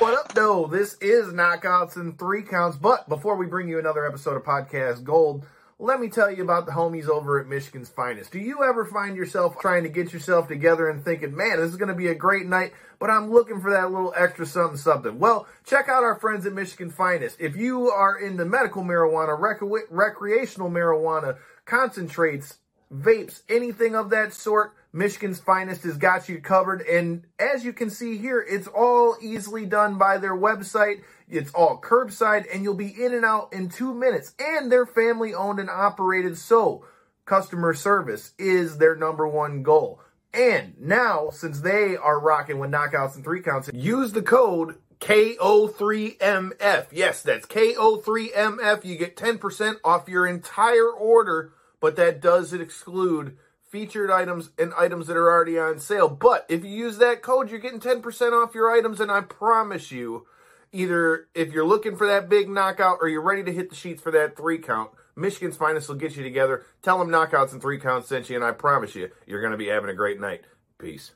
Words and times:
What 0.00 0.14
up, 0.14 0.34
though? 0.34 0.66
This 0.66 0.96
is 1.00 1.32
Knockouts 1.32 1.94
and 1.94 2.18
Three 2.18 2.42
Counts. 2.42 2.76
But 2.76 3.08
before 3.08 3.36
we 3.36 3.46
bring 3.46 3.68
you 3.68 3.78
another 3.78 4.04
episode 4.04 4.36
of 4.36 4.42
Podcast 4.42 5.04
Gold, 5.04 5.46
let 5.78 6.00
me 6.00 6.08
tell 6.08 6.28
you 6.28 6.42
about 6.42 6.66
the 6.66 6.72
homies 6.72 7.08
over 7.08 7.38
at 7.38 7.46
Michigan's 7.46 7.88
Finest. 7.88 8.32
Do 8.32 8.40
you 8.40 8.64
ever 8.64 8.84
find 8.84 9.16
yourself 9.16 9.60
trying 9.60 9.84
to 9.84 9.88
get 9.88 10.12
yourself 10.12 10.48
together 10.48 10.88
and 10.88 11.04
thinking, 11.04 11.36
man, 11.36 11.58
this 11.58 11.70
is 11.70 11.76
going 11.76 11.88
to 11.88 11.94
be 11.94 12.08
a 12.08 12.16
great 12.16 12.46
night, 12.46 12.72
but 12.98 13.10
I'm 13.10 13.30
looking 13.30 13.60
for 13.60 13.70
that 13.70 13.92
little 13.92 14.12
extra 14.16 14.44
something, 14.44 14.76
something? 14.76 15.20
Well, 15.20 15.46
check 15.64 15.88
out 15.88 16.02
our 16.02 16.18
friends 16.18 16.46
at 16.46 16.52
Michigan 16.52 16.90
Finest. 16.90 17.36
If 17.38 17.54
you 17.54 17.90
are 17.90 18.18
into 18.18 18.44
medical 18.44 18.82
marijuana, 18.82 19.38
rec- 19.38 19.86
recreational 19.88 20.68
marijuana, 20.68 21.36
concentrates, 21.64 22.58
vapes, 22.92 23.42
anything 23.48 23.94
of 23.94 24.10
that 24.10 24.32
sort, 24.32 24.74
Michigan's 24.92 25.38
Finest 25.38 25.84
has 25.84 25.96
got 25.96 26.28
you 26.28 26.40
covered. 26.40 26.82
And 26.82 27.24
as 27.38 27.64
you 27.64 27.72
can 27.72 27.90
see 27.90 28.18
here, 28.18 28.44
it's 28.48 28.66
all 28.66 29.16
easily 29.20 29.66
done 29.66 29.98
by 29.98 30.18
their 30.18 30.36
website. 30.36 31.02
It's 31.28 31.52
all 31.52 31.80
curbside, 31.80 32.52
and 32.52 32.64
you'll 32.64 32.74
be 32.74 32.88
in 32.88 33.14
and 33.14 33.24
out 33.24 33.52
in 33.52 33.68
two 33.68 33.94
minutes. 33.94 34.34
And 34.38 34.70
they're 34.70 34.86
family 34.86 35.32
owned 35.32 35.60
and 35.60 35.70
operated, 35.70 36.36
so 36.36 36.84
customer 37.24 37.72
service 37.74 38.32
is 38.38 38.78
their 38.78 38.96
number 38.96 39.28
one 39.28 39.62
goal. 39.62 40.00
And 40.34 40.74
now, 40.80 41.30
since 41.30 41.60
they 41.60 41.96
are 41.96 42.18
rocking 42.18 42.58
with 42.58 42.70
knockouts 42.70 43.14
and 43.14 43.24
three 43.24 43.42
counts, 43.42 43.70
use 43.72 44.12
the 44.12 44.22
code 44.22 44.76
KO3MF. 45.00 46.86
Yes, 46.92 47.22
that's 47.22 47.46
KO3MF. 47.46 48.84
You 48.84 48.96
get 48.96 49.16
10% 49.16 49.76
off 49.84 50.08
your 50.08 50.26
entire 50.26 50.90
order, 50.90 51.52
but 51.80 51.96
that 51.96 52.20
does 52.20 52.52
exclude 52.52 53.36
featured 53.70 54.10
items 54.10 54.50
and 54.58 54.72
items 54.76 55.06
that 55.06 55.16
are 55.16 55.30
already 55.30 55.58
on 55.58 55.78
sale. 55.78 56.08
But 56.08 56.44
if 56.48 56.64
you 56.64 56.70
use 56.70 56.98
that 56.98 57.22
code, 57.22 57.50
you're 57.50 57.60
getting 57.60 57.80
10% 57.80 58.32
off 58.32 58.54
your 58.54 58.70
items, 58.70 59.00
and 59.00 59.10
I 59.10 59.20
promise 59.20 59.90
you, 59.92 60.26
either 60.72 61.28
if 61.34 61.52
you're 61.52 61.64
looking 61.64 61.96
for 61.96 62.06
that 62.08 62.28
big 62.28 62.48
knockout 62.48 62.98
or 63.00 63.08
you're 63.08 63.22
ready 63.22 63.44
to 63.44 63.52
hit 63.52 63.70
the 63.70 63.76
sheets 63.76 64.02
for 64.02 64.10
that 64.10 64.36
three 64.36 64.58
count, 64.58 64.90
Michigan's 65.16 65.56
finest 65.56 65.88
will 65.88 65.96
get 65.96 66.16
you 66.16 66.22
together. 66.22 66.64
Tell 66.82 66.98
them 66.98 67.08
knockouts 67.08 67.52
and 67.52 67.62
three 67.62 67.78
counts 67.78 68.08
sent 68.08 68.28
you, 68.28 68.36
and 68.36 68.44
I 68.44 68.52
promise 68.52 68.94
you, 68.94 69.10
you're 69.26 69.40
going 69.40 69.52
to 69.52 69.58
be 69.58 69.68
having 69.68 69.90
a 69.90 69.94
great 69.94 70.20
night. 70.20 70.42
Peace. 70.78 71.12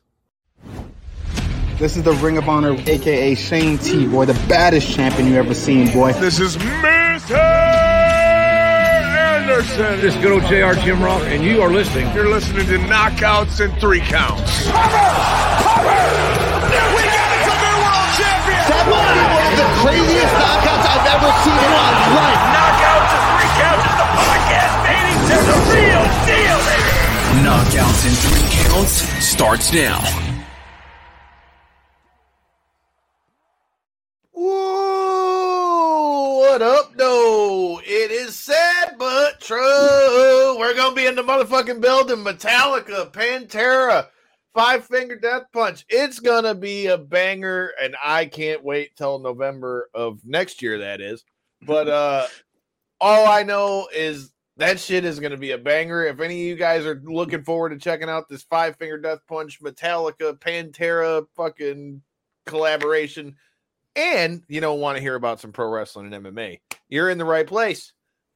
This 1.78 1.96
is 1.96 2.04
the 2.04 2.12
Ring 2.12 2.38
of 2.38 2.48
Honor, 2.48 2.76
aka 2.86 3.34
Shane 3.34 3.78
T, 3.78 4.06
boy, 4.06 4.26
the 4.26 4.46
baddest 4.48 4.94
champion 4.94 5.28
you 5.28 5.34
ever 5.34 5.54
seen, 5.54 5.92
boy. 5.92 6.12
This 6.12 6.38
is 6.38 6.56
Mr. 6.56 7.73
Anderson. 9.44 10.00
This 10.00 10.16
good 10.24 10.32
old 10.32 10.42
JR 10.48 10.72
Jim 10.80 11.02
Ross, 11.02 11.20
and 11.24 11.44
you 11.44 11.60
are 11.60 11.68
listening. 11.68 12.08
You're 12.16 12.30
listening 12.30 12.64
to 12.64 12.78
Knockouts 12.88 13.60
and 13.60 13.76
Three 13.76 14.00
Counts. 14.00 14.64
Cover! 14.64 14.88
Cover! 15.60 16.00
We 16.96 17.04
got 17.04 17.28
it 17.28 17.44
from 17.44 17.58
their 17.60 17.76
world 17.76 18.08
champion! 18.16 18.64
That 18.72 18.88
might 18.88 19.04
be 19.12 19.20
one 19.20 19.44
of 19.44 19.56
the 19.60 19.68
craziest 19.84 20.32
knockouts 20.32 20.86
I've 20.88 21.08
ever 21.12 21.28
seen 21.44 21.60
in 21.60 21.72
my 21.76 21.92
life. 22.16 22.40
Knockouts 22.56 23.12
and 23.12 23.24
Three 23.36 23.52
Counts 23.60 23.84
is 23.84 23.96
the 24.00 24.08
podcast, 24.16 24.74
baby! 24.80 25.12
There's 25.28 25.48
a 25.52 25.60
real 25.76 26.04
deal, 26.24 26.58
baby! 26.64 27.44
Knockouts 27.44 28.00
and 28.08 28.16
Three 28.24 28.48
Counts 28.64 28.96
starts 29.20 29.76
now. 29.76 30.00
What 36.54 36.62
up, 36.62 36.96
though? 36.96 37.80
It 37.84 38.12
is 38.12 38.36
sad 38.36 38.94
but 38.96 39.40
true. 39.40 40.56
We're 40.56 40.76
gonna 40.76 40.94
be 40.94 41.04
in 41.04 41.16
the 41.16 41.22
motherfucking 41.22 41.80
building. 41.80 42.18
Metallica, 42.18 43.12
Pantera, 43.12 44.06
Five 44.54 44.84
Finger 44.84 45.16
Death 45.16 45.46
Punch. 45.52 45.84
It's 45.88 46.20
gonna 46.20 46.54
be 46.54 46.86
a 46.86 46.96
banger, 46.96 47.72
and 47.82 47.96
I 48.00 48.26
can't 48.26 48.62
wait 48.62 48.94
till 48.94 49.18
November 49.18 49.90
of 49.94 50.20
next 50.24 50.62
year. 50.62 50.78
That 50.78 51.00
is, 51.00 51.24
but 51.60 51.88
uh, 51.88 52.28
all 53.00 53.26
I 53.26 53.42
know 53.42 53.88
is 53.92 54.32
that 54.56 54.78
shit 54.78 55.04
is 55.04 55.18
gonna 55.18 55.36
be 55.36 55.50
a 55.50 55.58
banger. 55.58 56.04
If 56.04 56.20
any 56.20 56.34
of 56.34 56.46
you 56.46 56.54
guys 56.54 56.86
are 56.86 57.02
looking 57.04 57.42
forward 57.42 57.70
to 57.70 57.78
checking 57.78 58.08
out 58.08 58.28
this 58.28 58.44
Five 58.44 58.76
Finger 58.76 58.98
Death 58.98 59.26
Punch, 59.26 59.60
Metallica, 59.60 60.38
Pantera, 60.38 61.26
fucking 61.34 62.00
collaboration 62.46 63.34
and 63.96 64.42
you 64.48 64.60
don't 64.60 64.80
want 64.80 64.96
to 64.96 65.02
hear 65.02 65.14
about 65.14 65.40
some 65.40 65.52
pro 65.52 65.68
wrestling 65.68 66.12
and 66.12 66.24
MMA, 66.24 66.60
you're 66.88 67.10
in 67.10 67.18
the 67.18 67.24
right 67.24 67.46
place. 67.46 67.92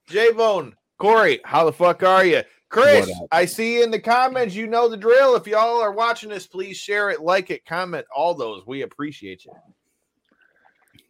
J 0.08 0.32
Bone, 0.32 0.76
Corey, 0.98 1.40
how 1.44 1.64
the 1.64 1.72
fuck 1.72 2.02
are 2.02 2.24
you? 2.24 2.42
Chris, 2.70 3.10
I 3.32 3.46
see 3.46 3.78
you 3.78 3.84
in 3.84 3.90
the 3.90 4.00
comments. 4.00 4.54
You 4.54 4.66
know 4.66 4.88
the 4.88 4.96
drill. 4.96 5.36
If 5.36 5.46
y'all 5.46 5.80
are 5.80 5.92
watching 5.92 6.28
this, 6.28 6.46
please 6.46 6.76
share 6.76 7.08
it, 7.08 7.20
like 7.20 7.50
it, 7.50 7.64
comment, 7.64 8.06
all 8.14 8.34
those. 8.34 8.66
We 8.66 8.82
appreciate 8.82 9.44
you. 9.46 9.52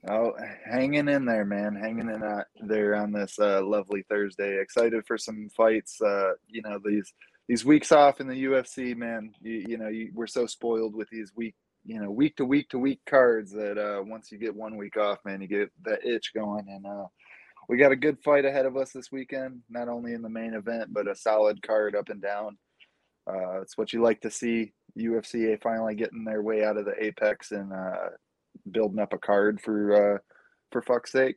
Oh, 0.09 0.35
hanging 0.65 1.09
in 1.09 1.25
there, 1.25 1.45
man. 1.45 1.75
Hanging 1.75 2.09
in 2.09 2.23
uh, 2.23 2.45
there 2.61 2.95
on 2.95 3.13
this 3.13 3.39
uh, 3.39 3.63
lovely 3.65 4.05
Thursday. 4.09 4.61
Excited 4.61 5.05
for 5.07 5.19
some 5.19 5.49
fights. 5.57 6.01
Uh, 6.01 6.35
you 6.47 6.63
know 6.63 6.79
these 6.85 7.13
these 7.49 7.65
weeks 7.65 7.91
off 7.91 8.21
in 8.21 8.29
the 8.29 8.45
UFC, 8.45 8.97
man. 8.97 9.33
You, 9.43 9.65
you 9.69 9.79
know 9.79 9.89
you, 9.89 10.13
we're 10.15 10.29
so 10.29 10.47
spoiled 10.47 10.95
with 10.95 11.11
these 11.11 11.33
week 11.35 11.57
you 11.89 11.99
know 11.99 12.11
week 12.11 12.37
to 12.37 12.45
week 12.45 12.69
to 12.69 12.79
week 12.79 13.01
cards 13.09 13.51
that 13.53 13.79
uh, 13.79 14.03
once 14.05 14.31
you 14.31 14.37
get 14.37 14.55
one 14.55 14.77
week 14.77 14.99
off, 14.99 15.19
man, 15.25 15.41
you 15.41 15.49
get 15.49 15.71
that 15.85 16.05
itch 16.05 16.33
going. 16.35 16.67
And 16.69 16.87
uh, 16.87 17.07
we 17.67 17.79
got 17.79 17.93
a 17.93 17.97
good 17.97 18.19
fight 18.23 18.45
ahead 18.45 18.67
of 18.67 18.77
us 18.77 18.93
this 18.93 19.11
weekend, 19.11 19.63
not 19.71 19.89
only 19.89 20.13
in 20.13 20.21
the 20.21 20.29
main 20.29 20.53
event, 20.53 20.93
but 20.93 21.09
a 21.09 21.15
solid 21.15 21.63
card 21.63 21.97
up 21.97 22.11
and 22.11 22.21
down. 22.21 22.59
Uh, 23.27 23.63
it's 23.63 23.79
what 23.79 23.95
you 23.95 24.03
like 24.03 24.21
to 24.21 24.31
see. 24.31 24.73
UFC 24.99 25.61
finally 25.63 25.95
getting 25.95 26.25
their 26.25 26.43
way 26.43 26.63
out 26.63 26.77
of 26.77 26.85
the 26.85 26.95
apex 27.03 27.53
and 27.53 27.73
uh, 27.73 28.09
building 28.71 28.99
up 28.99 29.15
a 29.15 29.19
card 29.19 29.61
for 29.61 30.17
uh, 30.17 30.19
for 30.71 30.83
fuck's 30.83 31.13
sake. 31.13 31.37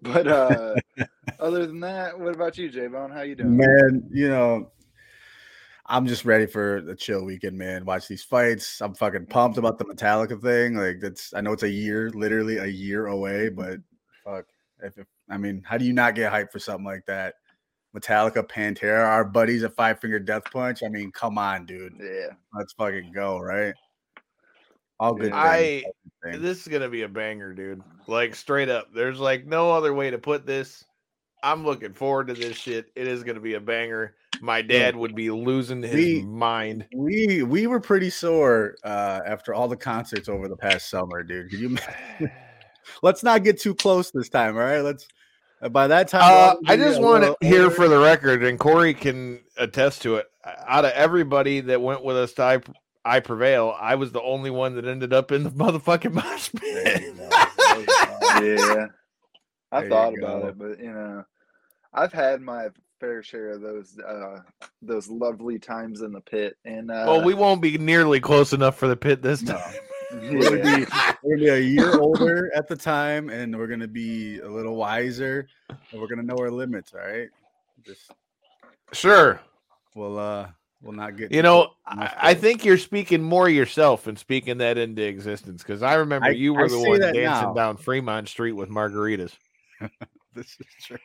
But 0.00 0.28
uh, 0.28 0.74
other 1.40 1.66
than 1.66 1.80
that, 1.80 2.18
what 2.18 2.34
about 2.34 2.58
you, 2.58 2.70
J 2.70 2.86
Bone? 2.86 3.10
How 3.10 3.22
you 3.22 3.34
doing? 3.34 3.56
Man, 3.56 4.08
you 4.12 4.28
know, 4.28 4.70
I'm 5.90 6.06
just 6.06 6.24
ready 6.24 6.46
for 6.46 6.80
the 6.80 6.94
chill 6.94 7.24
weekend, 7.24 7.58
man. 7.58 7.84
Watch 7.84 8.06
these 8.06 8.22
fights. 8.22 8.80
I'm 8.80 8.94
fucking 8.94 9.26
pumped 9.26 9.58
about 9.58 9.76
the 9.76 9.84
Metallica 9.84 10.40
thing. 10.40 10.76
Like 10.76 11.00
that's 11.00 11.34
I 11.34 11.40
know 11.40 11.52
it's 11.52 11.64
a 11.64 11.68
year, 11.68 12.10
literally 12.10 12.58
a 12.58 12.66
year 12.66 13.08
away, 13.08 13.48
but 13.48 13.78
fuck. 14.24 14.46
If, 14.82 14.96
if 14.96 15.06
I 15.28 15.36
mean, 15.36 15.62
how 15.66 15.76
do 15.78 15.84
you 15.84 15.92
not 15.92 16.14
get 16.14 16.32
hyped 16.32 16.52
for 16.52 16.60
something 16.60 16.84
like 16.84 17.04
that? 17.06 17.34
Metallica, 17.94 18.48
Pantera, 18.48 19.04
our 19.04 19.24
buddies 19.24 19.64
at 19.64 19.74
Five 19.74 20.00
Finger 20.00 20.20
Death 20.20 20.44
Punch. 20.52 20.84
I 20.84 20.88
mean, 20.88 21.10
come 21.10 21.38
on, 21.38 21.66
dude. 21.66 21.94
Yeah. 22.00 22.34
Let's 22.54 22.72
fucking 22.74 23.10
go, 23.12 23.40
right? 23.40 23.74
All 25.00 25.14
good. 25.14 25.32
I 25.32 25.82
things. 26.22 26.40
this 26.40 26.60
is 26.60 26.68
gonna 26.68 26.88
be 26.88 27.02
a 27.02 27.08
banger, 27.08 27.52
dude. 27.52 27.82
Like 28.06 28.36
straight 28.36 28.68
up. 28.68 28.94
There's 28.94 29.18
like 29.18 29.44
no 29.44 29.72
other 29.72 29.92
way 29.92 30.10
to 30.10 30.18
put 30.18 30.46
this. 30.46 30.84
I'm 31.42 31.64
looking 31.64 31.92
forward 31.94 32.28
to 32.28 32.34
this 32.34 32.56
shit. 32.56 32.90
It 32.94 33.06
is 33.06 33.22
gonna 33.24 33.40
be 33.40 33.54
a 33.54 33.60
banger. 33.60 34.14
My 34.42 34.62
dad 34.62 34.96
would 34.96 35.14
be 35.14 35.30
losing 35.30 35.82
his 35.82 35.94
We- 35.94 36.22
mind. 36.22 36.86
we 36.94 37.42
we 37.42 37.66
were 37.66 37.80
pretty 37.80 38.10
sore 38.10 38.76
uh 38.84 39.20
after 39.26 39.52
all 39.54 39.68
the 39.68 39.76
concerts 39.76 40.28
over 40.28 40.48
the 40.48 40.56
past 40.56 40.88
summer, 40.90 41.22
dude. 41.22 41.50
Could 41.50 41.60
you 41.60 41.76
let's 43.02 43.22
not 43.22 43.44
get 43.44 43.60
too 43.60 43.74
close 43.74 44.10
this 44.10 44.28
time, 44.28 44.56
all 44.56 44.62
right? 44.62 44.80
Let's 44.80 45.06
uh, 45.62 45.68
by 45.68 45.86
that 45.88 46.08
time 46.08 46.22
Uh, 46.24 46.54
I 46.66 46.76
just 46.76 47.00
want 47.00 47.22
to 47.24 47.36
little 47.40 47.48
hear 47.62 47.70
for 47.70 47.86
the 47.88 47.98
record, 47.98 48.42
and 48.44 48.58
Corey 48.58 48.94
can 48.94 49.40
attest 49.58 50.02
to 50.02 50.16
it. 50.16 50.26
Out 50.66 50.84
of 50.86 50.92
everybody 50.92 51.60
that 51.60 51.82
went 51.82 52.02
with 52.02 52.16
us 52.16 52.32
to 52.34 52.42
I, 52.42 52.60
I 53.04 53.20
Prevail, 53.20 53.76
I 53.78 53.96
was 53.96 54.10
the 54.12 54.22
only 54.22 54.50
one 54.50 54.74
that 54.76 54.86
ended 54.86 55.12
up 55.12 55.32
in 55.32 55.42
the 55.44 55.50
motherfucking 55.50 56.12
mosh 56.14 56.50
pit. 56.56 57.14
yeah. 58.42 58.86
I 59.72 59.80
There 59.82 59.90
thought 59.90 60.18
about 60.18 60.42
go. 60.42 60.48
it, 60.48 60.58
but 60.58 60.80
you 60.80 60.92
know, 60.92 61.24
I've 61.92 62.12
had 62.12 62.40
my 62.40 62.68
fair 62.98 63.22
share 63.22 63.50
of 63.50 63.62
those 63.62 63.98
uh 63.98 64.40
those 64.82 65.08
lovely 65.08 65.58
times 65.58 66.02
in 66.02 66.12
the 66.12 66.20
pit. 66.20 66.56
And 66.64 66.90
uh 66.90 67.04
well, 67.06 67.22
we 67.24 67.34
won't 67.34 67.62
be 67.62 67.78
nearly 67.78 68.20
close 68.20 68.52
enough 68.52 68.76
for 68.76 68.88
the 68.88 68.96
pit 68.96 69.22
this 69.22 69.42
No. 69.42 69.54
time. 69.54 69.74
We're 70.12 70.42
gonna, 70.58 70.76
be, 70.76 70.86
we're 71.22 71.36
gonna 71.36 71.44
be 71.44 71.48
a 71.50 71.58
year 71.60 72.00
older 72.00 72.50
at 72.56 72.66
the 72.66 72.74
time, 72.74 73.30
and 73.30 73.56
we're 73.56 73.68
gonna 73.68 73.86
be 73.86 74.40
a 74.40 74.48
little 74.48 74.74
wiser, 74.74 75.46
and 75.68 76.00
we're 76.00 76.08
gonna 76.08 76.24
know 76.24 76.34
our 76.36 76.50
limits. 76.50 76.92
All 76.92 77.00
right, 77.08 77.28
just 77.86 78.10
Sure. 78.92 79.40
we'll 79.94 80.18
uh 80.18 80.48
we'll 80.82 80.94
not 80.94 81.16
get 81.16 81.30
You 81.30 81.42
know, 81.42 81.74
I, 81.86 82.12
I 82.20 82.34
think 82.34 82.64
you're 82.64 82.76
speaking 82.76 83.22
more 83.22 83.48
yourself 83.48 84.08
and 84.08 84.18
speaking 84.18 84.58
that 84.58 84.78
into 84.78 85.02
existence 85.06 85.62
because 85.62 85.80
I 85.84 85.94
remember 85.94 86.26
I- 86.26 86.30
you 86.30 86.56
I 86.56 86.62
were 86.62 86.68
the 86.68 86.80
one 86.80 87.00
dancing 87.00 87.22
now. 87.22 87.54
down 87.54 87.76
Fremont 87.76 88.28
Street 88.28 88.52
with 88.52 88.68
margaritas. 88.68 89.32
this 90.34 90.46
is 90.60 90.66
true. 90.84 90.98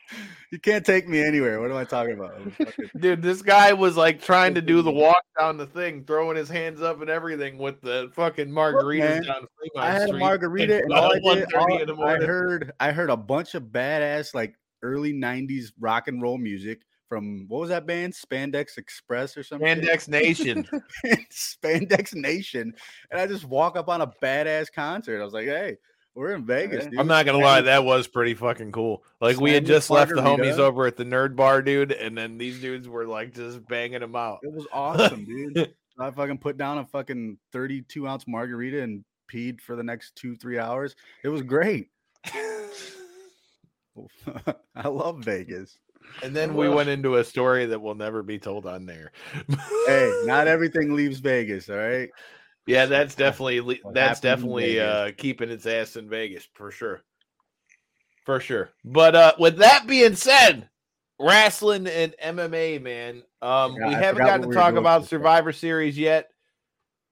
You 0.52 0.58
can't 0.58 0.84
take 0.84 1.08
me 1.08 1.20
anywhere. 1.22 1.60
What 1.60 1.70
am 1.70 1.76
I 1.76 1.84
talking 1.84 2.14
about? 2.14 2.40
Fucking- 2.52 2.90
Dude, 2.98 3.22
this 3.22 3.42
guy 3.42 3.72
was 3.72 3.96
like 3.96 4.22
trying 4.22 4.54
to 4.54 4.62
do 4.62 4.82
the 4.82 4.90
walk 4.92 5.22
down 5.38 5.56
the 5.56 5.66
thing, 5.66 6.04
throwing 6.04 6.36
his 6.36 6.48
hands 6.48 6.82
up 6.82 7.00
and 7.00 7.10
everything 7.10 7.58
with 7.58 7.80
the 7.80 8.10
fucking 8.14 8.48
margaritas 8.48 8.98
man, 8.98 9.22
down 9.24 9.46
Fremont 9.58 9.76
I 9.76 9.90
had 9.90 10.10
a 10.10 10.18
margarita, 10.18 10.82
and 10.82 10.92
all 10.92 11.12
I, 11.12 11.34
did, 11.34 11.90
all- 11.90 12.04
I 12.04 12.16
heard 12.18 12.72
I 12.80 12.92
heard 12.92 13.10
a 13.10 13.16
bunch 13.16 13.54
of 13.54 13.64
badass 13.64 14.34
like 14.34 14.54
early 14.82 15.12
'90s 15.12 15.72
rock 15.80 16.08
and 16.08 16.20
roll 16.22 16.38
music 16.38 16.82
from 17.08 17.46
what 17.48 17.60
was 17.60 17.68
that 17.70 17.86
band? 17.86 18.12
Spandex 18.14 18.78
Express 18.78 19.36
or 19.36 19.42
something. 19.42 19.66
Spandex 19.66 20.08
Nation. 20.08 20.66
Spandex 21.32 22.14
Nation, 22.14 22.74
and 23.10 23.20
I 23.20 23.26
just 23.26 23.44
walk 23.44 23.76
up 23.76 23.88
on 23.88 24.00
a 24.00 24.06
badass 24.22 24.66
concert. 24.72 25.20
I 25.20 25.24
was 25.24 25.32
like, 25.34 25.46
"Hey, 25.46 25.76
We're 26.16 26.34
in 26.34 26.46
Vegas, 26.46 26.86
dude. 26.86 26.98
I'm 26.98 27.06
not 27.06 27.26
gonna 27.26 27.38
lie, 27.38 27.60
that 27.60 27.84
was 27.84 28.06
pretty 28.06 28.32
fucking 28.32 28.72
cool. 28.72 29.04
Like 29.20 29.38
we 29.38 29.52
had 29.52 29.66
just 29.66 29.90
left 29.90 30.14
the 30.14 30.22
homies 30.22 30.58
over 30.58 30.86
at 30.86 30.96
the 30.96 31.04
nerd 31.04 31.36
bar, 31.36 31.60
dude, 31.60 31.92
and 31.92 32.16
then 32.16 32.38
these 32.38 32.58
dudes 32.58 32.88
were 32.88 33.04
like 33.04 33.34
just 33.34 33.68
banging 33.68 34.00
them 34.00 34.16
out. 34.16 34.38
It 34.42 34.50
was 34.50 34.66
awesome, 34.72 35.26
dude. 35.26 35.74
I 36.00 36.10
fucking 36.10 36.38
put 36.38 36.56
down 36.56 36.78
a 36.78 36.86
fucking 36.86 37.36
32 37.52 38.08
ounce 38.08 38.24
margarita 38.26 38.82
and 38.82 39.04
peed 39.30 39.60
for 39.60 39.76
the 39.76 39.82
next 39.82 40.16
two, 40.16 40.36
three 40.36 40.58
hours. 40.58 40.96
It 41.22 41.28
was 41.28 41.42
great. 41.42 41.90
I 44.74 44.88
love 44.88 45.22
Vegas. 45.22 45.78
And 46.22 46.34
then 46.34 46.54
we 46.54 46.68
went 46.68 46.88
into 46.88 47.16
a 47.16 47.24
story 47.24 47.66
that 47.66 47.80
will 47.80 47.94
never 47.94 48.22
be 48.22 48.38
told 48.38 48.64
on 48.64 48.86
there. 48.86 49.12
Hey, 49.86 50.22
not 50.24 50.46
everything 50.46 50.94
leaves 50.94 51.18
Vegas, 51.18 51.68
all 51.68 51.76
right? 51.76 52.10
Yeah, 52.66 52.86
that's 52.86 53.14
definitely 53.14 53.80
that's 53.92 54.20
definitely 54.20 54.80
uh 54.80 55.12
keeping 55.16 55.50
its 55.50 55.66
ass 55.66 55.96
in 55.96 56.08
Vegas 56.08 56.48
for 56.54 56.70
sure. 56.70 57.02
For 58.24 58.40
sure. 58.40 58.70
But 58.84 59.14
uh 59.14 59.32
with 59.38 59.58
that 59.58 59.86
being 59.86 60.16
said, 60.16 60.68
wrestling 61.20 61.86
and 61.86 62.14
MMA, 62.22 62.82
man. 62.82 63.22
Um 63.40 63.74
we 63.74 63.94
haven't 63.94 64.24
gotten 64.24 64.42
to 64.42 64.48
we 64.48 64.54
talk 64.54 64.74
about. 64.74 65.06
Survivor 65.06 65.52
Series 65.52 65.96
yet. 65.96 66.30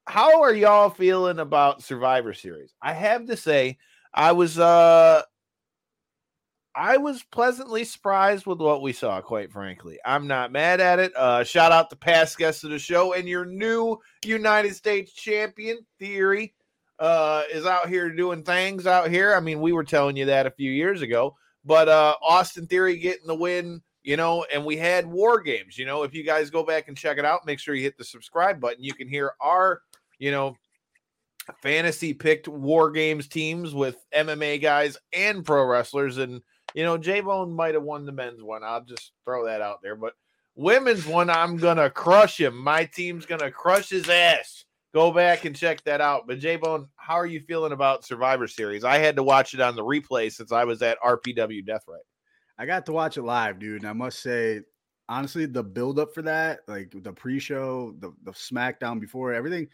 How 0.07 0.43
are 0.43 0.53
y'all 0.53 0.91
feeling 0.91 1.39
about 1.39 1.83
Survivor 1.83 2.35
Series? 2.35 2.75
I 2.83 2.93
have 2.93 3.27
to 3.27 3.37
say, 3.37 3.79
I 4.13 4.33
was 4.33 4.59
uh 4.59 5.23
I 6.77 6.97
was 6.97 7.23
pleasantly 7.23 7.85
surprised 7.85 8.47
with 8.47 8.59
what 8.59 8.83
we 8.83 8.93
saw, 8.93 9.21
quite 9.21 9.53
frankly. 9.53 9.99
I'm 10.05 10.27
not 10.27 10.51
mad 10.51 10.81
at 10.81 10.99
it. 10.99 11.15
Uh 11.17 11.45
shout 11.45 11.73
out 11.73 11.91
to 11.91 11.97
past 11.97 12.37
guests 12.37 12.65
of 12.65 12.71
the 12.71 12.79
show 12.79 13.13
and 13.13 13.29
your 13.29 13.45
new 13.45 13.99
United 14.25 14.75
States 14.75 15.13
champion 15.13 15.79
theory 15.99 16.55
uh 16.99 17.43
is 17.53 17.67
out 17.67 17.89
here 17.89 18.11
doing 18.11 18.43
things 18.43 18.87
out 18.87 19.11
here. 19.11 19.35
I 19.35 19.41
mean, 19.41 19.61
we 19.61 19.73
were 19.73 19.85
telling 19.85 20.17
you 20.17 20.27
that 20.27 20.47
a 20.47 20.51
few 20.51 20.71
years 20.71 21.03
ago, 21.03 21.37
but 21.65 21.89
uh 21.89 22.17
Austin 22.21 22.67
Theory 22.67 22.97
getting 22.99 23.27
the 23.27 23.37
win, 23.37 23.81
you 24.03 24.17
know, 24.17 24.45
and 24.53 24.65
we 24.65 24.77
had 24.77 25.07
war 25.07 25.41
games, 25.41 25.79
you 25.79 25.87
know. 25.87 26.03
If 26.03 26.13
you 26.13 26.25
guys 26.25 26.51
go 26.51 26.65
back 26.65 26.89
and 26.89 26.97
check 26.97 27.19
it 27.19 27.25
out, 27.25 27.47
make 27.47 27.61
sure 27.61 27.77
you 27.77 27.83
hit 27.83 27.99
the 27.99 28.05
subscribe 28.05 28.61
button. 28.61 28.83
You 28.83 28.95
can 28.95 29.09
hear 29.09 29.33
our, 29.41 29.81
you 30.19 30.33
know, 30.33 30.57
fantasy 31.63 32.15
picked 32.15 32.49
war 32.49 32.91
games 32.91 33.29
teams 33.29 33.75
with 33.75 33.97
MMA 34.13 34.61
guys 34.61 34.97
and 35.13 35.45
pro 35.45 35.65
wrestlers. 35.65 36.19
And, 36.19 36.43
you 36.75 36.83
know, 36.83 36.99
J 36.99 37.21
Bone 37.21 37.55
might 37.55 37.75
have 37.75 37.83
won 37.83 38.05
the 38.05 38.13
men's 38.13 38.43
one. 38.43 38.63
I'll 38.65 38.85
just 38.85 39.13
throw 39.25 39.47
that 39.47 39.63
out 39.63 39.79
there. 39.83 39.97
But 39.97 40.15
women's 40.57 41.07
one, 41.07 41.31
I'm 41.31 41.57
to 41.77 41.91
crush 41.91 42.39
him. 42.39 42.57
My 42.57 42.85
team's 42.85 43.27
to 43.41 43.51
crush 43.51 43.89
his 43.89 44.09
ass. 44.09 44.65
Go 44.93 45.11
back 45.11 45.45
and 45.45 45.57
check 45.57 45.83
that 45.85 46.01
out. 46.01 46.27
But 46.27 46.41
J 46.41 46.57
Bone, 46.57 46.89
how 46.97 47.15
are 47.15 47.27
you 47.27 47.41
feeling 47.41 47.73
about 47.73 48.05
Survivor 48.05 48.47
Series? 48.47 48.85
I 48.85 48.99
had 48.99 49.17
to 49.17 49.23
watch 49.23 49.55
it 49.55 49.61
on 49.61 49.77
the 49.77 49.83
replay 49.83 50.31
since 50.31 50.53
I 50.53 50.65
was 50.65 50.83
at 50.83 51.01
RPW 51.01 51.65
Death 51.65 51.85
Right. 51.89 52.01
I 52.57 52.67
got 52.67 52.87
to 52.87 52.93
watch 52.93 53.17
it 53.17 53.23
live, 53.23 53.59
dude. 53.59 53.83
And 53.83 53.91
I 53.91 53.93
must 53.93 54.21
say, 54.23 54.61
honestly, 55.09 55.47
the 55.47 55.65
build 55.65 55.99
up 55.99 56.15
for 56.15 56.23
that, 56.23 56.61
like 56.69 56.95
the 56.95 57.13
pre 57.13 57.41
show, 57.41 57.95
the, 57.99 58.13
the 58.23 58.31
SmackDown 58.31 59.01
before, 59.01 59.35
everything 59.35 59.67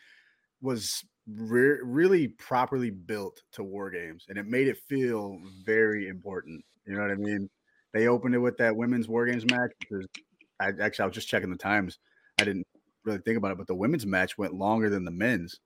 was 0.62 1.05
re- 1.26 1.81
really 1.82 2.29
properly 2.29 2.91
built 2.91 3.43
to 3.52 3.62
War 3.62 3.91
Games. 3.91 4.25
And 4.29 4.38
it 4.38 4.47
made 4.47 4.69
it 4.69 4.79
feel 4.88 5.38
very 5.64 6.08
important. 6.08 6.64
You 6.90 6.96
know 6.96 7.02
what 7.02 7.12
I 7.12 7.14
mean? 7.14 7.48
They 7.92 8.08
opened 8.08 8.34
it 8.34 8.38
with 8.38 8.56
that 8.58 8.75
women's 8.75 9.08
War 9.08 9.26
Games 9.26 9.44
match. 9.46 9.70
I 10.60 10.72
actually, 10.81 11.02
I 11.04 11.06
was 11.06 11.14
just 11.14 11.28
checking 11.28 11.50
the 11.50 11.56
times. 11.56 11.98
I 12.40 12.44
didn't 12.44 12.66
really 13.04 13.20
think 13.20 13.38
about 13.38 13.52
it, 13.52 13.58
but 13.58 13.66
the 13.66 13.75
women's 13.75 14.06
match 14.06 14.37
went 14.37 14.54
longer 14.54 14.90
than 14.90 15.04
the 15.04 15.10
men's. 15.10 15.60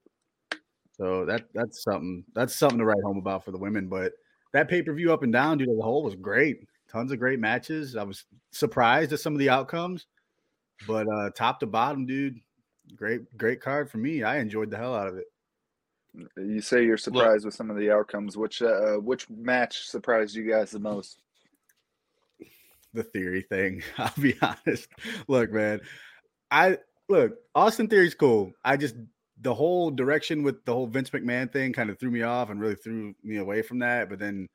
So 0.93 1.25
that 1.25 1.45
that's 1.53 1.83
something 1.83 2.23
that's 2.33 2.55
something 2.55 2.79
to 2.79 2.85
write 2.85 3.03
home 3.03 3.17
about 3.17 3.43
for 3.43 3.51
the 3.51 3.57
women. 3.57 3.87
But 3.87 4.13
that 4.53 4.69
pay 4.69 4.81
per 4.81 4.93
view 4.93 5.11
up 5.11 5.23
and 5.23 5.33
down, 5.33 5.57
dude, 5.57 5.67
a 5.67 5.81
whole 5.81 6.03
was 6.03 6.15
great. 6.15 6.59
Tons 6.89 7.11
of 7.11 7.19
great 7.19 7.39
matches. 7.39 7.95
I 7.95 8.03
was 8.03 8.23
surprised 8.51 9.11
at 9.11 9.19
some 9.19 9.33
of 9.33 9.39
the 9.39 9.49
outcomes, 9.49 10.05
but 10.87 11.07
uh 11.09 11.31
top 11.31 11.59
to 11.59 11.65
bottom, 11.65 12.05
dude, 12.05 12.39
great 12.95 13.35
great 13.37 13.61
card 13.61 13.89
for 13.89 13.97
me. 13.97 14.23
I 14.23 14.37
enjoyed 14.37 14.69
the 14.69 14.77
hell 14.77 14.95
out 14.95 15.07
of 15.07 15.17
it. 15.17 15.25
You 16.37 16.61
say 16.61 16.85
you're 16.85 16.97
surprised 16.97 17.45
with 17.45 17.53
some 17.53 17.69
of 17.69 17.77
the 17.77 17.91
outcomes. 17.91 18.37
Which 18.37 18.61
uh, 18.61 18.95
which 18.95 19.29
match 19.29 19.87
surprised 19.87 20.35
you 20.35 20.49
guys 20.49 20.71
the 20.71 20.79
most? 20.79 21.19
The 22.93 23.03
theory 23.03 23.41
thing. 23.41 23.83
I'll 23.97 24.11
be 24.19 24.35
honest. 24.41 24.89
Look, 25.27 25.51
man, 25.51 25.81
I 26.51 26.77
look 27.09 27.33
Austin 27.53 27.87
Theory's 27.87 28.15
cool. 28.15 28.51
I 28.63 28.77
just 28.77 28.95
the 29.41 29.53
whole 29.53 29.91
direction 29.91 30.43
with 30.43 30.63
the 30.65 30.73
whole 30.73 30.87
Vince 30.87 31.09
McMahon 31.09 31.51
thing 31.51 31.73
kind 31.73 31.89
of 31.89 31.99
threw 31.99 32.11
me 32.11 32.21
off 32.21 32.49
and 32.49 32.59
really 32.59 32.75
threw 32.75 33.13
me 33.23 33.37
away 33.37 33.61
from 33.61 33.79
that. 33.79 34.09
But 34.09 34.19
then 34.19 34.47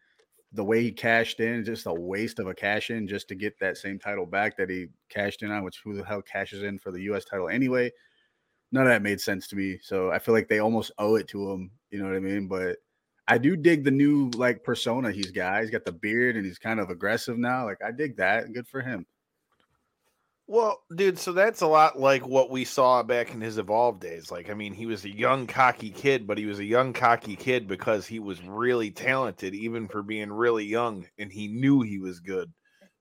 the 0.53 0.65
way 0.65 0.83
he 0.83 0.91
cashed 0.91 1.41
in, 1.41 1.65
just 1.65 1.87
a 1.87 1.93
waste 1.93 2.39
of 2.39 2.47
a 2.47 2.55
cash 2.55 2.91
in 2.91 3.07
just 3.07 3.29
to 3.29 3.35
get 3.35 3.59
that 3.61 3.77
same 3.77 3.99
title 3.99 4.27
back 4.27 4.57
that 4.57 4.71
he 4.71 4.87
cashed 5.09 5.43
in 5.43 5.51
on, 5.51 5.65
which 5.65 5.81
who 5.85 5.95
the 5.95 6.05
hell 6.05 6.23
cashes 6.23 6.63
in 6.63 6.79
for 6.79 6.91
the 6.91 7.03
US 7.03 7.25
title 7.25 7.49
anyway? 7.49 7.91
None 8.73 8.85
of 8.85 8.89
that 8.89 9.03
made 9.03 9.21
sense 9.21 9.49
to 9.49 9.57
me. 9.57 9.79
So 9.83 10.11
I 10.11 10.19
feel 10.19 10.35
like 10.35 10.49
they 10.49 10.61
almost 10.61 10.93
owe 10.99 11.17
it 11.17 11.29
to 11.29 11.51
him. 11.51 11.71
You 11.91 11.99
know 11.99 12.07
what 12.07 12.17
I 12.17 12.21
mean? 12.21 12.47
But 12.47 12.77
I 13.27 13.39
do 13.39 13.57
dig 13.57 13.85
the 13.85 13.91
new 13.91 14.31
like 14.31 14.65
persona 14.65 15.11
he's 15.11 15.31
got. 15.31 15.61
He's 15.61 15.71
got 15.71 15.85
the 15.85 15.93
beard 15.93 16.37
and 16.37 16.45
he's 16.45 16.59
kind 16.59 16.81
of 16.81 16.91
aggressive 16.91 17.39
now. 17.39 17.65
Like 17.65 17.79
I 17.85 17.91
dig 17.91 18.17
that. 18.17 18.53
Good 18.53 18.69
for 18.69 18.81
him. 18.81 19.07
Well, 20.53 20.83
dude, 20.97 21.17
so 21.17 21.33
that's 21.33 21.61
a 21.61 21.67
lot 21.69 22.01
like 22.01 22.27
what 22.27 22.51
we 22.51 22.65
saw 22.65 23.05
back 23.05 23.33
in 23.33 23.41
his 23.41 23.57
evolved 23.57 24.01
days. 24.01 24.33
Like, 24.33 24.51
I 24.51 24.55
mean, 24.55 24.75
he 24.75 24.85
was 24.85 25.05
a 25.05 25.17
young, 25.17 25.47
cocky 25.47 25.91
kid, 25.91 26.27
but 26.27 26.39
he 26.39 26.47
was 26.47 26.59
a 26.59 26.65
young, 26.65 26.93
cocky 26.93 27.37
kid 27.37 27.69
because 27.69 28.05
he 28.05 28.19
was 28.19 28.43
really 28.43 28.91
talented, 28.91 29.55
even 29.55 29.87
for 29.87 30.03
being 30.03 30.33
really 30.33 30.65
young, 30.65 31.07
and 31.19 31.31
he 31.31 31.47
knew 31.47 31.83
he 31.83 32.01
was 32.01 32.19
good. 32.19 32.53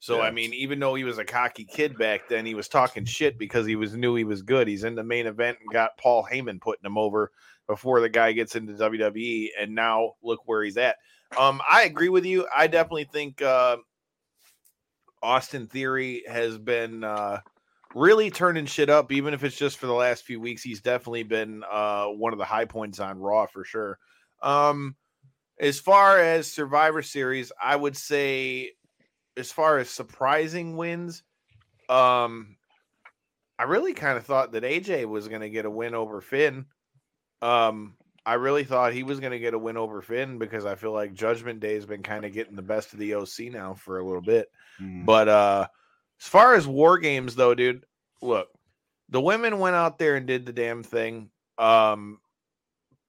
So, 0.01 0.21
I 0.21 0.31
mean, 0.31 0.53
even 0.53 0.79
though 0.79 0.95
he 0.95 1.03
was 1.03 1.17
a 1.17 1.25
cocky 1.25 1.65
kid 1.65 1.97
back 1.97 2.29
then, 2.29 2.45
he 2.45 2.55
was 2.55 2.69
talking 2.69 3.03
shit 3.03 3.37
because 3.37 3.65
he 3.65 3.75
was 3.75 3.93
knew 3.93 4.15
he 4.15 4.23
was 4.23 4.41
good. 4.41 4.67
He's 4.67 4.85
in 4.85 4.95
the 4.95 5.03
main 5.03 5.27
event 5.27 5.57
and 5.61 5.73
got 5.73 5.97
Paul 5.97 6.25
Heyman 6.31 6.61
putting 6.61 6.85
him 6.85 6.97
over 6.97 7.31
before 7.67 7.99
the 7.99 8.09
guy 8.09 8.31
gets 8.31 8.55
into 8.55 8.73
WWE, 8.73 9.49
and 9.59 9.75
now 9.75 10.13
look 10.23 10.41
where 10.45 10.63
he's 10.63 10.77
at. 10.77 10.95
Um, 11.37 11.61
I 11.69 11.83
agree 11.83 12.09
with 12.09 12.25
you. 12.25 12.47
I 12.55 12.67
definitely 12.67 13.09
think 13.11 13.41
uh, 13.41 13.77
Austin 15.21 15.67
Theory 15.67 16.23
has 16.27 16.57
been 16.57 17.03
uh, 17.03 17.41
really 17.93 18.31
turning 18.31 18.65
shit 18.65 18.89
up, 18.89 19.11
even 19.11 19.33
if 19.33 19.43
it's 19.43 19.57
just 19.57 19.77
for 19.77 19.87
the 19.87 19.93
last 19.93 20.23
few 20.23 20.39
weeks. 20.39 20.63
He's 20.63 20.81
definitely 20.81 21.23
been 21.23 21.63
uh, 21.69 22.05
one 22.05 22.33
of 22.33 22.39
the 22.39 22.45
high 22.45 22.65
points 22.65 22.99
on 22.99 23.19
Raw 23.19 23.45
for 23.47 23.65
sure. 23.65 23.99
Um, 24.41 24.95
as 25.59 25.79
far 25.79 26.19
as 26.19 26.51
Survivor 26.51 27.01
Series, 27.01 27.51
I 27.61 27.75
would 27.75 27.97
say, 27.97 28.71
as 29.37 29.51
far 29.51 29.77
as 29.77 29.89
surprising 29.89 30.77
wins, 30.77 31.23
um, 31.87 32.57
I 33.57 33.63
really 33.63 33.93
kind 33.93 34.17
of 34.17 34.25
thought 34.25 34.53
that 34.53 34.63
AJ 34.63 35.05
was 35.05 35.27
going 35.27 35.41
to 35.41 35.49
get 35.49 35.65
a 35.65 35.69
win 35.69 35.95
over 35.95 36.21
Finn. 36.21 36.65
Um, 37.41 37.95
I 38.25 38.35
really 38.35 38.63
thought 38.63 38.93
he 38.93 39.03
was 39.03 39.19
going 39.19 39.31
to 39.31 39.39
get 39.39 39.53
a 39.53 39.59
win 39.59 39.75
over 39.75 40.01
Finn 40.01 40.37
because 40.37 40.65
I 40.65 40.75
feel 40.75 40.91
like 40.91 41.13
Judgment 41.13 41.59
Day 41.59 41.73
has 41.73 41.85
been 41.85 42.03
kind 42.03 42.25
of 42.25 42.33
getting 42.33 42.55
the 42.55 42.61
best 42.61 42.93
of 42.93 42.99
the 42.99 43.15
OC 43.15 43.51
now 43.51 43.73
for 43.73 43.97
a 43.97 44.05
little 44.05 44.21
bit. 44.21 44.51
Mm. 44.79 45.05
But 45.05 45.27
uh 45.27 45.67
as 46.21 46.27
far 46.27 46.53
as 46.53 46.67
war 46.67 46.97
games 46.97 47.35
though, 47.35 47.55
dude, 47.55 47.85
look, 48.21 48.49
the 49.09 49.21
women 49.21 49.57
went 49.57 49.75
out 49.75 49.97
there 49.97 50.15
and 50.15 50.27
did 50.27 50.45
the 50.45 50.53
damn 50.53 50.83
thing. 50.83 51.29
Um 51.57 52.19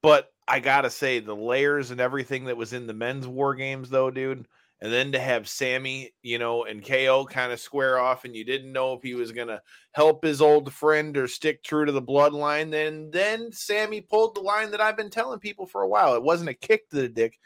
but 0.03 0.33
I 0.49 0.61
got 0.61 0.81
to 0.81 0.91
say 0.91 1.21
the 1.21 1.37
layers 1.37 1.91
and 1.91 2.01
everything 2.01 2.47
that 2.47 2.57
was 2.57 2.73
in 2.73 2.87
the 2.87 2.95
men's 2.95 3.27
war 3.27 3.55
games 3.55 3.91
though, 3.91 4.11
dude, 4.11 4.47
and 4.83 4.93
then 4.93 5.13
to 5.13 5.21
have 5.21 5.49
Sami, 5.49 6.13
you 6.23 6.39
know, 6.39 6.65
and 6.65 6.85
KO 6.85 7.27
kind 7.27 7.53
of 7.53 7.61
square 7.61 7.99
off 7.99 8.25
and 8.25 8.35
you 8.35 8.45
didn't 8.45 8.73
know 8.73 8.95
if 8.95 9.03
he 9.03 9.15
was 9.15 9.31
going 9.31 9.49
to 9.49 9.61
help 9.93 10.25
his 10.25 10.41
old 10.41 10.73
friend 10.73 11.17
or 11.17 11.29
stick 11.29 11.63
true 11.63 11.85
to 11.85 11.93
the 11.93 12.03
bloodline, 12.03 12.71
then 12.71 13.11
then 13.11 13.53
Sami 13.53 14.01
pulled 14.01 14.35
the 14.35 14.41
line 14.41 14.71
that 14.71 14.81
I've 14.81 14.97
been 14.97 15.11
telling 15.11 15.39
people 15.39 15.67
for 15.67 15.83
a 15.83 15.89
while. 15.89 16.15
It 16.15 16.23
wasn't 16.23 16.51
a 16.51 16.55
kick 16.55 16.89
to 16.91 16.97
the 16.97 17.09
dick, 17.09 17.39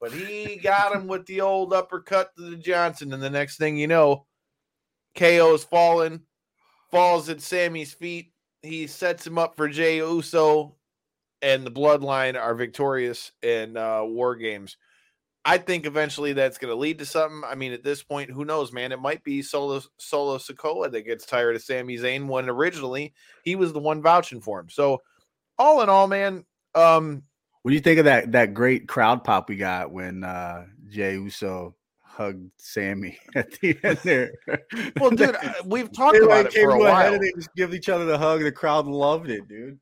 but 0.00 0.12
he 0.12 0.56
got 0.56 0.94
him 0.94 1.06
with 1.06 1.26
the 1.26 1.42
old 1.42 1.72
uppercut 1.72 2.34
to 2.36 2.50
the 2.50 2.56
Johnson. 2.56 3.12
And 3.12 3.22
the 3.22 3.30
next 3.30 3.56
thing 3.56 3.76
you 3.76 3.86
know, 3.86 4.26
KO 5.14 5.54
is 5.54 5.62
falling, 5.62 6.22
falls 6.90 7.28
at 7.28 7.40
Sami's 7.40 7.92
feet. 7.92 8.32
He 8.62 8.88
sets 8.88 9.26
him 9.26 9.38
up 9.38 9.56
for 9.56 9.68
Jay 9.68 9.98
Uso, 9.98 10.74
and 11.40 11.64
the 11.64 11.70
bloodline 11.70 12.38
are 12.38 12.54
victorious 12.54 13.30
in 13.42 13.76
uh, 13.76 14.02
war 14.02 14.34
games. 14.34 14.76
I 15.44 15.56
think 15.58 15.86
eventually 15.86 16.34
that's 16.34 16.58
going 16.58 16.70
to 16.70 16.78
lead 16.78 16.98
to 16.98 17.06
something. 17.06 17.42
I 17.46 17.54
mean, 17.54 17.72
at 17.72 17.82
this 17.82 18.02
point, 18.02 18.30
who 18.30 18.44
knows, 18.44 18.72
man? 18.72 18.92
It 18.92 19.00
might 19.00 19.24
be 19.24 19.40
Solo 19.40 19.80
Solo 19.98 20.36
Sikoa 20.36 20.92
that 20.92 21.06
gets 21.06 21.24
tired 21.24 21.56
of 21.56 21.62
Sami 21.62 21.96
Zayn 21.96 22.26
when 22.26 22.50
originally 22.50 23.14
he 23.42 23.56
was 23.56 23.72
the 23.72 23.78
one 23.78 24.02
vouching 24.02 24.40
for 24.40 24.60
him. 24.60 24.68
So, 24.68 25.00
all 25.58 25.80
in 25.80 25.88
all, 25.88 26.06
man, 26.06 26.44
um, 26.74 27.22
What 27.62 27.70
do 27.70 27.74
you 27.74 27.80
think 27.80 27.98
of 27.98 28.04
that 28.04 28.32
that 28.32 28.52
great 28.54 28.86
crowd 28.86 29.24
pop 29.24 29.48
we 29.48 29.56
got 29.56 29.90
when 29.90 30.24
uh 30.24 30.66
Jay 30.88 31.14
Uso 31.14 31.74
hugged 32.02 32.50
Sami 32.58 33.18
at 33.34 33.50
the 33.60 33.78
end 33.82 33.98
there? 34.04 34.32
well, 35.00 35.10
dude, 35.10 35.36
we've 35.64 35.90
talked 35.90 36.18
about 36.18 36.46
it 36.46 36.52
came 36.52 36.64
for 36.64 36.76
a 36.76 36.78
while. 36.78 37.18
They 37.18 37.32
just 37.34 37.54
give 37.56 37.72
each 37.72 37.88
other 37.88 38.04
the 38.04 38.18
hug. 38.18 38.42
The 38.42 38.52
crowd 38.52 38.86
loved 38.86 39.30
it, 39.30 39.48
dude. 39.48 39.78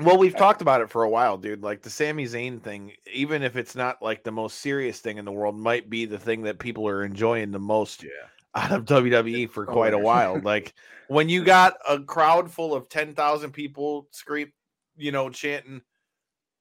Well, 0.00 0.18
we've 0.18 0.36
talked 0.36 0.60
about 0.62 0.80
it 0.80 0.90
for 0.90 1.02
a 1.04 1.08
while, 1.08 1.36
dude. 1.38 1.62
Like 1.62 1.82
the 1.82 1.90
Sami 1.90 2.24
Zayn 2.24 2.60
thing, 2.60 2.92
even 3.12 3.42
if 3.42 3.56
it's 3.56 3.74
not 3.76 4.02
like 4.02 4.24
the 4.24 4.32
most 4.32 4.58
serious 4.60 5.00
thing 5.00 5.18
in 5.18 5.24
the 5.24 5.32
world, 5.32 5.56
might 5.58 5.88
be 5.88 6.04
the 6.04 6.18
thing 6.18 6.42
that 6.42 6.58
people 6.58 6.88
are 6.88 7.04
enjoying 7.04 7.50
the 7.52 7.58
most 7.60 8.02
Yeah. 8.02 8.10
out 8.54 8.72
of 8.72 8.84
WWE 8.86 9.48
for 9.50 9.68
Oh, 9.68 9.72
quite 9.72 9.94
a 9.94 9.98
while. 9.98 10.40
Like 10.40 10.74
when 11.08 11.28
you 11.28 11.44
got 11.44 11.74
a 11.88 12.00
crowd 12.00 12.50
full 12.50 12.74
of 12.74 12.88
10,000 12.88 13.52
people 13.52 14.08
scream, 14.10 14.52
you 14.96 15.12
know, 15.12 15.30
chanting 15.30 15.80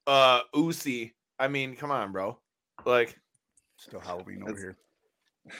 uh 0.06 0.42
Usi. 0.54 1.13
I 1.40 1.48
mean, 1.48 1.75
come 1.75 1.92
on, 1.92 2.12
bro. 2.12 2.38
Like 2.86 3.18
Still 3.78 4.00
Halloween 4.00 4.44
over 4.44 4.58
here. 4.58 4.78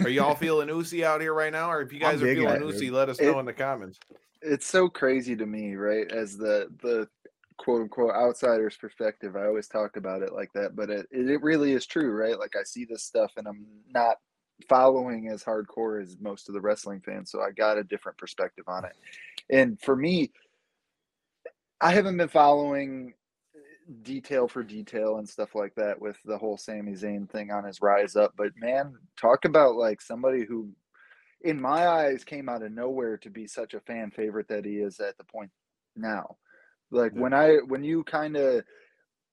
are 0.02 0.10
y'all 0.10 0.36
feeling 0.46 0.70
Usi 0.70 1.04
out 1.04 1.22
here 1.22 1.34
right 1.34 1.52
now? 1.52 1.72
Or 1.72 1.82
if 1.82 1.92
you 1.92 2.00
guys 2.00 2.22
I'm 2.22 2.28
are 2.28 2.36
feeling 2.36 2.62
Usi, 2.62 2.92
let 2.92 3.10
us 3.10 3.20
It- 3.20 3.26
know 3.32 3.40
in 3.40 3.46
the 3.46 3.54
comments. 3.54 4.00
it's 4.42 4.66
so 4.68 4.88
crazy 4.90 5.36
to 5.36 5.46
me, 5.46 5.76
right? 5.76 6.12
As 6.12 6.38
the 6.38 6.68
the 6.82 7.08
quote 7.58 7.82
unquote 7.82 8.16
outsider's 8.16 8.78
perspective, 8.78 9.36
I 9.36 9.46
always 9.46 9.68
talk 9.68 9.98
about 9.98 10.22
it 10.22 10.34
like 10.34 10.52
that, 10.54 10.76
but 10.76 10.90
it 10.90 11.08
it 11.12 11.42
really 11.42 11.74
is 11.74 11.86
true, 11.86 12.12
right? 12.12 12.38
Like 12.38 12.56
I 12.60 12.64
see 12.64 12.86
this 12.86 13.04
stuff 13.04 13.32
and 13.38 13.48
I'm 13.48 13.66
not 13.94 14.18
following 14.70 15.30
as 15.30 15.44
hardcore 15.44 16.02
as 16.02 16.18
most 16.20 16.48
of 16.48 16.54
the 16.54 16.62
wrestling 16.62 17.02
fans, 17.02 17.32
so 17.32 17.42
I 17.42 17.52
got 17.52 17.78
a 17.78 17.84
different 17.84 18.18
perspective 18.18 18.66
on 18.68 18.86
it. 18.86 18.94
And 19.50 19.80
for 19.82 19.96
me, 19.96 20.32
I 21.82 21.92
haven't 21.92 22.18
been 22.18 22.30
following 22.30 23.14
uh, 23.56 23.60
detail 24.04 24.48
for 24.48 24.64
detail 24.64 25.18
and 25.18 25.28
stuff 25.28 25.56
like 25.56 25.76
that 25.76 26.00
with 26.00 26.18
the 26.26 26.38
whole 26.38 26.58
Sami 26.58 26.94
Zayn 26.94 27.30
thing 27.30 27.52
on 27.52 27.66
his 27.66 27.82
rise 27.82 28.16
up, 28.16 28.34
but 28.38 28.52
man, 28.58 28.96
talk 29.20 29.46
about 29.46 29.76
like 29.76 30.02
somebody 30.02 30.46
who 30.46 30.70
in 31.44 31.60
my 31.60 31.88
eyes 31.88 32.24
came 32.24 32.48
out 32.48 32.64
of 32.64 32.72
nowhere 32.72 33.18
to 33.18 33.30
be 33.30 33.48
such 33.48 33.74
a 33.74 33.82
fan 33.82 34.12
favorite 34.12 34.48
that 34.48 34.66
he 34.66 34.78
is 34.78 35.00
at 35.00 35.18
the 35.18 35.26
point 35.26 35.52
now. 35.96 36.38
Like 36.94 37.14
Yeah. 37.14 37.22
when 37.22 37.34
I 37.34 37.56
when 37.68 37.84
you 37.84 38.04
kind 38.04 38.36
of 38.38 38.64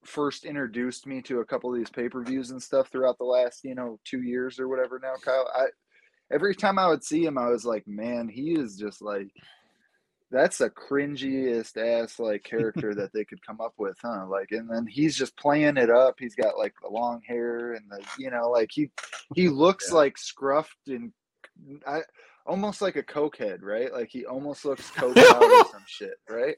first 0.04 0.44
introduced 0.44 1.06
me 1.06 1.20
to 1.22 1.40
a 1.40 1.44
couple 1.44 1.70
of 1.70 1.76
these 1.76 1.90
pay-per-views 1.90 2.50
and 2.50 2.62
stuff 2.62 2.88
throughout 2.88 3.18
the 3.18 3.24
last, 3.24 3.64
you 3.64 3.74
know, 3.74 3.98
2 4.06 4.22
years 4.22 4.58
or 4.58 4.66
whatever 4.66 4.98
now, 4.98 5.14
Kyle, 5.22 5.48
I 5.54 5.66
every 6.32 6.54
time 6.54 6.78
I 6.78 6.88
would 6.88 7.04
see 7.04 7.24
him 7.24 7.36
I 7.36 7.48
was 7.48 7.64
like, 7.64 7.86
man, 7.86 8.28
he 8.28 8.52
is 8.52 8.76
just 8.76 9.02
like 9.02 9.28
that's 10.30 10.58
the 10.58 10.70
cringiest 10.70 11.76
ass 11.76 12.18
like 12.18 12.44
character 12.44 12.94
that 12.94 13.12
they 13.12 13.24
could 13.24 13.44
come 13.44 13.60
up 13.60 13.74
with, 13.78 13.96
huh? 14.02 14.26
Like, 14.28 14.52
and 14.52 14.70
then 14.70 14.86
he's 14.86 15.16
just 15.16 15.36
playing 15.36 15.76
it 15.76 15.90
up. 15.90 16.14
He's 16.18 16.36
got 16.36 16.56
like 16.56 16.74
the 16.80 16.88
long 16.88 17.20
hair 17.26 17.74
and 17.74 17.84
the, 17.90 18.02
you 18.18 18.30
know, 18.30 18.48
like 18.48 18.70
he 18.72 18.90
he 19.34 19.48
looks 19.64 19.90
Yeah. 19.90 19.96
like 19.96 20.16
scruffed 20.16 20.86
and 20.86 21.12
I 21.86 22.02
almost 22.46 22.80
like 22.80 22.96
a 22.96 23.02
cokehead, 23.02 23.58
right? 23.62 23.92
Like 23.92 24.08
he 24.10 24.24
almost 24.24 24.64
looks 24.64 24.90
coked 24.96 25.18
out 25.18 25.42
or 25.42 25.64
some 25.70 25.84
shit, 25.86 26.18
right? 26.28 26.56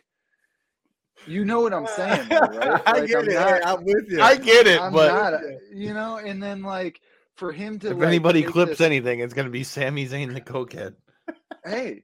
You 1.27 1.45
know 1.45 1.61
what 1.61 1.73
I'm 1.73 1.87
saying, 1.87 2.29
though, 2.29 2.39
right? 2.41 2.83
I 2.87 3.07
get 3.07 3.19
I'm 3.19 3.29
it. 3.29 3.35
not- 3.35 3.67
I'm 3.67 3.85
with 3.85 4.05
you. 4.11 4.21
I 4.21 4.37
get 4.37 4.67
it, 4.67 4.81
I'm 4.81 4.93
but 4.93 5.09
not, 5.33 5.41
you 5.73 5.95
know, 5.95 6.17
and 6.17 6.43
then 6.43 6.63
like 6.63 7.01
for 7.37 7.53
him 7.53 7.79
to 7.81 7.91
if 7.91 7.97
like, 7.99 8.09
anybody 8.09 8.43
clips 8.43 8.73
this- 8.73 8.81
anything, 8.81 9.21
it's 9.21 9.35
gonna 9.35 9.51
be 9.51 9.63
Sami 9.65 10.07
Zayn 10.09 10.35
the 10.35 10.41
cokehead. 10.41 10.95
hey, 11.65 12.03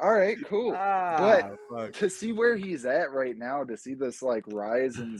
all 0.00 0.12
right, 0.12 0.36
cool. 0.46 0.74
Ah, 0.76 1.50
fuck. 1.70 1.92
to 1.94 2.08
see 2.10 2.32
where 2.32 2.56
he's 2.56 2.84
at 2.84 3.10
right 3.12 3.36
now, 3.36 3.64
to 3.64 3.76
see 3.76 3.94
this 3.94 4.22
like 4.22 4.44
rise 4.48 4.98
in 4.98 5.18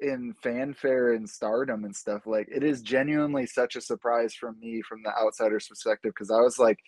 in 0.00 0.32
fanfare 0.42 1.14
and 1.14 1.28
stardom 1.28 1.84
and 1.84 1.96
stuff, 1.96 2.26
like 2.26 2.46
it 2.54 2.62
is 2.62 2.82
genuinely 2.82 3.46
such 3.46 3.74
a 3.74 3.80
surprise 3.80 4.34
from 4.34 4.56
me 4.60 4.80
from 4.82 5.02
the 5.02 5.10
outsider's 5.20 5.66
perspective 5.66 6.12
because 6.14 6.30
I 6.30 6.40
was 6.40 6.58
like, 6.60 6.78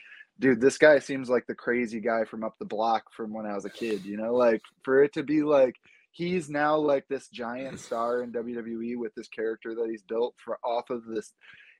dude, 0.40 0.60
this 0.60 0.78
guy 0.78 0.98
seems 0.98 1.28
like 1.28 1.46
the 1.46 1.54
crazy 1.54 2.00
guy 2.00 2.24
from 2.24 2.42
up 2.42 2.58
the 2.58 2.64
block 2.64 3.04
from 3.12 3.32
when 3.32 3.46
I 3.46 3.54
was 3.54 3.66
a 3.66 3.70
kid, 3.70 4.04
you 4.04 4.16
know, 4.16 4.34
like 4.34 4.62
for 4.82 5.04
it 5.04 5.12
to 5.12 5.22
be 5.22 5.42
like 5.42 5.76
he's 6.12 6.50
now 6.50 6.76
like 6.76 7.06
this 7.08 7.28
giant 7.28 7.78
star 7.86 8.22
in 8.22 8.32
WWE 8.32 8.96
with 8.96 9.14
this 9.14 9.28
character 9.28 9.74
that 9.74 9.88
he's 9.88 10.02
built 10.02 10.34
for 10.42 10.58
off 10.64 10.90
of 10.90 11.04
this. 11.04 11.32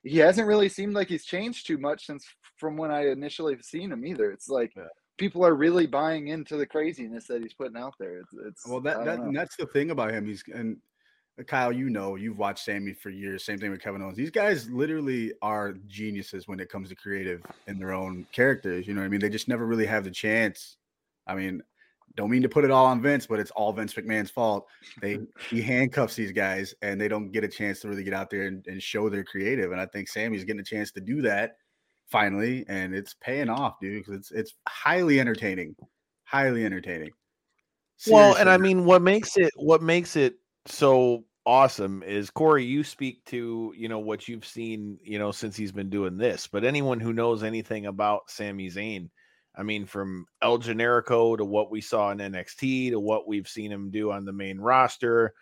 He 0.03 0.19
hasn't 0.19 0.47
really 0.47 0.69
seemed 0.69 0.95
like 0.95 1.09
he's 1.09 1.25
changed 1.25 1.67
too 1.67 1.79
much 1.79 2.07
since 2.07 2.25
from 2.57 2.77
when 2.77 2.91
I 2.91 3.09
initially 3.11 3.57
seen 3.63 3.93
him 3.93 4.07
either. 4.07 4.31
It's 4.31 4.49
like 4.49 4.73
Yeah. 4.77 4.85
people 5.19 5.45
are 5.45 5.55
really 5.55 5.87
buying 5.87 6.29
into 6.29 6.57
the 6.57 6.67
craziness 6.67 7.27
that 7.27 7.43
he's 7.43 7.55
putting 7.55 7.77
out 7.77 7.95
there. 7.99 8.19
It's, 8.19 8.35
it's 8.47 8.67
Well, 8.67 8.81
that, 8.83 9.05
that 9.05 9.21
that's 9.35 9.57
the 9.57 9.67
thing 9.67 9.91
about 9.91 10.13
him. 10.13 10.27
He's 10.27 10.45
and 10.55 10.79
Kyle, 11.47 11.73
you 11.73 11.91
know, 11.91 12.17
you've 12.17 12.39
watched 12.39 12.65
Sami 12.65 12.93
for 12.93 13.11
years. 13.11 13.45
Same 13.45 13.59
thing 13.59 13.71
with 13.71 13.83
Kevin 13.83 14.03
Owens. 14.03 14.17
These 14.17 14.31
guys 14.31 14.69
literally 14.71 15.33
are 15.43 15.73
geniuses 15.87 16.49
when 16.49 16.61
it 16.61 16.69
comes 16.69 16.89
to 16.89 16.95
creative 16.95 17.43
in 17.67 17.79
their 17.79 17.93
own 17.93 18.27
characters. 18.33 18.87
You 18.87 18.95
know 18.95 19.01
what 19.01 19.07
I 19.07 19.09
mean? 19.09 19.21
They 19.21 19.29
just 19.29 19.49
never 19.49 19.67
really 19.67 19.87
have 19.87 20.05
the 20.05 20.11
chance. 20.11 20.77
I 21.27 21.35
mean, 21.35 21.63
don't 22.17 22.31
mean 22.31 22.43
to 22.43 22.49
put 22.49 22.65
it 22.65 22.71
all 22.71 22.87
on 22.87 23.01
Vince, 23.01 23.27
but 23.27 23.39
it's 23.39 23.51
all 23.53 23.73
Vince 23.73 23.95
McMahon's 23.95 24.31
fault. 24.31 24.67
They 25.01 25.19
he 25.51 25.63
handcuffs 25.63 26.17
these 26.17 26.33
guys 26.33 26.75
and 26.83 27.01
they 27.01 27.09
don't 27.09 27.31
get 27.31 27.45
a 27.45 27.49
chance 27.49 27.81
to 27.81 27.89
really 27.89 28.05
get 28.05 28.15
out 28.15 28.31
there 28.31 28.47
and, 28.47 28.67
and 28.67 28.83
show 28.83 29.09
their 29.09 29.25
creative. 29.25 29.73
And 29.73 29.81
I 29.81 29.87
think 29.87 30.09
Sami's 30.09 30.45
getting 30.45 30.61
a 30.61 30.65
chance 30.65 30.91
to 30.93 31.01
do 31.01 31.23
that 31.23 31.57
finally, 32.09 32.65
and 32.69 32.95
it's 32.95 33.15
paying 33.15 33.49
off, 33.49 33.79
dude. 33.81 34.05
Because 34.05 34.15
it's 34.15 34.31
it's 34.33 34.55
highly 34.69 35.21
entertaining, 35.21 35.77
highly 36.25 36.65
entertaining. 36.65 37.11
Well, 38.09 38.37
and 38.37 38.49
I 38.49 38.57
mean, 38.57 38.85
what 38.85 39.03
makes 39.03 39.37
it 39.37 39.53
what 39.57 39.83
makes 39.83 40.17
it 40.17 40.35
so 40.67 41.25
awesome 41.47 42.03
is 42.03 42.31
Corey. 42.31 42.65
You 42.65 42.85
speak 42.85 43.25
to 43.27 43.73
you 43.77 43.89
know 43.89 43.99
what 43.99 44.29
you've 44.29 44.47
seen 44.47 44.99
you 45.03 45.19
know 45.19 45.33
since 45.33 45.57
he's 45.57 45.73
been 45.73 45.91
doing 45.91 46.17
this, 46.17 46.47
but 46.47 46.65
anyone 46.65 47.01
who 47.01 47.13
knows 47.13 47.43
anything 47.43 47.87
about 47.87 48.31
Sami 48.31 48.71
Zayn, 48.71 49.11
I 49.57 49.63
mean, 49.63 49.87
from 49.87 50.27
El 50.43 50.59
Generico 50.59 51.37
to 51.37 51.45
what 51.45 51.71
we 51.71 51.81
saw 51.81 52.11
in 52.11 52.19
NXT 52.19 52.91
to 52.91 53.01
what 53.01 53.27
we've 53.27 53.49
seen 53.49 53.73
him 53.73 53.91
do 53.91 54.13
on 54.13 54.25
the 54.25 54.33
main 54.33 54.59
roster 54.59 55.35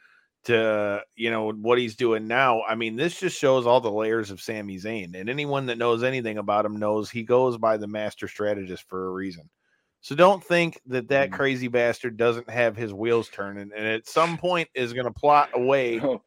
to 0.44 1.02
you 1.16 1.30
know 1.30 1.52
what 1.52 1.78
he's 1.78 1.96
doing 1.96 2.26
now. 2.26 2.62
I 2.62 2.74
mean, 2.74 2.96
this 2.96 3.18
just 3.18 3.38
shows 3.38 3.66
all 3.66 3.80
the 3.80 3.90
layers 3.90 4.30
of 4.30 4.40
Sami 4.40 4.78
Zayn, 4.78 5.14
and 5.14 5.28
anyone 5.28 5.66
that 5.66 5.78
knows 5.78 6.02
anything 6.02 6.38
about 6.38 6.64
him 6.64 6.76
knows 6.76 7.10
he 7.10 7.22
goes 7.22 7.58
by 7.58 7.76
the 7.76 7.88
master 7.88 8.28
strategist 8.28 8.84
for 8.88 9.06
a 9.06 9.10
reason. 9.10 9.50
So 10.00 10.14
don't 10.14 10.42
think 10.42 10.80
that 10.86 11.08
that 11.08 11.30
Mm. 11.30 11.32
crazy 11.32 11.68
bastard 11.68 12.16
doesn't 12.16 12.48
have 12.48 12.76
his 12.76 12.92
wheels 12.94 13.28
turning, 13.28 13.70
and 13.76 13.86
at 13.86 14.06
some 14.06 14.38
point 14.38 14.68
is 14.74 14.92
going 14.92 15.06
to 15.06 15.12
plot 15.12 15.50
a 15.54 15.60
way 15.60 15.96
No, 15.96 16.22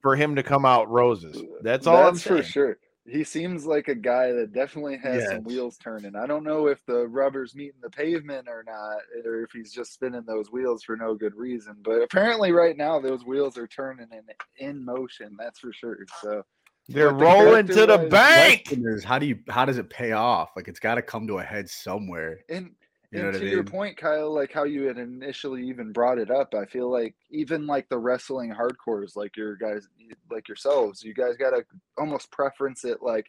for 0.00 0.16
him 0.16 0.34
to 0.36 0.42
come 0.42 0.64
out 0.64 0.90
roses. 0.90 1.42
That's 1.62 1.86
all 1.86 1.96
I'm 2.06 2.14
that's 2.14 2.24
saying. 2.24 2.42
for 2.42 2.48
sure. 2.48 2.78
He 3.04 3.24
seems 3.24 3.66
like 3.66 3.88
a 3.88 3.96
guy 3.96 4.30
that 4.30 4.52
definitely 4.52 4.96
has 4.98 5.28
some 5.28 5.42
wheels 5.42 5.76
turning. 5.76 6.14
I 6.14 6.26
don't 6.26 6.44
know 6.44 6.68
if 6.68 6.86
the 6.86 7.08
rubber's 7.08 7.52
meeting 7.52 7.80
the 7.82 7.90
pavement 7.90 8.48
or 8.48 8.62
not, 8.64 9.00
or 9.26 9.42
if 9.42 9.50
he's 9.50 9.72
just 9.72 9.92
spinning 9.92 10.22
those 10.24 10.52
wheels 10.52 10.84
for 10.84 10.96
no 10.96 11.14
good 11.14 11.34
reason. 11.34 11.76
But 11.82 12.00
apparently, 12.00 12.52
right 12.52 12.76
now, 12.76 13.00
those 13.00 13.24
wheels 13.24 13.58
are 13.58 13.66
turning 13.66 14.08
in 14.12 14.22
in 14.64 14.84
motion. 14.84 15.36
That's 15.36 15.58
for 15.58 15.72
sure. 15.72 15.98
So 16.20 16.44
They're 16.88 17.08
the 17.08 17.14
rolling 17.14 17.66
to 17.68 17.86
the 17.86 17.98
bank. 18.08 18.72
how 19.04 19.18
do 19.18 19.26
you 19.26 19.40
how 19.48 19.64
does 19.64 19.78
it 19.78 19.90
pay 19.90 20.12
off? 20.12 20.50
Like 20.54 20.68
it's 20.68 20.80
got 20.80 20.94
to 20.94 21.02
come 21.02 21.26
to 21.26 21.38
a 21.38 21.42
head 21.42 21.68
somewhere. 21.68 22.38
And 22.48 22.70
You 23.12 23.28
and 23.28 23.38
to 23.38 23.46
I 23.46 23.50
your 23.50 23.62
point, 23.62 23.98
Kyle, 23.98 24.32
like 24.34 24.52
how 24.52 24.64
you 24.64 24.84
had 24.84 24.96
initially 24.96 25.68
even 25.68 25.92
brought 25.92 26.18
it 26.18 26.30
up, 26.30 26.54
I 26.54 26.64
feel 26.64 26.90
like 26.90 27.14
even 27.30 27.66
like 27.66 27.88
the 27.90 27.98
wrestling 27.98 28.54
hardcores, 28.54 29.16
like 29.16 29.36
your 29.36 29.54
guys, 29.56 29.86
like 30.30 30.48
yourselves, 30.48 31.02
you 31.02 31.12
guys 31.12 31.36
gotta 31.36 31.64
almost 31.98 32.30
preference 32.30 32.84
it 32.84 33.02
like, 33.02 33.26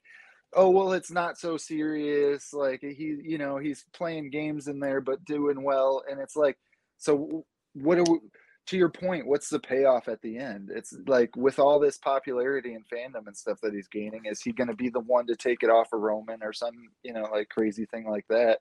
oh 0.53 0.69
well, 0.69 0.93
it's 0.93 1.11
not 1.11 1.37
so 1.37 1.57
serious. 1.57 2.53
Like 2.53 2.79
he, 2.81 3.17
you 3.21 3.37
know, 3.37 3.57
he's 3.57 3.83
playing 3.93 4.29
games 4.29 4.69
in 4.69 4.79
there, 4.79 5.01
but 5.01 5.25
doing 5.25 5.61
well, 5.61 6.01
and 6.09 6.19
it's 6.19 6.37
like, 6.37 6.57
so 6.97 7.45
what 7.73 7.97
are 7.97 8.03
we? 8.03 8.19
To 8.67 8.77
your 8.77 8.87
point, 8.87 9.27
what's 9.27 9.49
the 9.49 9.59
payoff 9.59 10.07
at 10.07 10.21
the 10.21 10.37
end? 10.37 10.71
It's 10.73 10.95
like 11.05 11.35
with 11.35 11.59
all 11.59 11.79
this 11.79 11.97
popularity 11.97 12.75
and 12.75 12.85
fandom 12.87 13.27
and 13.27 13.35
stuff 13.35 13.59
that 13.61 13.73
he's 13.73 13.89
gaining, 13.89 14.21
is 14.23 14.41
he 14.41 14.53
going 14.53 14.69
to 14.69 14.73
be 14.73 14.87
the 14.87 15.01
one 15.01 15.27
to 15.27 15.35
take 15.35 15.63
it 15.63 15.69
off 15.69 15.91
of 15.91 15.99
Roman 15.99 16.41
or 16.41 16.53
some, 16.53 16.71
you 17.03 17.11
know, 17.11 17.23
like 17.23 17.49
crazy 17.49 17.85
thing 17.85 18.07
like 18.07 18.25
that? 18.29 18.59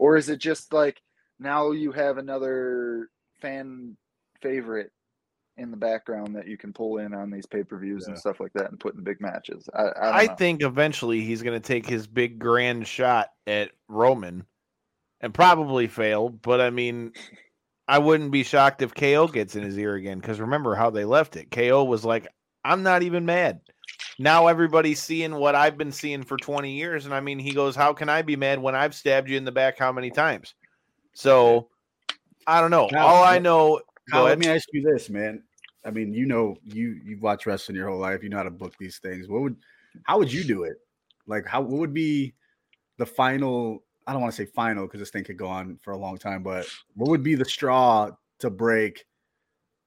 Or 0.00 0.16
is 0.16 0.28
it 0.28 0.38
just 0.38 0.72
like 0.72 1.00
now 1.38 1.70
you 1.70 1.92
have 1.92 2.18
another 2.18 3.08
fan 3.40 3.96
favorite 4.42 4.90
in 5.56 5.70
the 5.70 5.76
background 5.76 6.34
that 6.34 6.48
you 6.48 6.56
can 6.56 6.72
pull 6.72 6.98
in 6.98 7.12
on 7.12 7.30
these 7.30 7.46
pay-per-views 7.46 8.06
and 8.06 8.18
stuff 8.18 8.40
like 8.40 8.52
that 8.54 8.70
and 8.70 8.80
put 8.80 8.94
in 8.94 9.02
big 9.02 9.20
matches 9.20 9.68
i, 9.74 9.82
I, 9.82 10.18
I 10.20 10.26
think 10.26 10.62
eventually 10.62 11.20
he's 11.20 11.42
going 11.42 11.60
to 11.60 11.66
take 11.66 11.86
his 11.86 12.06
big 12.06 12.38
grand 12.38 12.86
shot 12.86 13.30
at 13.46 13.70
Roman 13.88 14.46
and 15.20 15.34
probably 15.34 15.86
fail. 15.86 16.28
But 16.28 16.60
I 16.60 16.70
mean, 16.70 17.12
I 17.86 17.98
wouldn't 17.98 18.30
be 18.30 18.42
shocked 18.42 18.82
if 18.82 18.94
KO 18.94 19.28
gets 19.28 19.56
in 19.56 19.62
his 19.62 19.78
ear 19.78 19.94
again 19.94 20.18
because 20.18 20.40
remember 20.40 20.74
how 20.74 20.90
they 20.90 21.04
left 21.04 21.36
it. 21.36 21.50
KO 21.50 21.84
was 21.84 22.04
like, 22.04 22.26
I'm 22.64 22.82
not 22.82 23.02
even 23.02 23.24
mad. 23.26 23.60
Now 24.18 24.46
everybody's 24.46 25.02
seeing 25.02 25.34
what 25.34 25.54
I've 25.54 25.78
been 25.78 25.92
seeing 25.92 26.22
for 26.22 26.36
20 26.36 26.72
years. 26.72 27.06
And 27.06 27.14
I 27.14 27.20
mean, 27.20 27.38
he 27.38 27.52
goes, 27.52 27.76
How 27.76 27.92
can 27.92 28.08
I 28.08 28.22
be 28.22 28.36
mad 28.36 28.60
when 28.60 28.74
I've 28.74 28.94
stabbed 28.94 29.28
you 29.28 29.36
in 29.36 29.44
the 29.44 29.52
back 29.52 29.78
how 29.78 29.92
many 29.92 30.10
times? 30.10 30.54
So 31.12 31.68
I 32.46 32.60
don't 32.60 32.70
know. 32.70 32.88
Now, 32.92 33.06
All 33.06 33.24
I 33.24 33.38
know. 33.38 33.80
Let 34.12 34.38
me 34.38 34.48
ask 34.48 34.66
you 34.72 34.82
this, 34.82 35.08
man. 35.08 35.42
I 35.84 35.90
mean, 35.90 36.12
you 36.12 36.26
know, 36.26 36.56
you 36.64 37.00
you've 37.04 37.22
watched 37.22 37.46
wrestling 37.46 37.76
your 37.76 37.88
whole 37.88 37.98
life. 37.98 38.22
You 38.22 38.28
know 38.28 38.36
how 38.36 38.42
to 38.42 38.50
book 38.50 38.74
these 38.78 38.98
things. 38.98 39.28
What 39.28 39.42
would, 39.42 39.56
how 40.04 40.18
would 40.18 40.32
you 40.32 40.44
do 40.44 40.64
it? 40.64 40.76
Like, 41.26 41.46
how 41.46 41.60
what 41.60 41.78
would 41.78 41.94
be 41.94 42.34
the 42.98 43.06
final? 43.06 43.82
I 44.06 44.12
don't 44.12 44.20
want 44.20 44.34
to 44.34 44.44
say 44.44 44.50
final 44.50 44.86
because 44.86 45.00
this 45.00 45.10
thing 45.10 45.24
could 45.24 45.36
go 45.36 45.46
on 45.46 45.78
for 45.82 45.92
a 45.92 45.96
long 45.96 46.18
time. 46.18 46.42
But 46.42 46.66
what 46.94 47.08
would 47.08 47.22
be 47.22 47.34
the 47.34 47.44
straw 47.44 48.10
to 48.40 48.50
break 48.50 49.04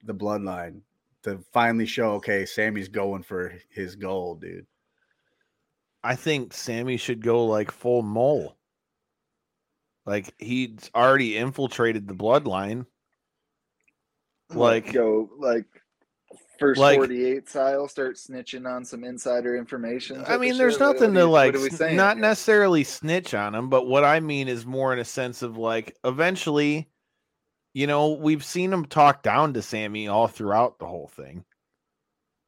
the 0.04 0.14
bloodline 0.14 0.82
to 1.24 1.40
finally 1.54 1.86
show 1.86 2.12
okay, 2.14 2.46
Sami's 2.46 2.88
going 2.90 3.24
for 3.24 3.54
his 3.70 3.96
goal, 3.96 4.36
dude. 4.36 4.66
I 6.04 6.16
think 6.16 6.54
Sami 6.54 6.98
should 6.98 7.22
go 7.24 7.46
like 7.46 7.72
full 7.72 8.02
mole. 8.02 8.58
Like 10.06 10.34
he's 10.38 10.92
already 10.94 11.38
infiltrated 11.38 12.08
the 12.08 12.14
bloodline. 12.14 12.86
Like 14.50 14.92
go 14.92 15.30
like 15.40 15.66
first 16.60 16.80
Like- 16.80 16.98
48 16.98 17.50
style 17.50 17.88
start 17.88 18.18
snitching 18.18 18.70
on 18.70 18.86
some 18.86 19.04
insider 19.04 19.56
information 19.56 20.20
I 20.22 20.24
type 20.26 20.36
of 20.36 20.42
mean, 20.42 20.58
there's 20.58 20.74
shit? 20.74 20.82
Nothing 20.82 21.14
what 21.14 21.14
to 21.14 21.20
are 21.22 21.24
you- 21.24 21.30
like, 21.32 21.54
what 21.56 21.82
are 21.82 21.88
we 21.90 21.96
not 21.96 22.18
necessarily 22.18 22.84
snitch 22.84 23.34
on 23.34 23.56
him, 23.56 23.70
but 23.70 23.88
what 23.88 24.04
I 24.04 24.20
mean 24.20 24.48
is 24.50 24.66
more 24.66 24.94
in 24.94 25.00
a 25.00 25.06
sense 25.06 25.42
of 25.42 25.58
like, 25.58 25.98
eventually, 26.04 26.90
you 27.74 27.88
know, 27.88 28.14
we've 28.14 28.44
seen 28.44 28.72
him 28.72 28.86
talk 28.86 29.24
down 29.24 29.54
to 29.54 29.62
Sami 29.62 30.08
all 30.08 30.28
throughout 30.28 30.80
the 30.80 30.86
whole 30.86 31.08
thing. 31.08 31.44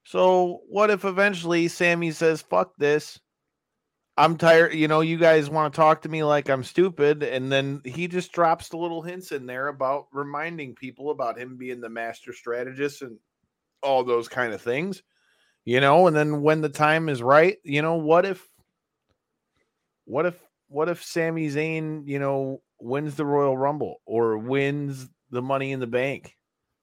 So, 0.03 0.61
what 0.69 0.91
if 0.91 1.03
eventually 1.03 1.67
Sami 1.67 2.11
says, 2.11 2.41
fuck 2.41 2.73
this? 2.77 3.19
I'm 4.17 4.37
tired. 4.37 4.73
You 4.73 4.87
know, 4.87 5.01
you 5.01 5.17
guys 5.17 5.49
want 5.49 5.73
to 5.73 5.75
talk 5.75 6.03
to 6.03 6.09
me 6.09 6.23
like 6.23 6.47
I'm 6.47 6.63
stupid. 6.63 7.21
And 7.23 7.51
then 7.51 7.81
he 7.83 8.07
just 8.07 8.31
drops 8.31 8.69
the 8.69 8.77
little 8.77 9.01
hints 9.01 9.31
in 9.31 9.45
there 9.45 9.67
about 9.67 10.07
reminding 10.13 10.75
people 10.75 11.09
about 11.09 11.37
him 11.37 11.57
being 11.57 11.81
the 11.81 11.89
master 11.89 12.31
strategist 12.31 13.01
and 13.01 13.17
all 13.83 14.03
those 14.03 14.27
kind 14.27 14.51
of 14.51 14.61
things 14.61 15.03
you 15.63 15.79
know 15.79 16.07
and 16.07 16.15
then 16.15 16.41
when 16.41 16.61
the 16.61 16.69
time 16.69 17.07
is 17.07 17.21
right 17.21 17.57
you 17.63 17.83
know 17.83 17.95
what 17.95 18.25
if 18.25 18.47
what 20.05 20.25
if 20.25 20.35
what 20.67 20.89
if 20.89 21.03
Sami 21.03 21.47
Zayn, 21.49 22.07
you 22.07 22.19
know, 22.19 22.61
wins 22.79 23.15
the 23.15 23.25
Royal 23.25 23.57
Rumble 23.57 24.01
or 24.05 24.37
wins 24.37 25.07
the 25.35 25.41
money 25.41 25.71
in 25.71 25.79
the 25.79 25.87
bank? 25.87 26.35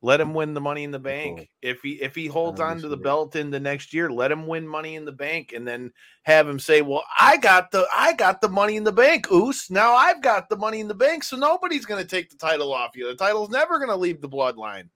Let 0.05 0.21
him 0.21 0.35
win 0.35 0.53
the 0.53 0.61
money 0.61 0.83
in 0.83 0.91
the 0.91 0.99
bank. 0.99 1.49
If 1.63 1.81
he 1.83 1.93
if 2.03 2.17
he 2.17 2.27
holds 2.27 2.61
on 2.61 2.81
to 2.81 2.89
the 2.89 2.97
belt 2.97 3.37
in 3.37 3.51
the 3.51 3.61
next 3.61 3.95
year, 3.95 4.11
let 4.11 4.33
him 4.33 4.49
win 4.49 4.67
money 4.67 4.97
in 4.97 5.05
the 5.05 5.13
bank 5.13 5.53
and 5.53 5.67
then 5.67 5.93
have 6.25 6.49
him 6.49 6.59
say, 6.59 6.83
Well, 6.83 7.05
I 7.21 7.37
got 7.37 7.71
the 7.71 7.87
I 7.95 8.13
got 8.15 8.41
the 8.41 8.49
money 8.49 8.75
in 8.75 8.83
the 8.83 8.91
bank, 8.91 9.31
Oos. 9.31 9.71
Now 9.71 9.95
I've 9.95 10.21
got 10.21 10.49
the 10.49 10.57
money 10.57 10.81
in 10.81 10.89
the 10.89 10.95
bank, 10.95 11.23
so 11.23 11.37
nobody's 11.37 11.87
gonna 11.87 12.05
take 12.05 12.31
the 12.31 12.37
title 12.37 12.75
off 12.75 12.97
you. 12.97 13.07
The 13.07 13.15
title's 13.15 13.51
never 13.51 13.79
gonna 13.79 13.97
leave 13.97 14.21
the 14.21 14.29
bloodline. 14.29 14.89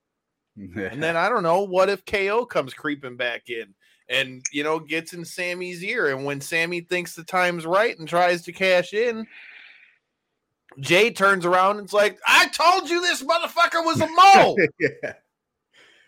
And 0.57 1.01
then 1.01 1.15
I 1.15 1.29
don't 1.29 1.43
know, 1.43 1.61
what 1.61 1.87
if 1.87 2.03
KO 2.05 2.45
comes 2.45 2.73
creeping 2.73 3.15
back 3.15 3.49
in 3.49 3.73
and 4.09 4.45
you 4.51 4.63
know 4.63 4.79
gets 4.79 5.13
in 5.13 5.23
Sami's 5.23 5.83
ear, 5.83 6.07
and 6.07 6.25
when 6.25 6.41
Sami 6.41 6.81
thinks 6.81 7.15
the 7.15 7.23
time's 7.23 7.65
right 7.65 7.97
and 7.97 8.07
tries 8.07 8.41
to 8.43 8.51
cash 8.51 8.93
in, 8.93 9.25
Jay 10.79 11.11
turns 11.11 11.45
around 11.45 11.77
and's 11.79 11.93
like, 11.93 12.19
"I 12.27 12.47
told 12.49 12.89
you 12.89 13.01
this 13.01 13.23
motherfucker 13.23 13.83
was 13.85 13.99
a 14.01 14.07
mole." 14.07 14.57
yeah. 14.79 15.13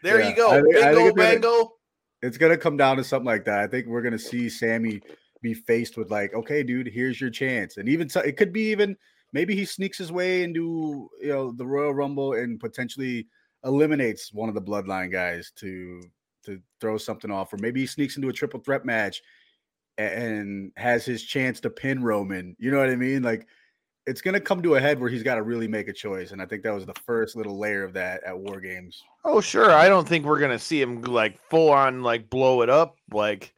There 0.03 0.21
Yeah, 0.21 0.29
you 0.29 0.35
go, 0.35 0.49
I 0.51 0.61
think- 0.61 0.73
bingo 0.73 0.89
it's 0.89 0.95
gonna- 0.99 1.13
bango. 1.15 1.73
It's 2.21 2.37
gonna 2.37 2.57
come 2.57 2.75
down 2.77 2.97
to 2.97 3.03
something 3.03 3.25
like 3.25 3.45
that. 3.45 3.59
I 3.59 3.67
think 3.67 3.87
we're 3.87 4.01
gonna 4.01 4.19
see 4.19 4.49
Sami 4.49 5.01
be 5.41 5.53
faced 5.53 5.97
with 5.97 6.11
like, 6.11 6.33
okay, 6.33 6.63
dude, 6.63 6.87
here's 6.87 7.19
your 7.21 7.29
chance, 7.29 7.77
and 7.77 7.87
even 7.87 8.09
so, 8.09 8.19
it 8.21 8.35
could 8.37 8.51
be 8.51 8.69
even 8.71 8.97
maybe 9.31 9.55
he 9.55 9.63
sneaks 9.65 9.97
his 9.97 10.11
way 10.11 10.43
into 10.43 11.09
you 11.21 11.29
know 11.29 11.51
the 11.53 11.65
Royal 11.65 11.93
Rumble 11.93 12.33
and 12.33 12.59
potentially 12.59 13.27
eliminates 13.63 14.33
one 14.33 14.49
of 14.49 14.55
the 14.55 14.61
Bloodline 14.61 15.11
guys 15.11 15.51
to 15.57 16.01
to 16.45 16.59
throw 16.81 16.97
something 16.97 17.31
off, 17.31 17.53
or 17.53 17.57
maybe 17.57 17.79
he 17.81 17.87
sneaks 17.87 18.15
into 18.17 18.29
a 18.29 18.33
triple 18.33 18.59
threat 18.59 18.85
match 18.85 19.21
and 19.97 20.71
has 20.77 21.05
his 21.05 21.23
chance 21.23 21.59
to 21.61 21.69
pin 21.69 22.01
Roman. 22.03 22.55
You 22.59 22.71
know 22.71 22.79
what 22.79 22.89
I 22.89 22.95
mean? 22.95 23.21
Like 23.21 23.47
it's 24.09 24.21
gonna 24.21 24.39
come 24.39 24.61
to 24.63 24.75
a 24.75 24.79
head 24.79 24.99
where 24.99 25.09
he's 25.09 25.21
got 25.23 25.35
to 25.35 25.43
really 25.43 25.67
make 25.67 25.87
a 25.87 25.93
choice, 25.93 26.31
and 26.31 26.41
I 26.41 26.45
think 26.45 26.63
that 26.63 26.73
was 26.73 26.85
the 26.85 26.95
first 27.05 27.35
little 27.35 27.59
layer 27.59 27.83
of 27.83 27.93
that 27.93 28.23
at 28.23 28.37
War 28.37 28.59
Games. 28.59 29.03
Oh, 29.23 29.39
sure. 29.39 29.71
I 29.71 29.87
don't 29.87 30.07
think 30.07 30.25
we're 30.25 30.39
gonna 30.39 30.59
see 30.59 30.81
him 30.81 31.01
like 31.03 31.39
full 31.49 31.69
on 31.69 32.01
like 32.01 32.29
blow 32.29 32.61
it 32.63 32.69
up 32.69 32.97
like 33.13 33.53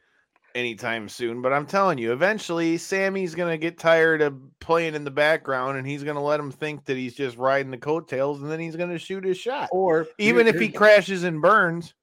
anytime 0.54 1.08
soon. 1.08 1.40
But 1.40 1.54
I'm 1.54 1.64
telling 1.64 1.96
you, 1.96 2.12
eventually 2.12 2.76
Sami's 2.76 3.34
gonna 3.34 3.56
get 3.56 3.78
tired 3.78 4.20
of 4.20 4.36
playing 4.60 4.94
in 4.94 5.04
the 5.04 5.10
background 5.10 5.78
and 5.78 5.86
he's 5.86 6.04
gonna 6.04 6.22
let 6.22 6.38
him 6.38 6.50
think 6.50 6.84
that 6.84 6.98
he's 6.98 7.14
just 7.14 7.38
riding 7.38 7.70
the 7.70 7.78
coattails 7.78 8.42
and 8.42 8.50
then 8.50 8.60
he's 8.60 8.76
gonna 8.76 8.98
shoot 8.98 9.24
his 9.24 9.38
shot. 9.38 9.70
Or 9.72 10.06
Even 10.18 10.46
if 10.46 10.60
he 10.60 10.68
crashes 10.68 11.24
and 11.24 11.40
burns. 11.40 11.94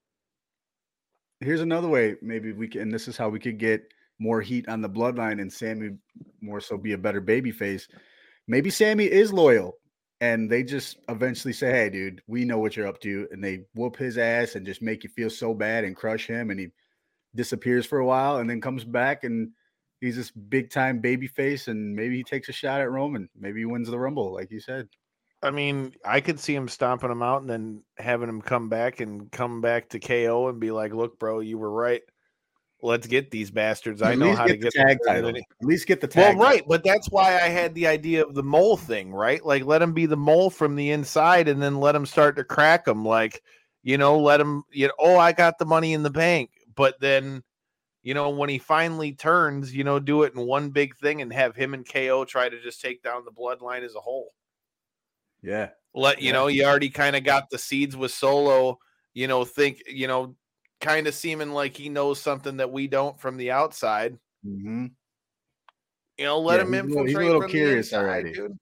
here's 1.38 1.60
another 1.60 1.88
way 1.88 2.16
maybe 2.20 2.52
we 2.52 2.68
can 2.68 2.90
this 2.90 3.08
is 3.08 3.16
how 3.16 3.28
we 3.28 3.38
could 3.38 3.58
get 3.58 3.86
more 4.18 4.42
heat 4.42 4.68
on 4.68 4.82
the 4.82 4.90
bloodline 4.90 5.40
and 5.40 5.50
Sami 5.50 5.92
more 6.42 6.60
so 6.60 6.76
be 6.76 6.92
a 6.92 6.98
better 6.98 7.20
baby 7.20 7.50
face 7.50 7.88
maybe 8.50 8.68
Sami 8.68 9.04
is 9.04 9.32
loyal 9.32 9.78
and 10.20 10.50
they 10.50 10.64
just 10.64 10.98
eventually 11.08 11.54
say 11.54 11.70
hey 11.70 11.88
dude 11.88 12.20
we 12.26 12.44
know 12.44 12.58
what 12.58 12.76
you're 12.76 12.86
up 12.86 13.00
to 13.00 13.28
and 13.30 13.42
they 13.42 13.60
whoop 13.74 13.96
his 13.96 14.18
ass 14.18 14.56
and 14.56 14.66
just 14.66 14.82
make 14.82 15.04
you 15.04 15.10
feel 15.10 15.30
so 15.30 15.54
bad 15.54 15.84
and 15.84 15.96
crush 15.96 16.26
him 16.26 16.50
and 16.50 16.58
he 16.58 16.68
disappears 17.34 17.86
for 17.86 18.00
a 18.00 18.04
while 18.04 18.38
and 18.38 18.50
then 18.50 18.60
comes 18.60 18.84
back 18.84 19.22
and 19.22 19.50
he's 20.00 20.16
this 20.16 20.32
big 20.32 20.68
time 20.68 20.98
baby 20.98 21.28
face 21.28 21.68
and 21.68 21.94
maybe 21.94 22.16
he 22.16 22.24
takes 22.24 22.48
a 22.48 22.52
shot 22.52 22.80
at 22.80 22.90
roman 22.90 23.28
maybe 23.38 23.60
he 23.60 23.66
wins 23.66 23.88
the 23.88 23.98
rumble 23.98 24.34
like 24.34 24.50
you 24.50 24.60
said 24.60 24.88
I 25.42 25.50
mean, 25.50 25.94
I 26.04 26.20
could 26.20 26.38
see 26.38 26.54
him 26.54 26.68
stomping 26.68 27.10
him 27.10 27.22
out 27.22 27.40
and 27.40 27.48
then 27.48 27.82
having 27.96 28.28
him 28.28 28.42
come 28.42 28.68
back 28.68 29.00
and 29.00 29.32
come 29.32 29.62
back 29.62 29.88
to 29.88 29.98
KO 29.98 30.48
and 30.48 30.60
be 30.60 30.70
like, 30.70 30.92
"Look, 30.92 31.18
bro, 31.18 31.40
you 31.40 31.56
were 31.56 31.70
right. 31.70 32.02
Let's 32.82 33.06
get 33.06 33.30
these 33.30 33.50
bastards. 33.50 34.02
I 34.02 34.14
know 34.14 34.32
how 34.32 34.46
to 34.46 34.56
get 34.56 34.62
get 34.62 34.72
the 34.72 34.78
tag 34.80 34.98
them." 35.04 35.14
title. 35.14 35.36
At 35.36 35.44
least 35.60 35.86
get 35.86 36.00
the 36.00 36.06
tag. 36.06 36.36
Well, 36.36 36.46
right, 36.46 36.64
but 36.66 36.82
that's 36.82 37.08
why 37.10 37.36
I 37.36 37.48
had 37.48 37.74
the 37.74 37.86
idea 37.86 38.24
of 38.24 38.34
the 38.34 38.42
mole 38.42 38.76
thing, 38.76 39.12
right? 39.12 39.44
Like, 39.44 39.64
let 39.64 39.82
him 39.82 39.92
be 39.92 40.06
the 40.06 40.16
mole 40.16 40.50
from 40.50 40.76
the 40.76 40.90
inside, 40.90 41.48
and 41.48 41.60
then 41.62 41.80
let 41.80 41.94
him 41.94 42.06
start 42.06 42.36
to 42.36 42.44
crack 42.44 42.86
him. 42.88 43.04
Like, 43.04 43.42
you 43.82 43.98
know, 43.98 44.18
let 44.18 44.40
him, 44.40 44.64
you 44.70 44.88
know, 44.88 44.94
oh, 44.98 45.16
I 45.18 45.32
got 45.32 45.58
the 45.58 45.66
money 45.66 45.92
in 45.92 46.02
the 46.02 46.10
bank, 46.10 46.50
but 46.74 46.98
then, 47.00 47.42
you 48.02 48.14
know, 48.14 48.30
when 48.30 48.48
he 48.48 48.58
finally 48.58 49.12
turns, 49.12 49.74
you 49.74 49.84
know, 49.84 49.98
do 49.98 50.22
it 50.22 50.34
in 50.34 50.40
one 50.46 50.70
big 50.70 50.96
thing 50.96 51.20
and 51.22 51.32
have 51.32 51.54
him 51.54 51.74
and 51.74 51.86
KO 51.88 52.24
try 52.24 52.48
to 52.48 52.60
just 52.62 52.80
take 52.80 53.02
down 53.02 53.24
the 53.24 53.32
bloodline 53.32 53.82
as 53.84 53.94
a 53.94 54.00
whole. 54.00 54.32
yeah 55.42 55.70
Let 55.94 56.20
you 56.20 56.28
Yeah. 56.28 56.32
know, 56.32 56.46
you 56.46 56.64
already 56.64 56.90
kind 56.90 57.16
of 57.16 57.24
got 57.24 57.50
the 57.50 57.58
seeds 57.58 57.96
with 57.96 58.12
Solo. 58.12 58.78
You 59.14 59.26
know, 59.26 59.44
think 59.44 59.82
you 59.88 60.06
know, 60.06 60.36
kind 60.80 61.06
of 61.06 61.14
seeming 61.14 61.50
like 61.52 61.76
he 61.76 61.88
knows 61.88 62.20
something 62.20 62.56
that 62.58 62.72
we 62.72 62.86
don't 62.88 63.20
from 63.20 63.36
the 63.36 63.50
outside. 63.50 64.18
mm-hmm. 64.46 64.86
You 66.18 66.24
know, 66.26 66.38
let 66.40 66.56
Yeah, 66.60 66.62
him 66.66 66.72
he's 66.72 66.80
a 66.80 66.84
little- 66.84 66.98
infiltrate 67.00 67.08
he's 67.08 67.16
a 67.16 67.20
little 67.26 67.40
from 67.42 67.50
curious 67.50 67.90
the 67.90 67.96
inside, 67.96 68.08
already. 68.08 68.32
dude. 68.32 68.58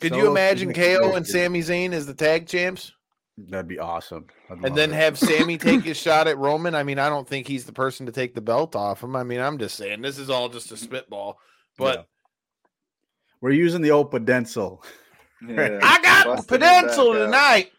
Could 0.00 0.10
Solo's 0.12 0.24
you 0.24 0.30
imagine 0.30 0.68
making 0.68 0.82
KO 0.82 0.98
choices. 1.00 1.16
and 1.16 1.26
Sami 1.26 1.60
Zayn 1.60 1.92
as 1.92 2.06
the 2.06 2.14
tag 2.14 2.46
champs, 2.46 2.92
that'd 3.36 3.68
be 3.68 3.78
awesome 3.78 4.26
I'd 4.50 4.64
and 4.64 4.74
then 4.76 4.92
it. 4.92 4.96
have 4.96 5.18
Sami 5.18 5.58
take 5.58 5.82
his 5.84 5.98
shot 5.98 6.26
at 6.26 6.38
Roman? 6.38 6.74
I 6.74 6.82
mean, 6.84 6.98
I 6.98 7.08
don't 7.10 7.28
think 7.28 7.46
he's 7.46 7.66
the 7.66 7.72
person 7.74 8.06
to 8.06 8.12
take 8.12 8.34
the 8.34 8.40
belt 8.40 8.74
off 8.74 9.02
him. 9.02 9.14
I 9.14 9.24
mean, 9.24 9.40
I'm 9.40 9.58
just 9.58 9.76
saying 9.76 10.00
this 10.00 10.18
is 10.18 10.30
all 10.30 10.48
just 10.48 10.72
a 10.72 10.76
spitball. 10.78 11.38
But 11.76 11.96
Yeah. 11.96 12.02
we're 13.42 13.50
using 13.52 13.82
the 13.82 13.90
old 13.90 14.10
pencil 14.26 14.82
Yeah, 15.46 15.80
I 15.82 16.00
got 16.02 16.26
busting 16.26 16.56
it 16.56 16.60
back 16.60 16.84
pencil 16.86 17.12
out. 17.12 17.18
tonight. 17.18 17.72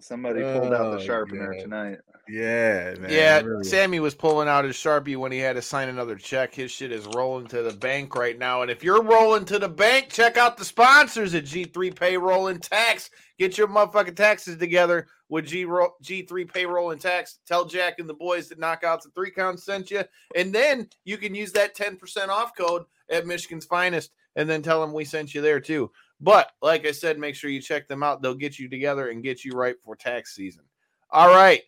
Somebody 0.00 0.42
pulled 0.42 0.72
out 0.72 0.86
Oh, 0.86 0.96
the 0.98 1.04
sharpener 1.04 1.52
God. 1.54 1.60
tonight. 1.60 1.98
Yeah, 2.28 2.94
man. 2.98 3.10
yeah. 3.10 3.42
Sami 3.62 4.00
was 4.00 4.14
pulling 4.14 4.48
out 4.48 4.64
his 4.66 4.76
sharpie 4.76 5.16
when 5.16 5.32
he 5.32 5.38
had 5.38 5.56
to 5.56 5.62
sign 5.62 5.88
another 5.88 6.14
check. 6.14 6.54
His 6.54 6.70
shit 6.70 6.92
is 6.92 7.06
rolling 7.06 7.46
to 7.48 7.62
the 7.62 7.72
bank 7.72 8.14
right 8.14 8.38
now. 8.38 8.60
And 8.62 8.70
if 8.70 8.84
you're 8.84 9.02
rolling 9.02 9.46
to 9.46 9.58
the 9.58 9.68
bank, 9.68 10.10
check 10.10 10.36
out 10.36 10.58
the 10.58 10.64
sponsors 10.64 11.34
at 11.34 11.44
G3 11.44 11.94
Payroll 11.98 12.48
and 12.48 12.62
Tax. 12.62 13.08
Get 13.38 13.56
your 13.56 13.66
motherfucking 13.68 14.14
taxes 14.16 14.58
together 14.58 15.06
with 15.30 15.46
G 15.46 15.64
G3 15.64 16.52
Payroll 16.52 16.90
and 16.90 17.00
Tax. 17.00 17.38
Tell 17.46 17.64
Jack 17.64 17.98
and 17.98 18.08
the 18.08 18.14
boys 18.14 18.48
that 18.48 18.60
Knockouts 18.60 19.04
and 19.04 19.14
Three 19.14 19.30
Counts 19.30 19.64
sent 19.64 19.90
you, 19.90 20.02
and 20.36 20.52
then 20.54 20.88
you 21.04 21.16
can 21.16 21.34
use 21.34 21.52
that 21.52 21.74
10% 21.76 22.28
off 22.28 22.54
code 22.56 22.84
at 23.10 23.26
Michigan's 23.26 23.64
Finest, 23.64 24.10
and 24.36 24.48
then 24.50 24.60
tell 24.62 24.80
them 24.80 24.92
we 24.92 25.04
sent 25.04 25.34
you 25.34 25.40
there 25.40 25.60
too. 25.60 25.90
But 26.20 26.50
like 26.62 26.86
I 26.86 26.92
said, 26.92 27.18
make 27.18 27.34
sure 27.34 27.50
you 27.50 27.60
check 27.60 27.88
them 27.88 28.02
out. 28.02 28.22
They'll 28.22 28.34
get 28.34 28.58
you 28.58 28.68
together 28.68 29.10
and 29.10 29.22
get 29.22 29.44
you 29.44 29.52
right 29.52 29.76
for 29.84 29.94
tax 29.94 30.34
season. 30.34 30.64
All 31.10 31.28
right. 31.28 31.62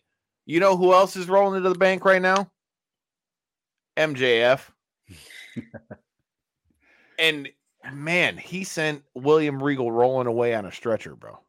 You 0.45 0.59
know 0.59 0.75
who 0.75 0.93
else 0.93 1.15
is 1.15 1.29
rolling 1.29 1.57
into 1.57 1.69
the 1.69 1.75
bank 1.75 2.03
right 2.03 2.21
now? 2.21 2.51
MJF. 3.97 4.61
and 7.19 7.49
man, 7.93 8.37
he 8.37 8.63
sent 8.63 9.03
William 9.13 9.61
Regal 9.61 9.91
rolling 9.91 10.27
away 10.27 10.53
on 10.53 10.65
a 10.65 10.71
stretcher, 10.71 11.15
bro. 11.15 11.39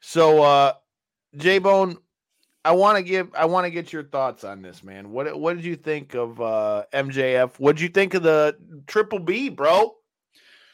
So 0.00 0.42
uh 0.42 0.72
J 1.36 1.58
Bone, 1.58 1.98
I 2.64 2.72
want 2.72 2.96
to 2.96 3.02
give 3.02 3.30
I 3.34 3.44
want 3.44 3.66
to 3.66 3.70
get 3.70 3.92
your 3.92 4.04
thoughts 4.04 4.44
on 4.44 4.62
this, 4.62 4.82
man. 4.82 5.10
What 5.10 5.38
what 5.38 5.56
did 5.56 5.64
you 5.64 5.76
think 5.76 6.14
of 6.14 6.40
uh 6.40 6.84
MJF? 6.92 7.58
What 7.58 7.76
did 7.76 7.82
you 7.82 7.88
think 7.88 8.14
of 8.14 8.22
the 8.22 8.56
triple 8.86 9.18
B, 9.18 9.50
bro? 9.50 9.94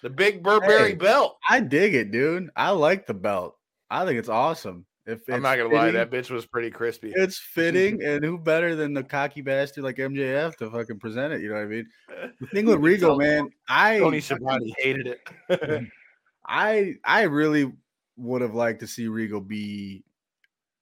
The 0.07 0.11
big 0.11 0.40
Burberry 0.40 0.90
Hey. 0.90 0.95
belt. 0.95 1.37
I 1.51 1.59
dig 1.59 1.97
it, 1.97 2.12
dude. 2.12 2.49
I 2.55 2.71
like 2.71 3.09
the 3.09 3.12
belt. 3.14 3.57
I 3.90 4.05
think 4.05 4.21
it's 4.21 4.29
awesome. 4.29 4.87
If 5.05 5.29
I'm 5.29 5.42
not 5.42 5.59
gonna 5.59 5.75
lie, 5.75 5.90
that 5.90 6.12
bitch 6.12 6.31
was 6.31 6.47
pretty 6.47 6.71
crispy. 6.71 7.12
it's 7.16 7.40
fitting, 7.40 8.01
and 8.05 8.25
who 8.25 8.38
better 8.38 8.77
than 8.77 8.95
the 8.95 9.03
cocky 9.03 9.40
bastard 9.40 9.83
like 9.83 9.97
MJF 9.97 10.55
to 10.59 10.71
fucking 10.71 11.01
present 11.01 11.33
it? 11.33 11.40
You 11.40 11.49
know 11.49 11.57
what 11.57 11.62
I 11.62 11.66
mean? 11.66 11.88
The 12.40 12.47
thing 12.47 12.66
with 12.66 12.79
Regal, 12.79 13.16
man, 13.16 13.51
I 13.69 13.99
Tony 13.99 14.21
Schiavone 14.21 14.73
hated 14.79 15.09
it. 15.09 15.19
Mm-hmm. 15.51 15.87
I 16.47 16.95
I 17.05 17.23
really 17.23 17.73
would 18.16 18.42
have 18.42 18.55
liked 18.55 18.79
to 18.81 18.87
see 18.87 19.09
Regal 19.09 19.40
be, 19.40 20.05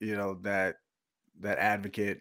you 0.00 0.16
know, 0.16 0.34
that 0.42 0.76
that 1.40 1.56
advocate 1.56 2.20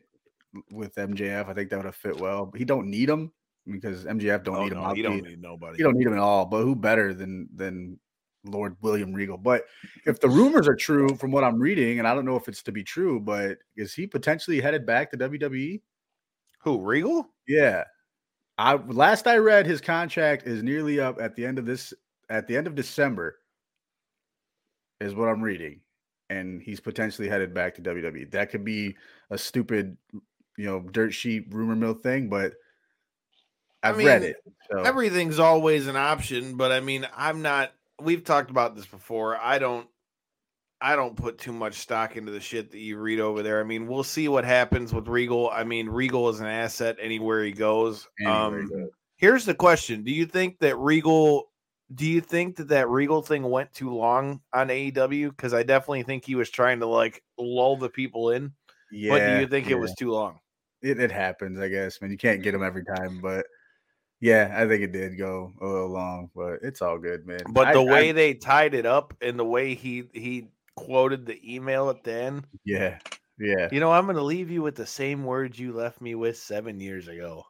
with 0.71 0.95
MJF. 0.95 1.49
I 1.49 1.53
think 1.53 1.69
that 1.69 1.75
would 1.75 1.85
have 1.85 1.97
fit 1.97 2.17
well. 2.21 2.45
But 2.45 2.59
he 2.59 2.65
don't 2.65 2.87
need 2.87 3.09
him 3.09 3.33
because 3.69 4.05
MJF 4.05 4.43
don't 4.43 4.55
Oh, 4.57 4.63
need 4.63 4.71
him. 4.73 4.81
no, 4.81 4.93
you 4.93 5.03
don't 5.03 5.23
need 5.23 5.41
nobody. 5.41 5.77
You 5.77 5.83
don't 5.85 5.97
need 5.97 6.07
him 6.07 6.13
at 6.13 6.19
all. 6.19 6.45
But 6.45 6.63
who 6.63 6.75
better 6.75 7.13
than 7.13 7.47
than 7.55 7.99
Lord 8.45 8.75
William 8.81 9.13
Regal? 9.13 9.37
But 9.37 9.63
if 10.05 10.19
the 10.19 10.29
rumors 10.29 10.67
are 10.67 10.75
true 10.75 11.15
from 11.15 11.31
what 11.31 11.43
I'm 11.43 11.59
reading, 11.59 11.99
and 11.99 12.07
I 12.07 12.13
don't 12.13 12.25
know 12.25 12.35
if 12.35 12.47
it's 12.47 12.63
to 12.63 12.71
be 12.71 12.83
true, 12.83 13.19
but 13.19 13.57
is 13.75 13.93
he 13.93 14.05
potentially 14.07 14.59
headed 14.61 14.85
back 14.85 15.11
to 15.11 15.17
WWE? 15.17 15.81
Who 16.63 16.79
Regal? 16.81 17.29
Yeah. 17.47 17.83
I 18.57 18.75
last 18.75 19.25
I 19.27 19.37
read 19.37 19.65
his 19.65 19.81
contract 19.81 20.43
is 20.45 20.61
nearly 20.61 20.99
up 20.99 21.19
at 21.19 21.35
the 21.35 21.45
end 21.45 21.57
of 21.57 21.65
this 21.65 21.93
at 22.29 22.47
the 22.47 22.55
end 22.55 22.67
of 22.67 22.75
December 22.75 23.37
is 25.01 25.15
what 25.15 25.27
I'm 25.29 25.41
reading. 25.41 25.81
And 26.29 26.61
he's 26.61 26.79
potentially 26.79 27.27
headed 27.27 27.53
back 27.53 27.75
to 27.75 27.81
WWE. 27.81 28.31
That 28.31 28.49
could 28.49 28.63
be 28.63 28.95
a 29.29 29.37
stupid, 29.37 29.97
you 30.57 30.65
know, 30.65 30.79
dirt 30.91 31.13
sheet 31.13 31.47
rumor 31.51 31.75
mill 31.75 31.93
thing, 31.95 32.29
but 32.29 32.53
I 33.83 33.89
I've 33.89 33.97
read 33.97 34.21
mean, 34.21 34.31
it. 34.31 34.37
So 34.71 34.79
Everything's 34.79 35.39
always 35.39 35.87
an 35.87 35.95
option, 35.95 36.55
but 36.55 36.71
I 36.71 36.79
mean, 36.79 37.07
I'm 37.15 37.41
not. 37.41 37.73
We've 38.01 38.23
talked 38.23 38.49
about 38.49 38.75
this 38.75 38.85
before. 38.85 39.37
I 39.37 39.59
don't. 39.59 39.87
I 40.81 40.97
don't 40.97 41.15
put 41.15 41.37
too 41.37 41.53
much 41.53 41.75
stock 41.75 42.17
into 42.17 42.31
the 42.31 42.41
shit 42.41 42.71
that 42.71 42.79
you 42.79 42.97
read 42.97 43.19
over 43.19 43.41
there. 43.41 43.61
I 43.61 43.63
mean, 43.63 43.87
we'll 43.87 44.03
see 44.03 44.27
what 44.27 44.43
happens 44.43 44.93
with 44.93 45.07
Regal. 45.07 45.49
I 45.49 45.63
mean, 45.63 45.87
Regal 45.87 46.27
is 46.27 46.41
an 46.41 46.47
asset 46.47 46.97
anywhere 46.99 47.43
he 47.43 47.53
goes. 47.53 48.07
Anywhere 48.19 48.57
he 48.57 48.63
um, 48.63 48.69
goes. 48.69 48.89
here's 49.17 49.45
the 49.45 49.55
question: 49.55 50.03
Do 50.03 50.11
you 50.11 50.25
think 50.25 50.59
that 50.59 50.77
Regal? 50.77 51.49
Do 51.93 52.05
you 52.05 52.21
think 52.21 52.55
that 52.55 52.69
that 52.69 52.89
Regal 52.89 53.21
thing 53.21 53.43
went 53.43 53.71
too 53.73 53.93
long 53.93 54.41
on 54.53 54.69
AEW? 54.69 55.29
Because 55.29 55.53
I 55.53 55.63
definitely 55.63 56.03
think 56.03 56.25
he 56.25 56.35
was 56.35 56.49
trying 56.49 56.79
to 56.79 56.87
like 56.87 57.21
lull 57.37 57.77
the 57.77 57.89
people 57.89 58.31
in. 58.31 58.53
yeah, 58.91 59.11
but 59.11 59.19
do 59.19 59.41
you 59.41 59.47
think 59.47 59.69
it 59.69 59.75
was 59.75 59.93
too 59.95 60.11
long? 60.11 60.39
it, 60.83 60.99
it 60.99 61.11
happens, 61.11 61.59
I 61.59 61.69
guess. 61.69 62.01
Man, 62.01 62.11
you 62.11 62.17
can't 62.17 62.43
get 62.43 62.51
them 62.51 62.63
every 62.63 62.83
time, 62.83 63.19
but 63.21 63.45
yeah, 64.23 64.53
I 64.55 64.65
think 64.65 64.81
it 64.81 64.93
did 64.93 65.17
go 65.17 65.51
a 65.59 65.65
little 65.65 65.89
long, 65.89 66.29
but 66.33 66.59
it's 66.61 66.81
all 66.81 66.97
good, 66.97 67.27
man. 67.27 67.41
But 67.49 67.67
I- 67.67 67.73
the 67.73 67.81
I- 67.81 67.91
way 67.91 68.11
they 68.13 68.33
tied 68.33 68.73
it 68.73 68.85
up 68.85 69.13
and 69.21 69.37
the 69.37 69.43
way 69.43 69.75
he 69.75 70.05
he 70.13 70.47
quoted 70.77 71.25
the 71.25 71.37
email 71.43 71.89
at 71.89 72.05
the 72.05 72.13
end, 72.13 72.47
yeah, 72.63 72.99
yeah, 73.37 73.67
you 73.69 73.81
know, 73.81 73.91
I'm 73.91 74.05
going 74.05 74.15
to 74.15 74.23
leave 74.23 74.49
you 74.49 74.61
with 74.61 74.75
the 74.75 74.85
same 74.85 75.25
words 75.25 75.59
you 75.59 75.73
left 75.73 75.99
me 75.99 76.15
with 76.15 76.37
seven 76.37 76.79
years 76.79 77.09
ago. 77.09 77.43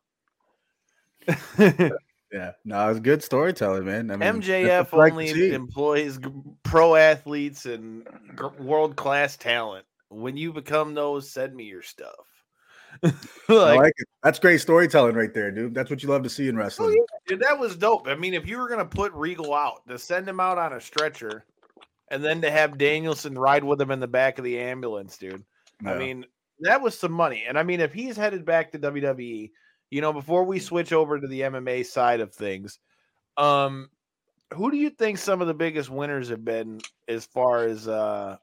yeah. 1.60 2.54
No, 2.66 2.90
it's 2.90 3.00
good 3.00 3.22
storytelling, 3.22 3.86
man. 3.86 4.10
I 4.10 4.16
mean, 4.16 4.42
MJF 4.42 4.92
like 4.94 5.12
only 5.12 5.54
employs 5.54 6.18
pro 6.64 6.96
athletes 6.96 7.68
and 7.68 8.08
world 8.58 8.96
class 8.96 9.38
talent. 9.38 9.86
When 10.10 10.38
you 10.38 10.52
become 10.52 10.96
those, 10.96 11.30
send 11.30 11.56
me 11.56 11.66
your 11.66 11.84
stuff. 11.84 12.16
I 13.04 13.14
like, 13.48 13.80
like 13.80 13.94
it. 13.98 14.08
That's 14.24 14.40
great 14.40 14.62
storytelling 14.62 15.16
right 15.16 15.34
there, 15.34 15.52
dude. 15.52 15.74
That's 15.74 15.90
what 15.90 16.04
you 16.04 16.10
love 16.10 16.24
to 16.24 16.30
see 16.30 16.48
in 16.48 16.56
oh, 16.56 16.60
wrestling. 16.60 16.96
yeah, 16.96 17.18
dude, 17.28 17.40
that 17.42 17.58
was 17.58 17.76
dope. 17.76 18.08
I 18.08 18.16
mean, 18.16 18.34
if 18.34 18.48
you 18.48 18.58
were 18.58 18.70
gonna 18.70 18.86
put 18.86 19.14
Regal 19.14 19.54
out, 19.54 19.88
to 19.88 19.98
send 19.98 20.28
him 20.28 20.40
out 20.40 20.58
on 20.58 20.74
a 20.74 20.82
stretcher, 20.82 21.46
and 22.12 22.24
then 22.24 22.42
to 22.42 22.52
have 22.52 22.78
Danielson 22.78 23.36
ride 23.36 23.64
with 23.64 23.82
him 23.82 23.92
in 23.92 24.00
the 24.00 24.08
back 24.08 24.38
of 24.38 24.44
the 24.44 24.60
ambulance, 24.60 25.18
dude. 25.18 25.44
I 25.86 25.96
mean, 25.96 26.26
that 26.62 26.82
was 26.82 26.98
some 26.98 27.12
money. 27.12 27.44
And 27.48 27.60
I 27.60 27.64
mean, 27.64 27.82
if 27.82 27.94
he's 27.94 28.16
headed 28.16 28.46
back 28.46 28.72
to 28.72 28.80
WWE, 28.80 29.52
you 29.90 30.02
know, 30.02 30.14
before 30.14 30.46
we 30.46 30.60
switch 30.60 30.94
over 30.94 31.20
to 31.20 31.28
the 31.28 31.42
MMA 31.42 31.86
side 31.86 32.22
of 32.22 32.34
things, 32.34 32.80
um, 33.36 33.90
who 34.54 34.72
do 34.72 34.78
you 34.78 34.90
think 34.90 35.18
some 35.18 35.42
of 35.42 35.48
the 35.48 35.54
biggest 35.54 35.90
winners 35.90 36.30
have 36.30 36.46
been 36.46 36.80
as 37.08 37.26
far 37.26 37.66
as 37.66 37.88
uh, 37.88 38.38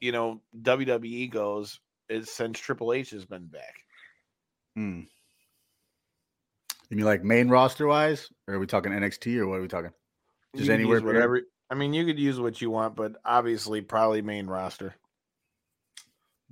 you 0.00 0.12
know, 0.12 0.40
WWE 0.62 1.30
goes 1.30 1.80
is 2.08 2.30
since 2.30 2.58
Triple 2.58 2.92
H 2.92 3.10
has 3.10 3.24
been 3.24 3.46
back? 3.46 3.83
Hmm. 4.76 5.02
You 6.90 6.96
mean 6.96 7.06
like 7.06 7.24
main 7.24 7.48
roster 7.48 7.86
wise, 7.86 8.28
or 8.46 8.54
are 8.54 8.58
we 8.58 8.66
talking 8.66 8.92
NXT, 8.92 9.38
or 9.38 9.46
what 9.46 9.58
are 9.58 9.62
we 9.62 9.68
talking? 9.68 9.92
Just 10.56 10.70
anywhere, 10.70 11.00
whatever. 11.00 11.42
I 11.70 11.74
mean, 11.74 11.92
you 11.92 12.04
could 12.04 12.18
use 12.18 12.38
what 12.38 12.60
you 12.60 12.70
want, 12.70 12.94
but 12.94 13.16
obviously, 13.24 13.80
probably 13.80 14.22
main 14.22 14.46
roster. 14.46 14.94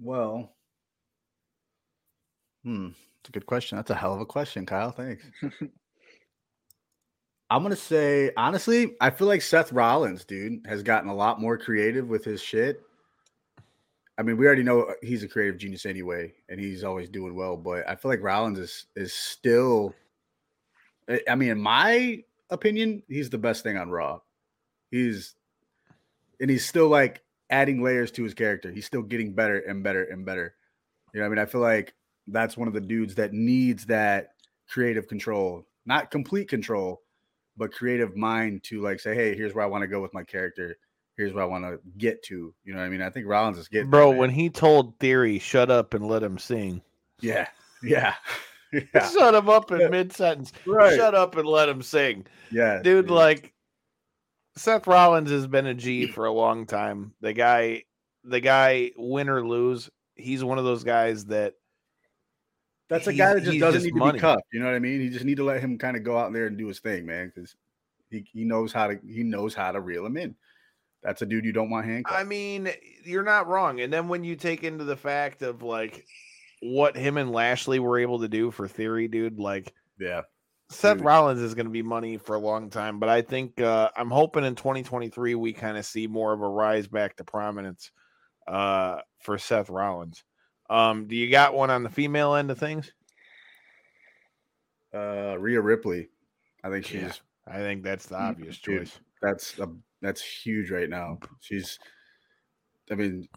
Well, 0.00 0.52
hmm, 2.64 2.88
it's 3.20 3.28
a 3.28 3.32
good 3.32 3.46
question. 3.46 3.76
That's 3.76 3.90
a 3.90 3.94
hell 3.94 4.14
of 4.14 4.20
a 4.20 4.26
question, 4.26 4.66
Kyle. 4.66 4.90
Thanks. 4.90 5.24
I'm 7.50 7.62
gonna 7.62 7.76
say 7.76 8.30
honestly, 8.36 8.96
I 9.00 9.10
feel 9.10 9.26
like 9.26 9.42
Seth 9.42 9.72
Rollins, 9.72 10.24
dude, 10.24 10.66
has 10.66 10.82
gotten 10.82 11.10
a 11.10 11.14
lot 11.14 11.38
more 11.38 11.58
creative 11.58 12.08
with 12.08 12.24
his 12.24 12.40
shit. 12.40 12.80
I 14.22 14.24
mean, 14.24 14.36
we 14.36 14.46
already 14.46 14.62
know 14.62 14.82
uh, 14.82 14.92
he's 15.02 15.24
a 15.24 15.28
creative 15.28 15.58
genius 15.58 15.84
anyway, 15.84 16.32
and 16.48 16.60
he's 16.60 16.84
always 16.84 17.08
doing 17.08 17.34
well. 17.34 17.56
But 17.56 17.88
I 17.88 17.96
feel 17.96 18.08
like 18.08 18.22
Rollins 18.22 18.60
is 18.60 18.86
is 18.94 19.12
still. 19.12 19.96
I- 21.08 21.22
I 21.28 21.34
mean, 21.34 21.48
in 21.50 21.60
my 21.60 22.22
opinion, 22.48 23.02
he's 23.08 23.30
the 23.30 23.38
best 23.38 23.64
thing 23.64 23.76
on 23.76 23.90
Raw. 23.90 24.20
He's, 24.92 25.34
and 26.40 26.48
he's 26.48 26.64
still 26.64 26.86
like 26.86 27.20
adding 27.50 27.82
layers 27.82 28.12
to 28.12 28.22
his 28.22 28.32
character. 28.32 28.70
He's 28.70 28.86
still 28.86 29.02
getting 29.02 29.32
better 29.34 29.58
and 29.58 29.82
better 29.82 30.04
and 30.04 30.24
better. 30.24 30.54
You 31.12 31.18
know, 31.18 31.26
I 31.26 31.28
mean, 31.28 31.40
I 31.40 31.46
feel 31.46 31.60
like 31.60 31.92
that's 32.28 32.56
one 32.56 32.68
of 32.68 32.74
the 32.74 32.80
dudes 32.80 33.16
that 33.16 33.32
needs 33.32 33.86
that 33.86 34.34
creative 34.68 35.08
control, 35.08 35.66
not 35.84 36.12
complete 36.12 36.48
control, 36.48 37.02
but 37.56 37.72
creative 37.72 38.16
mind 38.16 38.62
to 38.64 38.82
like 38.82 39.00
say, 39.00 39.16
hey, 39.16 39.34
here's 39.34 39.52
where 39.52 39.64
I 39.64 39.68
want 39.68 39.82
to 39.82 39.88
go 39.88 40.00
with 40.00 40.14
my 40.14 40.22
character. 40.22 40.76
Here's 41.16 41.32
what 41.34 41.42
I 41.42 41.46
want 41.46 41.64
to 41.64 41.78
get 41.98 42.22
to. 42.24 42.54
You 42.64 42.72
know 42.72 42.78
what 42.80 42.86
I 42.86 42.88
mean? 42.88 43.02
I 43.02 43.10
think 43.10 43.26
Rollins 43.26 43.58
is 43.58 43.68
getting 43.68 43.90
Bro, 43.90 44.10
there, 44.10 44.18
when 44.18 44.30
he 44.30 44.48
told 44.50 44.98
Theory, 44.98 45.38
shut 45.38 45.70
up 45.70 45.94
and 45.94 46.06
let 46.06 46.22
him 46.22 46.38
sing. 46.38 46.80
yeah, 47.20 47.48
yeah, 47.82 48.14
yeah, 48.72 49.08
Shut 49.10 49.34
him 49.34 49.48
up 49.48 49.70
in 49.72 49.80
Yeah. 49.80 49.88
mid 49.88 50.12
sentence. 50.12 50.52
right, 50.66 50.96
Shut 50.96 51.14
up 51.14 51.36
and 51.36 51.46
let 51.46 51.68
him 51.68 51.82
sing. 51.82 52.26
yeah, 52.50 52.80
Dude, 52.82 53.10
like 53.10 53.52
Seth 54.56 54.86
Rollins 54.86 55.30
has 55.30 55.46
been 55.46 55.66
a 55.66 55.74
G 55.74 56.06
for 56.06 56.24
a 56.26 56.32
long 56.32 56.66
time. 56.66 57.12
The 57.20 57.32
guy, 57.34 57.84
the 58.24 58.40
guy, 58.40 58.92
win 58.96 59.28
or 59.28 59.46
lose, 59.46 59.90
he's 60.16 60.42
one 60.44 60.58
of 60.58 60.64
those 60.64 60.84
guys 60.84 61.26
that 61.26 61.54
that's 62.88 63.06
a 63.06 63.12
guy 63.12 63.34
that 63.34 63.44
just 63.44 63.58
doesn't 63.58 63.80
just 63.80 63.84
need 63.86 63.92
to 63.92 63.98
money. 63.98 64.12
be 64.14 64.18
cuffed. 64.20 64.42
You 64.52 64.60
know 64.60 64.66
what 64.66 64.74
I 64.74 64.78
mean? 64.78 65.00
You 65.00 65.08
just 65.10 65.24
need 65.24 65.36
to 65.38 65.44
let 65.44 65.60
him 65.60 65.78
kind 65.78 65.96
of 65.96 66.02
go 66.04 66.18
out 66.18 66.32
there 66.32 66.46
and 66.46 66.58
do 66.58 66.66
his 66.68 66.78
thing, 66.80 67.06
man, 67.06 67.32
because 67.34 67.54
he, 68.10 68.24
he 68.32 68.44
knows 68.44 68.72
how 68.72 68.88
to 68.88 68.98
he 69.06 69.22
knows 69.22 69.54
how 69.54 69.72
to 69.72 69.80
reel 69.80 70.04
him 70.04 70.16
in. 70.18 70.34
That's 71.02 71.22
a 71.22 71.26
dude 71.26 71.44
you 71.44 71.52
don't 71.52 71.70
want 71.70 71.86
handcuffed. 71.86 72.18
I 72.18 72.24
mean, 72.24 72.70
you're 73.04 73.24
not 73.24 73.48
wrong. 73.48 73.80
And 73.80 73.92
then 73.92 74.08
when 74.08 74.22
you 74.24 74.36
take 74.36 74.62
into 74.62 74.84
the 74.84 74.96
fact 74.96 75.42
of 75.42 75.62
like 75.62 76.06
what 76.60 76.96
him 76.96 77.16
and 77.16 77.32
Lashley 77.32 77.80
were 77.80 77.98
able 77.98 78.20
to 78.20 78.28
do 78.28 78.50
for 78.50 78.68
Theory, 78.68 79.08
dude, 79.08 79.40
like 79.40 79.74
yeah, 79.98 80.22
Seth 80.70 80.98
Dude. 80.98 81.04
Rollins 81.04 81.40
is 81.40 81.54
going 81.54 81.66
to 81.66 81.72
be 81.72 81.82
money 81.82 82.16
for 82.18 82.36
a 82.36 82.38
long 82.38 82.70
time, 82.70 83.00
but 83.00 83.08
I 83.08 83.22
think 83.22 83.60
uh, 83.60 83.90
I'm 83.96 84.10
hoping 84.10 84.44
in 84.44 84.54
2023 84.54 85.34
we 85.34 85.52
kind 85.52 85.76
of 85.76 85.84
see 85.84 86.06
more 86.06 86.32
of 86.32 86.40
a 86.40 86.48
rise 86.48 86.86
back 86.86 87.16
to 87.16 87.24
prominence 87.24 87.90
uh, 88.46 89.00
for 89.20 89.38
Seth 89.38 89.70
Rollins. 89.70 90.22
Um, 90.70 91.06
do 91.08 91.16
you 91.16 91.30
got 91.30 91.54
one 91.54 91.70
on 91.70 91.82
the 91.82 91.90
female 91.90 92.34
end 92.34 92.50
of 92.50 92.58
things? 92.58 92.92
uh, 94.94 95.36
Rhea 95.38 95.60
Ripley. 95.60 96.08
I 96.62 96.70
think 96.70 96.86
she's 96.86 97.00
Yeah. 97.02 97.12
I 97.46 97.58
think 97.58 97.82
that's 97.82 98.06
the 98.06 98.16
obvious 98.16 98.58
Dude. 98.58 98.80
choice. 98.86 99.00
that's 99.20 99.58
a, 99.58 99.68
that's 100.02 100.20
huge 100.22 100.70
right 100.70 100.90
now. 100.90 101.18
She's, 101.40 101.78
I 102.90 102.94
mean, 102.94 103.28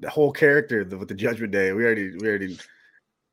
the 0.00 0.10
whole 0.10 0.32
character 0.32 0.84
the, 0.84 0.98
with 0.98 1.08
the 1.08 1.14
Judgment 1.14 1.52
Day. 1.52 1.72
We 1.72 1.84
already 1.84 2.16
we 2.16 2.28
already 2.28 2.58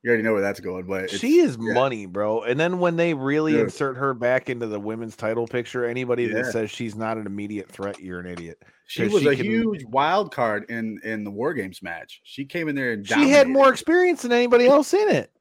you 0.02 0.08
already 0.10 0.24
know 0.24 0.32
where 0.34 0.42
that's 0.42 0.62
going. 0.62 0.86
But 0.86 1.10
She 1.10 1.40
is 1.40 1.58
yeah. 1.60 1.74
money, 1.74 2.06
bro. 2.06 2.44
And 2.44 2.58
then 2.58 2.80
when 2.80 2.96
they 2.96 3.14
really 3.14 3.54
Dude. 3.54 3.64
insert 3.66 3.98
her 3.98 4.14
back 4.14 4.50
into 4.50 4.68
the 4.68 4.80
women's 4.80 5.18
title 5.18 5.46
picture, 5.46 5.84
anybody 5.84 6.24
Yeah. 6.26 6.36
that 6.36 6.46
says 6.54 6.72
she's 6.72 6.96
not 6.96 7.18
an 7.18 7.26
immediate 7.26 7.70
threat, 7.70 8.00
you're 8.00 8.20
an 8.20 8.28
idiot. 8.28 8.62
She 8.88 9.08
was 9.08 9.22
she 9.24 9.28
a 9.28 9.36
can- 9.36 9.46
huge 9.46 9.84
wild 9.86 10.32
card 10.34 10.70
in 10.70 11.00
in 11.04 11.24
the 11.24 11.32
War 11.32 11.54
Games 11.54 11.82
match. 11.82 12.22
She 12.24 12.46
came 12.46 12.70
in 12.70 12.76
there 12.76 12.94
and 12.94 13.06
She 13.06 13.30
had 13.30 13.48
more 13.48 13.70
experience 13.72 14.22
than 14.22 14.32
anybody 14.32 14.68
else 14.68 14.94
in 14.94 15.10
it. 15.10 15.32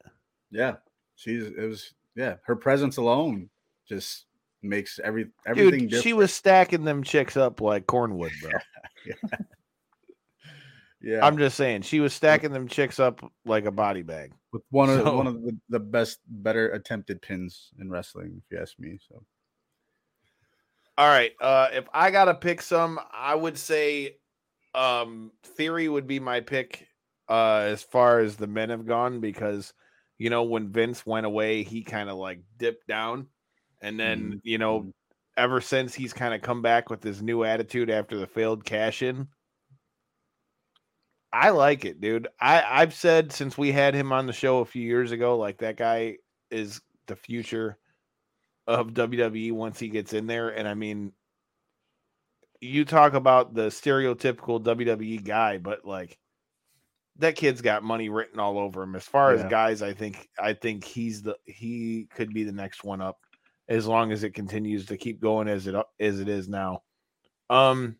Yeah, 0.51 0.75
she's 1.15 1.43
it 1.45 1.67
was 1.67 1.93
yeah. 2.15 2.35
Her 2.43 2.55
presence 2.55 2.97
alone 2.97 3.49
just 3.87 4.25
makes 4.61 4.99
every 5.03 5.27
everything 5.45 5.87
Dude, 5.87 6.03
she 6.03 6.13
was 6.13 6.33
stacking 6.33 6.83
them 6.83 7.03
chicks 7.03 7.37
up 7.37 7.61
like 7.61 7.85
cornwood, 7.85 8.31
bro. 8.41 8.51
yeah, 11.01 11.25
I'm 11.25 11.37
just 11.37 11.55
saying, 11.57 11.83
she 11.83 11.99
was 11.99 12.13
stacking 12.13 12.51
them 12.51 12.67
chicks 12.67 12.99
up 12.99 13.21
like 13.45 13.65
a 13.65 13.71
body 13.71 14.01
bag. 14.01 14.33
with 14.51 14.63
one 14.69 14.89
of 14.89 15.03
so- 15.03 15.15
one 15.15 15.27
of 15.27 15.41
the, 15.41 15.57
the 15.69 15.79
best, 15.79 16.19
better 16.27 16.71
attempted 16.71 17.21
pins 17.21 17.69
in 17.79 17.89
wrestling, 17.89 18.41
if 18.43 18.51
you 18.51 18.61
ask 18.61 18.77
me. 18.79 18.99
So 19.07 19.23
All 20.97 21.07
right. 21.07 21.31
Uh 21.39 21.69
if 21.73 21.85
I 21.93 22.11
gotta 22.11 22.33
pick 22.33 22.61
some, 22.61 22.99
I 23.13 23.35
would 23.35 23.57
say 23.57 24.17
um 24.75 25.31
Theory 25.43 25.87
would 25.89 26.07
be 26.07 26.19
my 26.19 26.41
pick 26.41 26.87
uh 27.27 27.67
as 27.67 27.81
far 27.83 28.19
as 28.19 28.35
the 28.35 28.47
men 28.47 28.69
have 28.69 28.85
gone 28.85 29.19
because 29.19 29.73
you 30.17 30.29
know 30.29 30.43
when 30.43 30.69
Vince 30.69 31.05
went 31.05 31.25
away, 31.25 31.63
he 31.63 31.83
kind 31.83 32.09
of 32.09 32.17
like 32.17 32.41
dipped 32.57 32.87
down. 32.87 33.27
And 33.81 33.99
then, 33.99 34.35
Mhm, 34.35 34.41
you 34.43 34.57
know, 34.57 34.93
ever 35.37 35.61
since 35.61 35.93
he's 35.95 36.13
kind 36.13 36.33
of 36.33 36.41
come 36.41 36.61
back 36.61 36.89
with 36.89 37.03
his 37.03 37.21
new 37.21 37.43
attitude 37.43 37.89
after 37.89 38.17
the 38.17 38.27
failed 38.27 38.65
cash 38.65 39.01
in. 39.01 39.29
I 41.31 41.51
like 41.51 41.85
it, 41.85 42.01
dude. 42.01 42.27
I 42.39 42.63
I've 42.81 42.93
said 42.93 43.31
since 43.31 43.57
we 43.57 43.71
had 43.71 43.93
him 43.93 44.11
on 44.11 44.25
the 44.25 44.33
show 44.33 44.59
a 44.59 44.65
few 44.65 44.81
years 44.83 45.11
ago, 45.11 45.37
like 45.37 45.59
that 45.59 45.77
guy 45.77 46.17
is 46.49 46.81
the 47.07 47.15
future 47.15 47.77
of 48.67 48.93
WWE 48.93 49.51
once 49.51 49.79
he 49.79 49.89
gets 49.89 50.13
in 50.13 50.27
there. 50.27 50.49
And 50.49 50.67
I 50.67 50.73
mean, 50.73 51.13
you 52.61 52.83
talk 52.85 53.13
about 53.13 53.53
the 53.53 53.67
stereotypical 53.67 54.61
WWE 54.63 55.23
guy, 55.23 55.57
but 55.57 55.85
like 55.85 56.17
that 57.17 57.35
kid's 57.35 57.61
got 57.61 57.83
money 57.83 58.09
written 58.09 58.39
all 58.39 58.57
over 58.57 58.83
him. 58.83 58.95
As 58.95 59.05
far 59.05 59.33
Yeah. 59.33 59.35
as 59.35 59.43
guys, 59.43 59.81
I 59.81 59.93
think 59.93 60.27
I 60.39 60.53
think 60.53 60.83
he's 60.83 61.21
the 61.21 61.37
he 61.45 62.07
could 62.13 62.33
be 62.33 62.43
the 62.43 62.51
next 62.51 62.83
one 62.83 63.01
up 63.01 63.19
as 63.69 63.87
long 63.87 64.11
as 64.11 64.23
it 64.23 64.31
continues 64.31 64.87
to 64.87 64.97
keep 64.97 65.21
going 65.21 65.47
as 65.47 65.67
it 65.67 65.75
as 65.99 66.19
it 66.19 66.27
is 66.27 66.49
now. 66.49 66.81
Um 67.49 67.95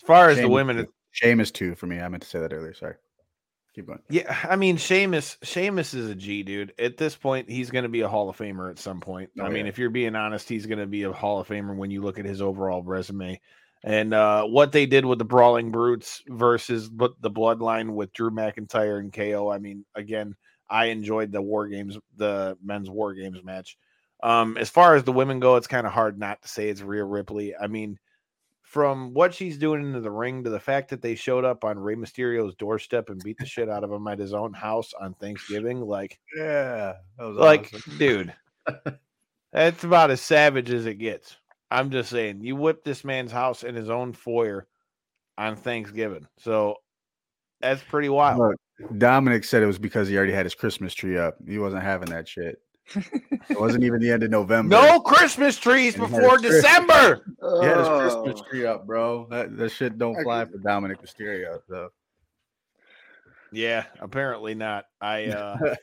as 0.00 0.06
far 0.06 0.30
as 0.30 0.38
the 0.38 0.48
women, 0.48 0.76
too. 0.76 0.92
Sheamus 1.10 1.50
too 1.50 1.74
for 1.74 1.86
me. 1.86 2.00
I 2.00 2.08
meant 2.08 2.22
to 2.22 2.28
say 2.28 2.38
that 2.38 2.52
earlier. 2.52 2.72
Sorry. 2.72 2.94
Keep 3.74 3.88
going. 3.88 3.98
yeah, 4.08 4.36
I 4.48 4.56
mean 4.56 4.76
Sheamus 4.76 5.36
Sheamus 5.42 5.92
is 5.94 6.08
a 6.08 6.14
G 6.14 6.42
dude. 6.42 6.72
At 6.78 6.96
this 6.96 7.14
point, 7.14 7.50
he's 7.50 7.70
going 7.70 7.82
to 7.82 7.88
be 7.88 8.00
a 8.00 8.08
Hall 8.08 8.28
of 8.28 8.36
Famer 8.36 8.70
at 8.70 8.78
some 8.78 9.00
point. 9.00 9.30
Oh, 9.38 9.44
I 9.44 9.50
mean, 9.50 9.66
if 9.66 9.78
you're 9.78 9.90
being 9.90 10.16
honest, 10.16 10.48
he's 10.48 10.66
going 10.66 10.78
to 10.78 10.86
be 10.86 11.02
a 11.02 11.12
Hall 11.12 11.40
of 11.40 11.48
Famer 11.48 11.76
when 11.76 11.90
you 11.90 12.02
look 12.02 12.18
at 12.18 12.24
his 12.24 12.40
overall 12.40 12.82
resume. 12.82 13.40
And 13.84 14.12
uh, 14.12 14.44
what 14.44 14.72
they 14.72 14.86
did 14.86 15.04
with 15.04 15.18
the 15.18 15.24
Brawling 15.24 15.70
Brutes 15.70 16.22
versus 16.26 16.88
but 16.88 17.12
the 17.20 17.30
Bloodline 17.30 17.94
with 17.94 18.12
Drew 18.12 18.30
McIntyre 18.30 18.98
and 18.98 19.12
KO. 19.12 19.50
I 19.50 19.58
mean, 19.58 19.84
again, 19.94 20.34
I 20.70 20.86
enjoyed 20.86 21.32
the 21.32 21.42
War 21.42 21.68
Games, 21.68 21.98
the 22.16 22.56
men's 22.62 22.90
War 22.90 23.14
Games 23.14 23.42
match. 23.42 23.78
Um, 24.22 24.56
as 24.56 24.68
far 24.68 24.94
as 24.94 25.04
the 25.04 25.12
women 25.12 25.40
go, 25.40 25.56
it's 25.56 25.66
kind 25.66 25.86
of 25.86 25.92
hard 25.92 26.18
not 26.18 26.42
to 26.42 26.48
say 26.48 26.68
it's 26.68 26.82
Rhea 26.82 27.04
Ripley. 27.04 27.54
I 27.56 27.68
mean, 27.68 27.98
from 28.62 29.14
what 29.14 29.32
she's 29.32 29.56
doing 29.56 29.82
into 29.82 30.00
the 30.00 30.10
ring 30.10 30.44
to 30.44 30.50
the 30.50 30.60
fact 30.60 30.90
that 30.90 31.00
they 31.00 31.14
showed 31.14 31.44
up 31.44 31.64
on 31.64 31.78
Rey 31.78 31.94
Mysterio's 31.94 32.54
doorstep 32.56 33.08
and 33.08 33.22
beat 33.22 33.38
the 33.38 33.46
shit 33.46 33.70
out 33.70 33.82
of 33.82 33.90
him 33.90 34.06
at 34.08 34.18
his 34.18 34.34
own 34.34 34.52
house 34.52 34.92
on 35.00 35.14
Thanksgiving, 35.14 35.80
like, 35.80 36.18
Yeah. 36.36 36.96
That 37.16 37.24
was 37.24 37.36
like, 37.36 37.72
awesome. 37.74 37.92
dude, 37.98 38.34
that's 39.52 39.84
about 39.84 40.10
as 40.10 40.20
savage 40.20 40.70
as 40.70 40.84
it 40.84 40.96
gets. 40.96 41.36
I'm 41.70 41.90
just 41.90 42.10
saying, 42.10 42.42
you 42.42 42.56
whipped 42.56 42.84
this 42.84 43.04
man's 43.04 43.32
house 43.32 43.62
in 43.62 43.74
his 43.74 43.88
own 43.88 44.12
foyer 44.12 44.66
on 45.38 45.56
Thanksgiving, 45.56 46.26
so 46.38 46.76
that's 47.60 47.82
pretty 47.82 48.08
wild. 48.10 48.38
Look, 48.38 48.56
Dominik 48.80 49.44
said 49.44 49.62
it 49.62 49.66
was 49.66 49.78
because 49.78 50.08
he 50.08 50.16
already 50.16 50.32
had 50.32 50.46
his 50.46 50.54
Christmas 50.54 50.94
tree 50.94 51.18
up. 51.18 51.36
He 51.46 51.58
wasn't 51.58 51.82
having 51.82 52.10
that 52.10 52.28
shit. 52.28 52.60
It 52.94 53.58
wasn't 53.60 53.84
even 53.84 54.00
the 54.00 54.10
end 54.10 54.22
of 54.22 54.30
November. 54.30 54.76
No 54.76 55.00
Christmas 55.00 55.58
trees 55.58 55.94
And 55.94 56.06
he 56.06 56.12
had 56.12 56.20
before 56.20 56.38
his 56.38 56.40
Christmas- 56.40 56.62
December. 56.62 57.22
He 57.60 57.66
had 57.66 57.78
his. 57.78 57.88
Christmas 57.88 58.40
tree 58.48 58.66
up, 58.66 58.86
bro. 58.86 59.26
That, 59.30 59.56
that 59.56 59.70
shit 59.70 59.98
don't 59.98 60.20
fly 60.22 60.44
for 60.44 60.58
Dominik 60.58 60.96
Mysterio. 61.02 61.58
So. 61.68 61.90
Yeah, 63.52 63.84
apparently 64.00 64.54
not. 64.54 64.86
I 65.00 65.26
uh 65.26 65.74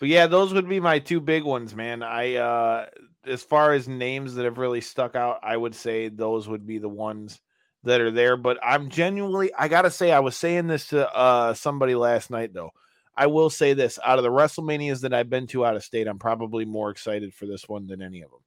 But 0.00 0.08
yeah, 0.08 0.26
those 0.26 0.52
would 0.52 0.68
be 0.68 0.80
my 0.80 0.98
two 0.98 1.20
big 1.20 1.44
ones, 1.44 1.74
man. 1.74 2.02
I 2.02 2.36
uh 2.36 2.86
as 3.26 3.42
far 3.42 3.72
as 3.72 3.88
names 3.88 4.34
that 4.34 4.44
have 4.44 4.58
really 4.58 4.80
stuck 4.80 5.16
out, 5.16 5.40
I 5.42 5.56
would 5.56 5.74
say 5.74 6.08
those 6.08 6.48
would 6.48 6.66
be 6.66 6.78
the 6.78 6.88
ones 6.88 7.40
that 7.84 8.00
are 8.00 8.10
there, 8.10 8.36
but 8.36 8.58
I'm 8.62 8.88
genuinely 8.88 9.52
I 9.56 9.68
got 9.68 9.82
to 9.82 9.90
say 9.90 10.12
I 10.12 10.20
was 10.20 10.36
saying 10.36 10.66
this 10.66 10.88
to 10.88 11.08
uh 11.14 11.54
somebody 11.54 11.94
last 11.94 12.30
night 12.30 12.52
though. 12.52 12.70
I 13.16 13.28
will 13.28 13.50
say 13.50 13.74
this, 13.74 13.98
out 14.04 14.18
of 14.18 14.24
the 14.24 14.30
WrestleManias 14.30 15.02
that 15.02 15.14
I've 15.14 15.30
been 15.30 15.46
to 15.48 15.64
out 15.64 15.76
of 15.76 15.84
state, 15.84 16.08
I'm 16.08 16.18
probably 16.18 16.64
more 16.64 16.90
excited 16.90 17.32
for 17.32 17.46
this 17.46 17.68
one 17.68 17.86
than 17.86 18.02
any 18.02 18.22
of 18.22 18.30
them. 18.30 18.40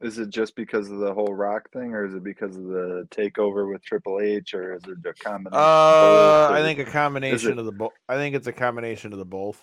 Is 0.00 0.18
it 0.18 0.30
just 0.30 0.56
because 0.56 0.90
of 0.90 0.98
the 0.98 1.12
whole 1.12 1.34
Rock 1.34 1.70
thing, 1.72 1.92
or 1.92 2.04
is 2.04 2.14
it 2.14 2.22
because 2.22 2.56
of 2.56 2.64
the 2.64 3.06
takeover 3.10 3.70
with 3.70 3.82
Triple 3.82 4.20
H, 4.20 4.54
or 4.54 4.74
is 4.74 4.82
it 4.84 4.98
a 5.04 5.14
combination? 5.14 5.60
Uh 5.60 6.48
I 6.50 6.62
think 6.62 6.78
a 6.80 6.84
combination 6.84 7.52
it- 7.52 7.58
of 7.58 7.64
the 7.64 7.72
both. 7.72 7.92
I 8.08 8.16
think 8.16 8.34
it's 8.34 8.46
a 8.46 8.52
combination 8.52 9.12
of 9.12 9.18
the 9.18 9.24
both. 9.24 9.60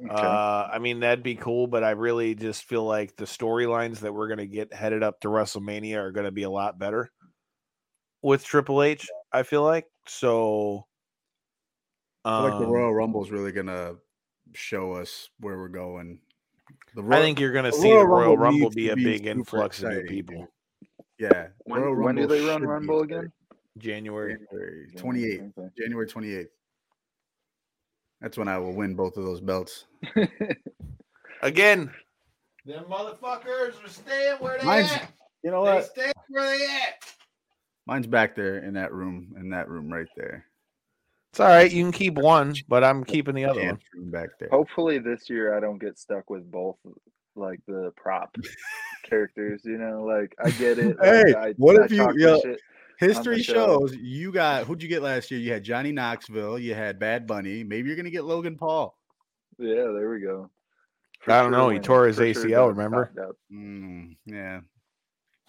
Okay. 0.00 0.10
Uh, 0.10 0.68
I 0.72 0.80
mean, 0.80 1.00
that'd 1.00 1.22
be 1.22 1.36
cool, 1.36 1.68
but 1.68 1.84
I 1.84 1.92
really 1.92 2.34
just 2.34 2.64
feel 2.64 2.82
like 2.84 3.14
the 3.14 3.26
storylines 3.26 4.00
that 4.00 4.12
we're 4.12 4.26
going 4.26 4.38
to 4.38 4.46
get 4.46 4.72
headed 4.74 5.04
up 5.04 5.20
to 5.20 5.28
WrestleMania 5.28 5.98
are 5.98 6.10
going 6.10 6.24
to 6.24 6.32
be 6.32 6.42
a 6.42 6.50
lot 6.50 6.80
better 6.80 7.12
with 8.24 8.44
Triple 8.44 8.82
H. 8.82 9.06
I 9.32 9.44
feel 9.44 9.62
like 9.62 9.86
so. 10.06 10.86
I 12.24 12.40
feel 12.40 12.50
like 12.50 12.58
the 12.60 12.66
um, 12.66 12.72
Royal 12.72 12.94
Rumble 12.94 13.22
is 13.22 13.30
really 13.30 13.52
gonna 13.52 13.96
show 14.54 14.92
us 14.92 15.28
where 15.38 15.58
we're 15.58 15.68
going. 15.68 16.20
The 16.96 17.02
I 17.02 17.20
think 17.20 17.38
you're 17.38 17.52
going 17.52 17.64
to 17.66 17.70
the 17.70 17.76
see 17.76 17.90
the 17.90 18.06
Royal 18.06 18.38
Rumble 18.38 18.70
needs 18.70 18.74
be 18.74 18.88
a 18.88 18.96
big 18.96 19.18
super 19.18 19.30
influx 19.30 19.82
of 19.82 19.90
new 19.92 20.04
people. 20.04 20.48
Yeah. 21.18 21.48
when, 21.64 21.82
Royal 21.82 22.02
when 22.02 22.14
do 22.14 22.26
they 22.26 22.44
run 22.44 22.62
Rumble 22.62 23.02
again? 23.02 23.30
January. 23.78 24.36
January 24.50 24.88
28th. 24.96 25.70
January 25.76 26.06
28th. 26.06 26.46
That's 28.20 28.38
when 28.38 28.48
I 28.48 28.58
will 28.58 28.72
win 28.72 28.94
both 28.94 29.16
of 29.16 29.24
those 29.24 29.40
belts. 29.40 29.84
Again, 31.42 31.92
them 32.64 32.84
motherfuckers 32.88 33.84
are 33.84 33.88
staying 33.88 34.36
where 34.38 34.58
they 34.58 34.64
Mine's- 34.64 34.92
at. 34.92 35.10
You 35.42 35.50
know 35.50 35.60
what? 35.60 35.94
They 35.94 36.06
what? 36.06 36.06
stay 36.06 36.12
where 36.28 36.56
they 36.56 36.64
at. 36.64 37.04
Mine's 37.86 38.06
back 38.06 38.34
there 38.34 38.58
in 38.58 38.74
that 38.74 38.92
room, 38.92 39.34
in 39.38 39.50
that 39.50 39.68
room 39.68 39.92
right 39.92 40.06
there. 40.16 40.46
It's 41.32 41.40
all 41.40 41.48
right. 41.48 41.70
You 41.70 41.82
can 41.82 41.92
keep 41.92 42.14
one, 42.14 42.54
but 42.68 42.84
I'm 42.84 43.04
keeping 43.04 43.34
the 43.34 43.44
other 43.44 43.64
one. 43.64 43.78
Back 44.10 44.30
there. 44.38 44.48
Hopefully 44.50 44.98
this 44.98 45.28
year 45.28 45.56
I 45.56 45.60
don't 45.60 45.78
get 45.78 45.98
stuck 45.98 46.30
with 46.30 46.50
both, 46.50 46.76
like 47.34 47.60
the 47.66 47.92
prop 47.96 48.34
characters. 49.02 49.62
You 49.64 49.76
know, 49.78 50.04
like 50.04 50.34
I 50.42 50.50
get 50.52 50.78
it. 50.78 50.96
like, 50.98 51.04
Hey, 51.26 51.34
I, 51.34 51.52
what 51.56 51.80
I 51.80 51.84
if 51.86 51.90
you- 51.90 52.12
yo, 52.16 52.40
shit. 52.40 52.60
History 53.00 53.42
show. 53.42 53.80
shows 53.80 53.96
you 53.96 54.30
got 54.30 54.64
who'd 54.66 54.80
you 54.80 54.88
get 54.88 55.02
last 55.02 55.28
year? 55.32 55.40
You 55.40 55.52
had 55.52 55.64
Johnny 55.64 55.90
Knoxville, 55.90 56.60
you 56.60 56.74
had 56.74 57.00
Bad 57.00 57.26
Bunny. 57.26 57.64
Maybe 57.64 57.88
you're 57.88 57.96
gonna 57.96 58.08
get 58.10 58.24
Logan 58.24 58.56
Paul. 58.56 58.96
Yeah, 59.58 59.88
there 59.92 60.08
we 60.10 60.20
go. 60.20 60.48
I 61.26 61.42
don't 61.42 61.50
know, 61.50 61.70
he 61.70 61.80
tore 61.80 62.06
his 62.06 62.18
For 62.18 62.32
sure 62.32 62.44
ACL, 62.44 62.68
remember? 62.68 63.12
Mm, 63.52 64.16
yeah. 64.26 64.60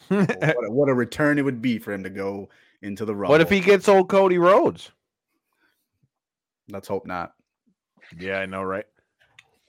Well, 0.09 0.25
what, 0.25 0.65
a, 0.65 0.71
what 0.71 0.89
a 0.89 0.93
return 0.93 1.39
it 1.39 1.43
would 1.43 1.61
be 1.61 1.79
for 1.79 1.93
him 1.93 2.03
to 2.03 2.09
go 2.09 2.49
into 2.81 3.05
the 3.05 3.15
Rumble. 3.15 3.31
what 3.31 3.41
if 3.41 3.49
he 3.49 3.59
gets 3.59 3.89
old 3.89 4.09
Cody 4.09 4.37
Rhodes? 4.37 4.91
Let's 6.69 6.87
hope 6.87 7.05
not. 7.05 7.33
Yeah, 8.19 8.39
I 8.39 8.45
know, 8.45 8.63
right? 8.63 8.85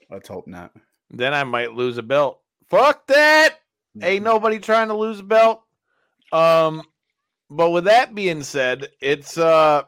Let's 0.09 0.27
hope 0.27 0.47
not. 0.47 0.71
Then 1.09 1.33
I 1.33 1.43
might 1.43 1.73
lose 1.73 1.97
a 1.97 2.03
belt. 2.03 2.41
Fuck 2.69 3.07
that. 3.07 3.55
Ain't 4.01 4.23
nobody 4.23 4.59
trying 4.59 4.89
to 4.89 4.93
lose 4.93 5.19
a 5.19 5.23
belt. 5.23 5.63
Um, 6.31 6.83
but 7.49 7.71
with 7.71 7.85
that 7.85 8.13
being 8.13 8.43
said, 8.43 8.89
it's 9.01 9.37
uh 9.37 9.83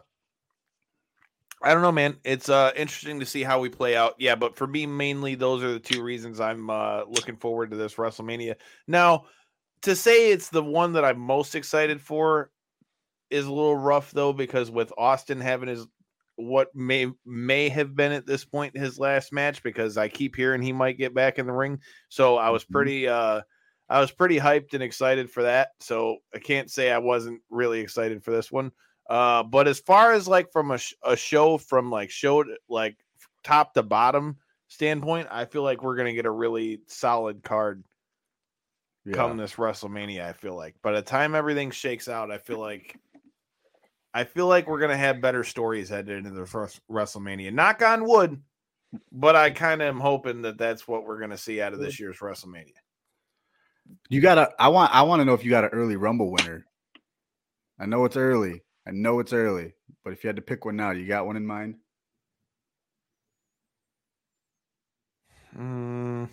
I 1.61 1.73
don't 1.73 1.81
know, 1.81 1.91
man. 1.91 2.17
It's 2.23 2.49
uh 2.49 2.71
interesting 2.75 3.19
to 3.19 3.25
see 3.25 3.43
how 3.43 3.59
we 3.59 3.69
play 3.69 3.95
out. 3.95 4.15
Yeah, 4.17 4.35
but 4.35 4.55
for 4.55 4.65
me, 4.65 4.85
mainly 4.85 5.35
those 5.35 5.61
are 5.61 5.71
the 5.71 5.79
two 5.79 6.01
reasons 6.01 6.39
I'm 6.39 6.69
uh 6.69 7.03
looking 7.07 7.35
forward 7.35 7.71
to 7.71 7.77
this 7.77 7.95
WrestleMania. 7.95 8.55
Now, 8.87 9.25
to 9.83 9.95
say 9.95 10.31
it's 10.31 10.49
the 10.49 10.63
one 10.63 10.93
that 10.93 11.05
I'm 11.05 11.19
most 11.19 11.55
excited 11.55 12.01
for 12.01 12.51
is 13.29 13.45
a 13.45 13.53
little 13.53 13.77
rough 13.77 14.11
though, 14.11 14.33
because 14.33 14.71
with 14.71 14.93
Austin 14.97 15.41
having 15.41 15.69
his 15.69 15.87
what 16.35 16.73
may 16.73 17.07
may 17.25 17.69
have 17.69 17.95
been 17.95 18.13
at 18.13 18.25
this 18.25 18.45
point 18.45 18.77
his 18.77 18.97
last 18.97 19.33
match 19.33 19.61
because 19.61 19.97
I 19.97 20.07
keep 20.07 20.35
hearing 20.35 20.61
he 20.61 20.71
might 20.73 20.97
get 20.97 21.13
back 21.13 21.37
in 21.37 21.47
the 21.47 21.53
ring. 21.53 21.81
So 22.09 22.37
I 22.37 22.49
was 22.49 22.65
Mhm. 22.65 22.71
pretty 22.71 23.07
uh 23.07 23.41
I 23.89 23.99
was 24.01 24.11
pretty 24.11 24.37
hyped 24.37 24.73
and 24.73 24.83
excited 24.83 25.29
for 25.31 25.43
that. 25.43 25.69
So 25.81 26.17
I 26.33 26.39
can't 26.39 26.71
say 26.71 26.91
I 26.91 26.99
wasn't 26.99 27.41
really 27.49 27.79
excited 27.81 28.23
for 28.23 28.31
this 28.31 28.51
one. 28.51 28.71
Uh 29.09 29.43
but 29.43 29.67
as 29.67 29.79
far 29.79 30.13
as 30.13 30.27
like 30.27 30.51
from 30.51 30.71
a, 30.71 30.77
sh- 30.77 30.93
a 31.03 31.15
show 31.17 31.57
from 31.57 31.91
like 31.91 32.09
show 32.11 32.43
to, 32.43 32.57
like 32.69 32.97
top 33.43 33.73
to 33.73 33.83
bottom 33.83 34.37
standpoint, 34.67 35.27
I 35.31 35.45
feel 35.45 35.63
like 35.63 35.81
we're 35.83 35.95
going 35.95 36.07
to 36.07 36.13
get 36.13 36.25
a 36.25 36.31
really 36.31 36.81
solid 36.87 37.43
card 37.43 37.83
Yeah. 39.09 39.15
come 39.15 39.37
this 39.37 39.55
WrestleMania. 39.55 40.25
I 40.25 40.33
feel 40.33 40.55
like 40.55 40.75
by 40.81 40.91
the 40.91 41.01
time 41.01 41.35
everything 41.35 41.71
shakes 41.71 42.07
out, 42.07 42.31
I 42.31 42.37
feel 42.37 42.59
like 42.59 42.95
I 44.13 44.23
feel 44.23 44.47
like 44.47 44.67
we're 44.67 44.79
gonna 44.79 44.97
have 44.97 45.21
better 45.21 45.43
stories 45.43 45.89
headed 45.89 46.25
into 46.25 46.31
the 46.31 46.45
first 46.45 46.79
WrestleMania. 46.89 47.51
Knock 47.51 47.81
on 47.81 48.05
wood, 48.05 48.41
but 49.11 49.35
I 49.35 49.49
kind 49.49 49.81
of 49.81 49.87
am 49.87 49.99
hoping 49.99 50.41
that 50.43 50.57
that's 50.57 50.87
what 50.87 51.05
we're 51.05 51.19
gonna 51.19 51.37
see 51.37 51.61
out 51.61 51.73
of 51.73 51.79
this 51.79 51.99
year's 51.99 52.19
WrestleMania. 52.19 52.73
You 54.09 54.21
gotta. 54.21 54.51
I 54.59 54.67
want. 54.67 54.93
I 54.93 55.01
want 55.03 55.21
to 55.21 55.25
know 55.25 55.33
if 55.33 55.43
you 55.43 55.49
got 55.49 55.63
an 55.63 55.71
early 55.71 55.95
Rumble 55.95 56.31
winner. 56.31 56.65
I 57.79 57.85
know 57.85 58.05
it's 58.05 58.17
early. 58.17 58.61
I 58.87 58.91
know 58.91 59.19
it's 59.19 59.33
early, 59.33 59.73
but 60.03 60.13
if 60.13 60.23
you 60.23 60.27
had 60.27 60.35
to 60.35 60.41
pick 60.41 60.65
one 60.65 60.75
now, 60.75 60.91
you 60.91 61.07
got 61.07 61.25
one 61.25 61.37
in 61.37 61.45
mind. 61.45 61.75
Mm. 65.57 66.29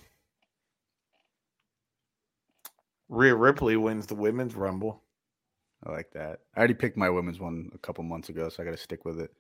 Rhea 3.09 3.35
Ripley 3.35 3.77
wins 3.77 4.07
the 4.07 4.15
women's 4.15 4.55
rumble. 4.55 5.03
I 5.85 5.93
like 5.93 6.11
that. 6.13 6.41
I 6.55 6.59
already 6.59 6.75
picked 6.75 6.97
my 6.97 7.11
women's 7.11 7.39
one 7.39 7.71
a 7.75 7.79
couple 7.79 8.03
months 8.05 8.29
ago, 8.29 8.49
so 8.49 8.63
I 8.63 8.67
got 8.67 8.73
to 8.73 8.77
stick 8.77 9.05
with 9.05 9.21
it. 9.21 9.31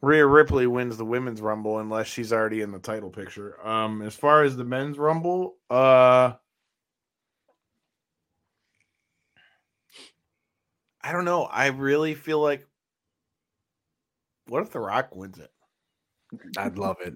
Rhea 0.00 0.24
Ripley 0.24 0.66
wins 0.66 0.96
the 0.96 1.04
women's 1.04 1.40
rumble 1.40 1.80
unless 1.80 2.06
she's 2.06 2.32
already 2.32 2.60
in 2.60 2.70
the 2.70 2.78
title 2.78 3.10
picture. 3.10 3.58
Um, 3.66 4.00
as 4.02 4.14
far 4.14 4.44
as 4.44 4.56
the 4.56 4.64
men's 4.64 4.96
rumble, 4.96 5.56
uh, 5.68 6.32
I 11.02 11.12
don't 11.12 11.24
know. 11.24 11.44
I 11.44 11.66
really 11.66 12.14
feel 12.14 12.40
like, 12.40 12.66
what 14.46 14.62
if 14.62 14.70
The 14.70 14.80
Rock 14.80 15.14
wins 15.16 15.38
it? 15.38 15.50
I'd 16.56 16.78
love 16.78 16.96
it. 17.04 17.14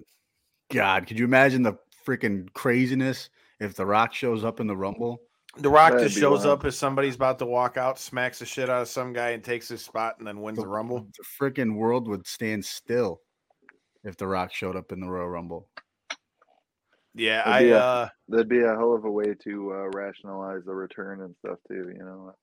God, 0.70 1.06
could 1.06 1.18
you 1.18 1.24
imagine 1.24 1.62
the 1.62 1.78
freaking 2.06 2.52
craziness 2.52 3.30
if 3.60 3.74
The 3.74 3.86
Rock 3.86 4.12
shows 4.12 4.44
up 4.44 4.58
in 4.58 4.66
the 4.66 4.76
rumble? 4.76 5.20
The 5.58 5.68
Rock 5.68 5.92
That'd 5.92 6.08
just 6.08 6.18
shows 6.18 6.44
wild. 6.46 6.60
up 6.60 6.64
as 6.64 6.78
somebody's 6.78 7.14
about 7.14 7.38
to 7.40 7.46
walk 7.46 7.76
out, 7.76 7.98
smacks 7.98 8.38
the 8.38 8.46
shit 8.46 8.70
out 8.70 8.82
of 8.82 8.88
some 8.88 9.12
guy, 9.12 9.30
and 9.30 9.44
takes 9.44 9.68
his 9.68 9.82
spot, 9.84 10.14
and 10.18 10.26
then 10.26 10.40
wins 10.40 10.58
the 10.58 10.66
Rumble. 10.66 11.00
The 11.18 11.24
freaking 11.38 11.74
world 11.76 12.08
would 12.08 12.26
stand 12.26 12.64
still 12.64 13.20
if 14.02 14.16
The 14.16 14.26
Rock 14.26 14.52
showed 14.54 14.76
up 14.76 14.92
in 14.92 15.00
the 15.00 15.08
Royal 15.10 15.28
Rumble. 15.28 15.68
Yeah, 17.14 17.44
That'd 17.44 17.52
I 17.52 17.62
be 17.64 17.70
a- 17.70 17.78
uh, 17.78 18.08
That'd 18.28 18.48
be 18.48 18.60
a 18.60 18.68
hell 18.74 18.94
of 18.94 19.04
a 19.04 19.10
way 19.10 19.34
to 19.44 19.72
uh, 19.72 19.88
rationalize 19.94 20.62
the 20.64 20.74
return 20.74 21.20
and 21.20 21.34
stuff 21.44 21.58
too. 21.68 21.92
You 21.94 21.98
know, 22.02 22.34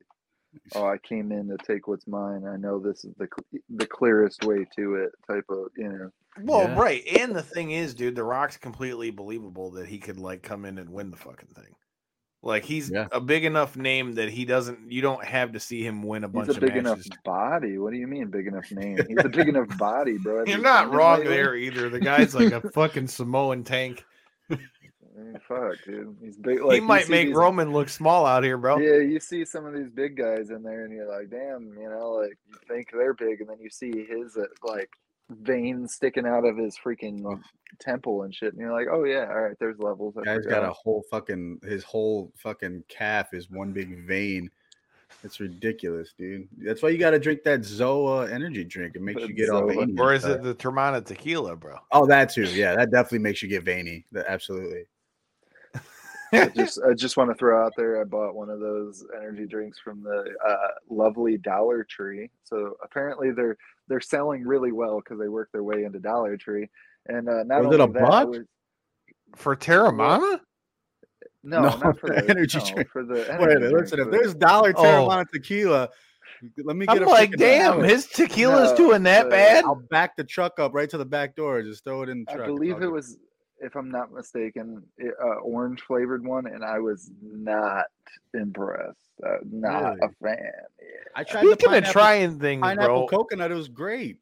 oh, 0.76 0.86
I 0.86 1.00
came 1.00 1.32
in 1.32 1.48
to 1.48 1.58
take 1.66 1.88
what's 1.88 2.06
mine. 2.06 2.46
I 2.48 2.58
know 2.58 2.78
this 2.80 3.04
is 3.04 3.16
the 3.18 3.28
the 3.70 3.88
clearest 3.88 4.44
way 4.46 4.68
to 4.78 4.96
it. 4.96 5.10
Type 5.28 5.46
of 5.50 5.70
you 5.76 5.90
know. 5.90 6.12
well, 6.44 6.68
Yeah. 6.68 6.80
right. 6.80 7.04
And 7.20 7.36
the 7.36 7.42
thing 7.42 7.72
is, 7.72 7.96
dude, 7.96 8.16
The 8.16 8.24
Rock's 8.24 8.58
completely 8.58 9.10
believable 9.10 9.72
that 9.72 9.88
he 9.88 9.98
could 9.98 10.20
like 10.20 10.44
come 10.44 10.66
in 10.66 10.78
and 10.78 10.92
win 10.92 11.10
the 11.10 11.18
fucking 11.18 11.50
thing. 11.56 11.74
Like 12.42 12.64
he's 12.64 12.90
Yeah. 12.90 13.08
a 13.12 13.20
big 13.20 13.44
enough 13.44 13.76
name 13.76 14.14
that 14.14 14.30
he 14.30 14.46
doesn't. 14.46 14.92
You 14.92 15.02
don't 15.02 15.24
have 15.26 15.52
to 15.54 15.60
see 15.60 15.84
him 15.86 16.04
win 16.04 16.24
a 16.24 16.30
bunch 16.30 16.48
He's 16.48 16.56
a 16.56 16.60
of 16.60 16.66
big 16.68 16.78
enough 16.78 16.98
matches. 17.00 17.12
body. 17.26 17.78
What 17.78 17.92
do 17.92 17.98
you 18.00 18.08
mean 18.08 18.28
big 18.30 18.48
enough 18.48 18.72
name? 18.72 18.98
He's 19.08 19.18
a 19.26 19.28
big 19.30 19.48
enough 19.50 19.78
body, 19.78 20.18
bro. 20.18 20.40
Have 20.40 20.48
You're 20.48 20.58
you 20.58 20.64
not 20.64 20.94
wrong 20.94 21.20
lately? 21.20 21.34
there 21.36 21.56
either. 21.56 21.90
The 21.90 22.00
guy's 22.00 22.34
like 22.34 22.54
a 22.54 22.62
fucking 22.72 23.08
Samoan 23.08 23.64
tank. 23.66 24.06
I 24.50 24.56
mean, 25.22 25.38
fuck, 25.46 25.76
dude. 25.86 26.16
He's 26.24 26.38
big. 26.38 26.62
Like 26.64 26.76
he 26.76 26.80
might 26.80 27.10
make 27.10 27.28
these- 27.28 27.36
Roman 27.36 27.74
look 27.74 27.90
small 27.90 28.26
out 28.26 28.46
here, 28.46 28.58
bro. 28.58 28.78
Yeah, 28.78 29.00
you 29.00 29.20
see 29.20 29.44
some 29.44 29.66
of 29.66 29.74
these 29.74 29.90
big 29.90 30.16
guys 30.16 30.50
in 30.50 30.64
there, 30.64 30.86
and 30.86 30.94
you're 30.94 31.10
like, 31.10 31.30
damn, 31.30 31.74
you 31.78 31.90
know, 31.90 32.12
like 32.12 32.38
you 32.48 32.56
think 32.70 32.88
they're 32.94 33.14
big, 33.14 33.42
and 33.42 33.50
then 33.50 33.60
you 33.60 33.70
see 33.70 34.06
his 34.06 34.38
uh, 34.38 34.46
like 34.64 34.90
veins 35.30 35.94
sticking 35.94 36.26
out 36.26 36.46
of 36.46 36.58
his 36.58 36.78
freaking 36.84 37.24
oh. 37.26 37.40
temple 37.80 38.24
and 38.24 38.34
shit, 38.34 38.54
and 38.54 38.62
you're 38.62 38.72
like, 38.72 38.88
oh 38.92 39.04
yeah, 39.04 39.28
all 39.30 39.42
right, 39.42 39.56
there's 39.60 39.80
levels. 39.80 40.16
I 40.18 40.24
Guy's 40.24 40.46
got 40.46 40.64
a 40.64 40.72
whole 40.72 41.04
fucking 41.10 41.62
his 41.64 41.84
whole 41.84 42.32
fucking 42.38 42.84
calf 42.88 43.34
is 43.34 43.50
one 43.50 43.72
big 43.72 44.06
vein. 44.06 44.50
It's 45.24 45.40
ridiculous, 45.40 46.14
dude. 46.18 46.48
That's 46.60 46.82
why 46.82 46.90
you 46.90 46.98
got 46.98 47.12
to 47.12 47.20
drink 47.20 47.44
that 47.44 47.62
Zoa 47.62 48.32
energy 48.32 48.64
drink. 48.64 48.96
It 48.96 49.02
makes 49.02 49.22
you 49.22 49.34
get 49.34 49.50
all 49.50 49.64
Zoa. 49.64 49.76
veiny. 49.76 50.00
Or 50.00 50.14
is 50.14 50.24
it 50.24 50.44
the 50.44 50.56
Teremana 50.56 51.04
tequila, 51.04 51.56
bro? 51.56 51.78
Oh, 51.92 52.06
that 52.06 52.32
too. 52.32 52.44
Yeah, 52.44 52.76
that 52.76 52.92
definitely 52.92 53.20
makes 53.20 53.42
you 53.42 53.50
get 53.50 53.64
veiny. 53.64 54.06
That 54.12 54.28
absolutely. 54.28 54.86
I 56.34 56.48
just 56.50 56.80
I 56.88 56.94
just 56.94 57.18
want 57.18 57.30
to 57.30 57.36
throw 57.36 57.66
out 57.66 57.74
there 57.78 58.00
I 58.00 58.04
bought 58.04 58.36
one 58.36 58.50
of 58.50 58.60
those 58.60 59.06
energy 59.18 59.46
drinks 59.48 59.80
from 59.80 60.04
the 60.04 60.34
uh, 60.48 60.68
lovely 60.90 61.38
Dollar 61.38 61.84
Tree. 61.84 62.30
So 62.44 62.76
apparently 62.84 63.32
they're 63.32 63.58
they're 63.88 64.02
selling 64.02 64.44
really 64.46 64.72
well 64.72 65.00
because 65.00 65.20
they 65.20 65.28
work 65.30 65.50
their 65.52 65.64
way 65.64 65.84
into 65.86 66.00
Dollar 66.00 66.38
Tree. 66.38 66.70
And 67.08 67.28
uh, 67.30 67.44
not 67.44 67.64
Was 67.64 67.74
it 67.76 67.80
only 67.82 67.84
a 67.84 67.94
that, 67.94 68.04
I 68.04 68.10
buck? 68.26 68.28
was- 68.30 68.40
For 69.36 69.56
Teremana? 69.56 70.40
no, 71.44 71.62
No, 71.62 71.78
not 71.78 72.00
for 72.00 72.08
the 72.10 72.22
the 72.22 72.30
energy 72.30 72.60
no, 72.60 72.66
drink. 72.74 72.90
for 72.92 73.04
the 73.04 73.14
Wait 73.14 73.30
a 73.30 73.40
minute, 73.40 73.60
drink, 73.62 73.74
listen. 73.80 74.00
If 74.02 74.12
there's 74.12 74.36
Dollar 74.36 74.74
Oh. 74.76 74.84
Teremana 74.84 75.26
tequila, 75.34 75.90
let 76.64 76.76
me 76.76 76.86
get 76.86 76.98
I'm 76.98 77.04
a 77.04 77.10
like, 77.10 77.32
damn, 77.38 77.82
his 77.84 78.06
tequila's 78.08 78.72
No, 78.72 78.78
doing 78.78 79.04
that 79.04 79.24
the- 79.26 79.30
bad. 79.32 79.64
I'll 79.66 79.82
back 79.90 80.16
the 80.16 80.24
truck 80.24 80.60
up 80.60 80.74
right 80.76 80.90
to 80.90 80.98
the 80.98 81.06
back 81.06 81.36
door. 81.36 81.62
Just 81.64 81.84
throw 81.84 82.04
it 82.04 82.10
in 82.10 82.26
the 82.26 82.32
I 82.32 82.36
truck. 82.36 82.48
It's 82.50 82.56
believe 82.56 82.76
it 82.76 82.80
good. 82.82 82.92
was, 82.92 83.18
if 83.62 83.76
I'm 83.76 83.90
not 83.90 84.12
mistaken, 84.12 84.84
uh, 85.02 85.26
orange 85.44 85.82
flavored 85.82 86.26
one, 86.26 86.48
and 86.48 86.64
I 86.64 86.80
was 86.80 87.12
not 87.22 87.86
impressed. 88.34 88.98
Uh, 89.26 89.38
not 89.52 89.84
a 89.84 90.10
Really? 90.22 90.36
fan. 90.36 90.52
I 91.16 91.24
tried 91.24 91.44
the 91.44 91.48
Speaking 91.52 91.66
of 91.68 91.72
pineapple, 91.74 91.92
trying 91.92 92.40
things, 92.40 92.62
pineapple 92.62 93.08
bro. 93.08 93.08
coconut. 93.08 93.52
It 93.52 93.56
was 93.56 93.68
great. 93.70 94.20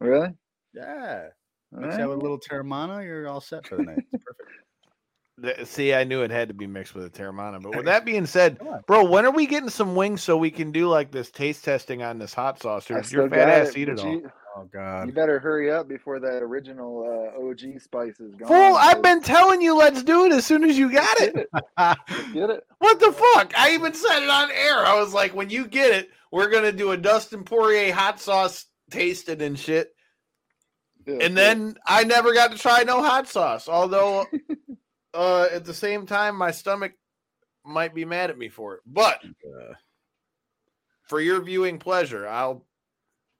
Yeah. 0.00 0.06
Really? 0.08 0.34
Yeah. 0.74 1.28
All 1.74 1.80
Mix 1.80 1.96
that 1.96 2.08
with 2.08 2.18
a 2.18 2.20
little 2.20 2.38
Teremana, 2.40 3.04
you're 3.04 3.28
all 3.28 3.40
set 3.40 3.66
for 3.66 3.76
the 3.76 3.84
night. 3.84 4.04
It's 4.12 4.24
perfect. 4.24 5.66
See, 5.68 5.94
I 5.94 6.04
knew 6.04 6.22
it 6.22 6.30
had 6.30 6.48
to 6.48 6.54
be 6.54 6.66
mixed 6.66 6.94
with 6.94 7.04
a 7.06 7.10
Teremana. 7.10 7.62
But 7.62 7.74
with 7.74 7.84
that 7.86 8.04
being 8.04 8.26
said, 8.26 8.60
bro, 8.86 9.04
when 9.04 9.24
are 9.24 9.30
we 9.30 9.46
getting 9.46 9.70
some 9.70 9.94
wings 9.94 10.22
so 10.22 10.36
we 10.36 10.50
can 10.50 10.70
do 10.70 10.86
like 10.88 11.10
this 11.10 11.30
taste 11.30 11.64
testing 11.64 12.02
on 12.02 12.18
this 12.18 12.34
hot 12.34 12.60
sauce? 12.60 12.90
Or 12.90 13.02
your 13.10 13.30
fat 13.30 13.48
ass 13.48 13.70
it. 13.70 13.78
eat 13.78 13.88
it 13.88 14.00
all? 14.00 14.12
You, 14.12 14.30
Oh 14.72 15.04
you 15.06 15.12
better 15.12 15.38
hurry 15.38 15.70
up 15.70 15.88
before 15.88 16.20
that 16.20 16.42
original 16.42 17.32
uh, 17.36 17.48
OG 17.48 17.80
spice 17.80 18.20
is 18.20 18.34
gone. 18.34 18.48
Fool, 18.48 18.76
I've 18.76 19.02
been 19.02 19.22
telling 19.22 19.62
you, 19.62 19.76
let's 19.76 20.02
do 20.02 20.26
it 20.26 20.32
as 20.32 20.44
soon 20.44 20.64
as 20.64 20.76
you 20.76 20.92
got 20.92 21.20
it. 21.20 21.34
Get 22.34 22.50
it? 22.50 22.64
What 22.78 23.00
the 23.00 23.12
fuck? 23.12 23.52
I 23.58 23.72
even 23.74 23.94
said 23.94 24.22
it 24.22 24.28
on 24.28 24.50
air. 24.50 24.84
I 24.84 24.98
was 25.00 25.14
like, 25.14 25.34
when 25.34 25.50
you 25.50 25.66
get 25.66 25.92
it, 25.92 26.10
we're 26.32 26.50
gonna 26.50 26.72
do 26.72 26.90
a 26.90 26.96
Dustin 26.96 27.44
Poirier 27.44 27.92
hot 27.92 28.20
sauce 28.20 28.66
tasting 28.90 29.40
and 29.42 29.58
shit. 29.58 29.94
Yeah, 31.06 31.14
And 31.14 31.22
yeah. 31.22 31.28
then 31.28 31.78
I 31.86 32.04
never 32.04 32.34
got 32.34 32.52
to 32.52 32.58
try 32.58 32.82
no 32.82 33.02
hot 33.02 33.28
sauce. 33.28 33.68
Although 33.68 34.26
uh 35.14 35.48
at 35.52 35.64
the 35.64 35.74
same 35.74 36.06
time 36.06 36.36
my 36.36 36.50
stomach 36.50 36.92
might 37.64 37.94
be 37.94 38.04
mad 38.04 38.30
at 38.30 38.38
me 38.38 38.48
for 38.48 38.74
it. 38.76 38.80
But 38.86 39.22
Uh, 39.24 39.74
for 41.04 41.20
your 41.20 41.40
viewing 41.40 41.78
pleasure, 41.78 42.26
I'll 42.28 42.64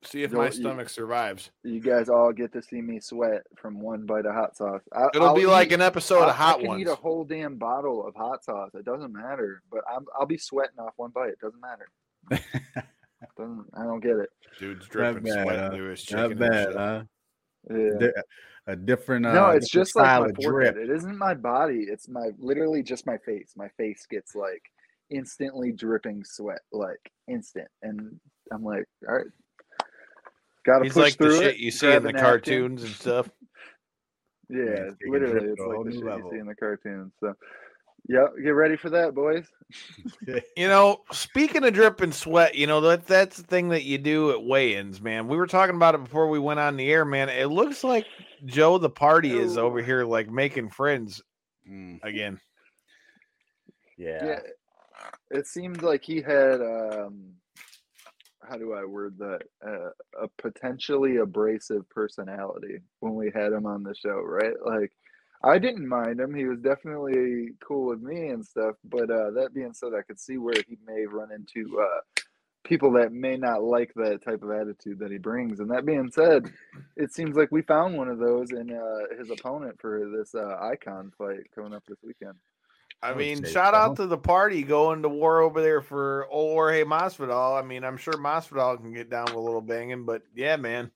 see 0.02 0.22
if 0.22 0.32
my 0.32 0.44
Don't 0.44 0.54
you- 0.56 0.60
stomach 0.62 0.88
survives. 0.88 1.50
you 1.62 1.80
guys 1.80 2.08
all 2.08 2.32
get 2.32 2.52
to 2.54 2.62
see 2.62 2.80
me 2.80 3.00
sweat 3.00 3.42
from 3.56 3.80
one 3.80 4.06
bite 4.06 4.26
of 4.26 4.34
hot 4.34 4.56
sauce. 4.56 4.82
I, 4.92 5.08
It'll 5.14 5.28
I'll 5.28 5.34
be 5.34 5.46
like 5.46 5.72
an 5.72 5.80
episode 5.80 6.22
I, 6.22 6.30
of 6.30 6.36
Hot 6.36 6.56
Ones. 6.56 6.58
I 6.58 6.60
can 6.60 6.68
Ones. 6.68 6.80
eat 6.82 6.88
a 6.88 6.94
whole 6.94 7.24
damn 7.24 7.56
bottle 7.56 8.06
of 8.06 8.14
hot 8.14 8.44
sauce. 8.44 8.70
It 8.74 8.84
doesn't 8.84 9.12
matter. 9.12 9.62
But 9.70 9.82
I'm, 9.94 10.06
I'll 10.18 10.26
be 10.26 10.38
sweating 10.38 10.78
off 10.78 10.94
one 10.96 11.10
bite. 11.10 11.30
It 11.30 11.40
doesn't 11.40 11.60
matter. 11.60 11.88
doesn't, 13.36 13.66
I 13.74 13.82
don't 13.82 14.00
get 14.00 14.16
it. 14.16 14.30
Dude's 14.58 14.86
dripping 14.88 15.24
bad, 15.24 15.42
sweat 15.44 15.58
huh? 15.58 15.70
into 15.72 15.84
his 15.84 16.02
chicken. 16.02 16.24
and 16.32 16.38
bad, 16.38 16.74
huh? 16.74 17.02
Yeah. 17.70 18.08
A 18.66 18.76
different. 18.76 19.26
Uh, 19.26 19.32
no, 19.32 19.48
it's 19.50 19.70
different 19.70 19.86
just 19.86 19.96
like 19.96 20.20
my 20.20 20.42
forehead. 20.42 20.74
drip. 20.74 20.88
It 20.88 20.94
isn't 20.94 21.16
my 21.18 21.34
body. 21.34 21.86
It's 21.88 22.08
my 22.08 22.30
literally 22.38 22.82
just 22.82 23.06
my 23.06 23.16
face. 23.18 23.52
My 23.56 23.68
face 23.76 24.06
gets 24.10 24.34
like 24.34 24.62
instantly 25.10 25.72
dripping 25.72 26.24
sweat, 26.24 26.60
like 26.72 27.10
instant, 27.26 27.68
and 27.82 28.20
I'm 28.52 28.62
like, 28.62 28.84
all 29.08 29.16
right, 29.16 29.26
gotta 30.64 30.84
He's 30.84 30.94
push 30.94 31.12
like 31.12 31.18
the 31.18 31.30
shit 31.30 31.56
it, 31.56 31.60
you 31.60 31.70
see 31.70 31.92
in 31.92 32.02
the 32.02 32.12
cartoons 32.12 32.82
and 32.82 32.92
stuff. 32.92 33.28
Yeah, 34.52 34.88
it's 34.88 34.96
literally, 35.06 35.46
it's 35.46 35.60
like 35.60 35.84
the 35.84 35.92
shit 35.92 36.04
level. 36.04 36.30
you 36.32 36.36
see 36.38 36.40
in 36.40 36.46
the 36.48 36.56
cartoons. 36.56 37.12
So, 37.20 37.34
yeah, 38.08 38.26
get 38.42 38.50
ready 38.50 38.76
for 38.76 38.90
that, 38.90 39.14
boys. 39.14 39.46
You 40.56 40.66
know, 40.66 41.02
speaking 41.12 41.64
of 41.64 41.72
drip 41.72 42.00
and 42.00 42.12
sweat, 42.12 42.56
you 42.56 42.66
know 42.66 42.80
that 42.80 43.06
that's 43.06 43.36
the 43.36 43.44
thing 43.44 43.68
that 43.68 43.84
you 43.84 43.96
do 43.96 44.32
at 44.32 44.42
weigh-ins, 44.42 45.00
man. 45.00 45.28
We 45.28 45.36
were 45.36 45.46
talking 45.46 45.76
about 45.76 45.94
it 45.94 46.02
before 46.02 46.28
we 46.28 46.40
went 46.40 46.58
on 46.58 46.76
the 46.76 46.90
air, 46.90 47.04
man. 47.04 47.28
It 47.28 47.46
looks 47.46 47.84
like 47.84 48.06
Joe 48.44 48.78
the 48.78 48.90
party 48.90 49.38
is 49.38 49.56
over 49.56 49.80
here 49.80 50.04
like 50.04 50.28
making 50.28 50.70
friends 50.70 51.22
Mm, 51.70 52.02
again. 52.02 52.40
yeah. 53.96 54.26
Yeah, 54.26 54.40
it 55.30 55.46
seemed 55.46 55.82
like 55.82 56.02
he 56.02 56.20
had 56.20 56.60
um, 56.60 57.34
how 58.50 58.58
do 58.58 58.74
I 58.74 58.84
word 58.86 59.18
that? 59.20 59.40
Uh, 59.66 59.90
a 60.24 60.28
potentially 60.42 61.18
abrasive 61.18 61.88
personality 61.90 62.80
when 63.00 63.16
we 63.16 63.32
had 63.34 63.52
him 63.54 63.66
on 63.66 63.84
the 63.84 63.94
show, 63.96 64.20
right? 64.22 64.54
Like, 64.66 64.92
I 65.44 65.58
didn't 65.58 65.88
mind 65.88 66.20
him. 66.20 66.34
He 66.34 66.46
was 66.46 66.60
definitely 66.60 67.50
cool 67.66 67.88
with 67.88 68.02
me 68.02 68.28
and 68.28 68.44
stuff. 68.46 68.76
But 68.84 69.10
uh, 69.10 69.32
that 69.32 69.54
being 69.54 69.74
said, 69.74 69.92
I 69.98 70.02
could 70.02 70.20
see 70.20 70.38
where 70.38 70.56
he 70.68 70.78
may 70.86 71.06
run 71.06 71.30
into 71.32 71.80
uh, 71.80 72.00
people 72.64 72.92
that 72.92 73.12
may 73.12 73.36
not 73.36 73.62
like 73.62 73.92
that 73.96 74.22
type 74.24 74.42
of 74.42 74.50
attitude 74.50 74.98
that 75.00 75.10
he 75.12 75.18
brings. 75.18 75.60
And 75.60 75.70
that 75.70 75.86
being 75.86 76.10
said, 76.12 76.50
it 76.96 77.12
seems 77.14 77.36
like 77.36 77.50
we 77.52 77.62
found 77.62 77.96
one 77.96 78.08
of 78.08 78.18
those 78.18 78.52
in 78.52 78.70
uh, 78.72 79.16
his 79.18 79.30
opponent 79.30 79.80
for 79.80 80.10
this 80.16 80.34
uh, 80.34 80.58
icon 80.62 81.12
fight 81.16 81.50
coming 81.54 81.74
up 81.74 81.84
this 81.88 81.98
weekend. 82.04 82.34
I 83.02 83.10
I 83.10 83.14
mean, 83.14 83.42
shout 83.44 83.72
so. 83.74 83.78
out 83.78 83.96
to 83.96 84.06
the 84.06 84.18
party 84.18 84.62
going 84.62 85.02
to 85.02 85.08
war 85.08 85.40
over 85.40 85.62
there 85.62 85.80
for 85.80 86.26
old 86.28 86.52
Jorge 86.52 86.84
Masvidal. 86.84 87.58
I 87.58 87.64
mean, 87.66 87.82
I'm 87.82 87.96
sure 87.96 88.12
Masvidal 88.14 88.76
can 88.78 88.92
get 88.92 89.08
down 89.08 89.26
with 89.26 89.34
a 89.36 89.40
little 89.40 89.62
banging, 89.62 90.04
but 90.04 90.22
yeah, 90.34 90.56
man. 90.56 90.90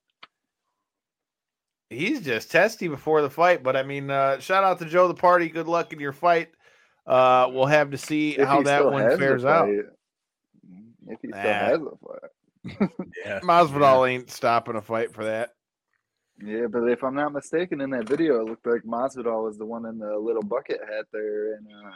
He's 1.90 2.22
just 2.22 2.50
testy 2.50 2.88
before 2.88 3.22
the 3.22 3.30
fight, 3.30 3.62
but 3.62 3.76
I 3.76 3.82
mean, 3.84 4.10
uh, 4.10 4.38
shout 4.40 4.64
out 4.64 4.78
to 4.80 4.84
Joe 4.84 5.06
the 5.08 5.14
party. 5.14 5.48
Good 5.48 5.68
luck 5.68 5.92
in 5.92 6.00
your 6.00 6.12
fight. 6.12 6.48
Uh, 7.06 7.48
we'll 7.52 7.66
have 7.66 7.90
to 7.92 7.98
see 7.98 8.32
If 8.36 8.46
how 8.48 8.62
that 8.62 8.84
one 8.90 9.16
fares 9.18 9.44
out. 9.44 9.68
If 9.68 9.86
he 11.22 11.28
still 11.28 11.30
Nah. 11.30 11.42
has 11.42 11.80
a 11.80 11.90
fight. 12.06 12.90
Yeah. 13.24 13.40
Masvidal 13.40 14.08
ain't 14.10 14.30
stopping 14.30 14.76
a 14.76 14.82
fight 14.82 15.12
for 15.12 15.24
that. 15.24 15.53
Yeah, 16.42 16.66
but 16.70 16.88
if 16.88 17.04
I'm 17.04 17.14
not 17.14 17.32
mistaken, 17.32 17.80
in 17.80 17.90
that 17.90 18.08
video, 18.08 18.40
it 18.40 18.48
looked 18.48 18.66
like 18.66 18.82
Masvidal 18.82 19.44
was 19.44 19.56
the 19.56 19.66
one 19.66 19.86
in 19.86 19.98
the 19.98 20.16
little 20.18 20.42
bucket 20.42 20.80
hat 20.80 21.06
there, 21.12 21.54
and 21.54 21.66
uh, 21.66 21.92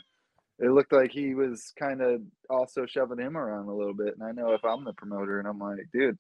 it 0.60 0.70
looked 0.70 0.92
like 0.92 1.10
he 1.10 1.34
was 1.34 1.72
kind 1.78 2.00
of 2.00 2.22
also 2.48 2.86
shoving 2.86 3.18
him 3.18 3.36
around 3.36 3.68
a 3.68 3.74
little 3.74 3.94
bit. 3.94 4.14
And 4.18 4.22
I 4.22 4.30
know 4.30 4.52
if 4.52 4.64
I'm 4.64 4.84
the 4.84 4.92
promoter, 4.92 5.40
and 5.40 5.48
I'm 5.48 5.58
like, 5.58 5.88
dude, 5.92 6.18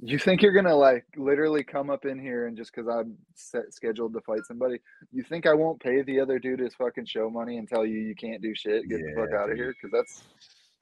you 0.00 0.18
think 0.18 0.42
you're 0.42 0.52
gonna 0.52 0.74
like 0.74 1.04
literally 1.16 1.64
come 1.64 1.90
up 1.90 2.04
in 2.04 2.18
here 2.20 2.46
and 2.46 2.56
just 2.56 2.72
because 2.72 2.88
I'm 2.88 3.16
set, 3.34 3.72
scheduled 3.72 4.14
to 4.14 4.20
fight 4.20 4.44
somebody, 4.46 4.78
you 5.12 5.24
think 5.24 5.46
I 5.46 5.54
won't 5.54 5.80
pay 5.80 6.02
the 6.02 6.20
other 6.20 6.38
dude 6.38 6.60
his 6.60 6.74
fucking 6.74 7.06
show 7.06 7.30
money 7.30 7.58
and 7.58 7.68
tell 7.68 7.84
you 7.84 7.98
you 7.98 8.14
can't 8.14 8.40
do 8.40 8.54
shit, 8.54 8.88
get 8.88 9.00
the 9.00 9.12
fuck 9.16 9.28
Yeah, 9.32 9.38
out 9.40 9.50
of 9.50 9.56
here? 9.56 9.74
Because 9.74 9.90
that's, 9.92 10.22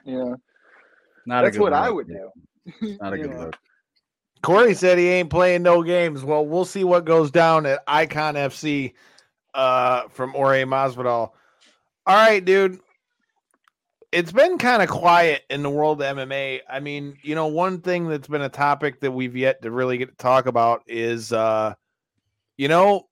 you 0.04 0.18
know. 0.18 0.36
Not 1.24 1.44
a 1.44 1.46
That's 1.46 1.59
what 1.59 1.72
I 1.72 1.90
would 1.90 2.09
do. 2.09 2.30
Not 3.00 3.12
a 3.14 3.18
good 3.18 3.34
look. 3.34 3.57
Corey 4.47 4.74
said 4.74 4.97
he 4.97 5.09
ain't 5.09 5.28
playing 5.28 5.64
no 5.64 5.82
games. 5.82 6.22
Well, 6.22 6.47
we'll 6.47 6.64
see 6.64 6.84
what 6.84 7.05
goes 7.05 7.32
down 7.32 7.66
at 7.66 7.82
Icon 7.88 8.36
FC 8.36 8.92
uh, 9.55 10.07
from 10.11 10.36
Ore 10.36 10.53
Masvidal. 10.53 11.32
All 12.07 12.16
right, 12.16 12.44
dude. 12.44 12.78
It's 14.12 14.30
been 14.30 14.57
kind 14.59 14.84
of 14.84 14.88
quiet 14.88 15.42
in 15.51 15.64
the 15.64 15.68
world 15.68 16.01
of 16.01 16.16
MMA. 16.16 16.61
I 16.70 16.78
mean, 16.78 17.18
you 17.22 17.34
know, 17.34 17.49
one 17.49 17.80
thing 17.80 18.07
that's 18.09 18.28
been 18.28 18.40
a 18.40 18.49
topic 18.49 19.01
that 19.01 19.11
we've 19.11 19.34
yet 19.34 19.62
to 19.62 19.72
really 19.72 19.99
get 19.99 20.11
to 20.11 20.16
talk 20.16 20.47
about 20.47 20.84
is, 20.86 21.32
uh, 21.32 21.74
you 22.57 22.68
know, 22.68 23.09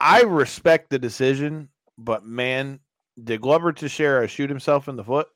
I 0.00 0.22
respect 0.22 0.88
the 0.88 0.98
decision, 0.98 1.68
but 1.98 2.24
man, 2.24 2.80
did 3.22 3.42
Glover 3.42 3.74
Teixeira 3.74 4.26
shoot 4.26 4.48
himself 4.48 4.88
in 4.88 4.96
the 4.96 5.04
foot? 5.04 5.28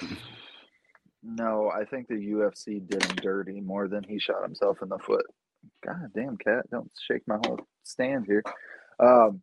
No, 1.22 1.70
I 1.70 1.84
think 1.84 2.08
the 2.08 2.14
UFC 2.14 2.86
did 2.86 3.04
him 3.04 3.16
dirty 3.16 3.60
more 3.60 3.88
than 3.88 4.04
he 4.04 4.18
shot 4.18 4.42
himself 4.42 4.78
in 4.82 4.88
the 4.88 4.98
foot. 4.98 5.26
God 5.84 6.10
damn, 6.14 6.38
cat! 6.38 6.70
Don't 6.70 6.90
shake 7.06 7.22
my 7.26 7.38
whole 7.44 7.60
stand 7.82 8.24
here. 8.26 8.42
Um, 8.98 9.42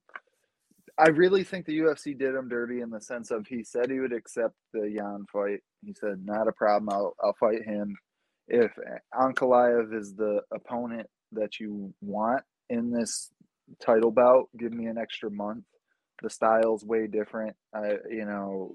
I 0.97 1.09
really 1.09 1.43
think 1.43 1.65
the 1.65 1.79
UFC 1.79 2.17
did 2.17 2.33
him 2.33 2.49
dirty 2.49 2.81
in 2.81 2.89
the 2.89 3.01
sense 3.01 3.29
of 3.29 3.45
he 3.45 3.63
said 3.63 3.91
he 3.91 3.99
would 3.99 4.13
accept 4.13 4.55
the 4.73 4.91
Jan 4.95 5.25
fight. 5.31 5.59
He 5.85 5.93
said, 5.93 6.25
"Not 6.25 6.47
a 6.47 6.51
problem. 6.51 6.89
I'll 6.89 7.15
I'll 7.23 7.35
fight 7.39 7.63
him." 7.63 7.95
If 8.47 8.71
Ankalaev 9.13 9.93
is 9.93 10.15
the 10.15 10.41
opponent 10.51 11.07
that 11.33 11.59
you 11.59 11.93
want 12.01 12.43
in 12.69 12.91
this 12.91 13.31
title 13.79 14.11
bout, 14.11 14.49
give 14.57 14.73
me 14.73 14.87
an 14.87 14.97
extra 14.97 15.29
month. 15.29 15.65
The 16.23 16.29
style's 16.29 16.83
way 16.83 17.05
different. 17.05 17.55
I, 17.75 17.97
you 18.09 18.25
know, 18.25 18.73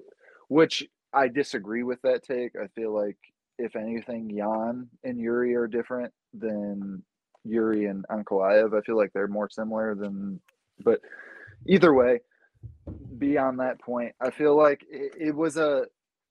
which 0.48 0.86
I 1.14 1.28
disagree 1.28 1.82
with 1.82 2.00
that 2.02 2.22
take. 2.22 2.52
I 2.56 2.68
feel 2.74 2.94
like 2.94 3.18
if 3.58 3.76
anything, 3.76 4.34
Jan 4.36 4.88
and 5.04 5.18
Yuri 5.18 5.54
are 5.54 5.66
different 5.66 6.12
than 6.32 7.02
Yuri 7.44 7.86
and 7.86 8.04
Ankalaev. 8.10 8.76
I 8.76 8.80
feel 8.82 8.96
like 8.96 9.12
they're 9.12 9.28
more 9.28 9.48
similar 9.50 9.94
than, 9.94 10.40
but 10.82 11.00
either 11.66 11.92
way, 11.92 12.20
beyond 13.18 13.60
that 13.60 13.80
point, 13.80 14.14
I 14.20 14.30
feel 14.30 14.56
like 14.56 14.84
it, 14.88 15.12
it 15.18 15.34
was 15.34 15.56
a 15.56 15.84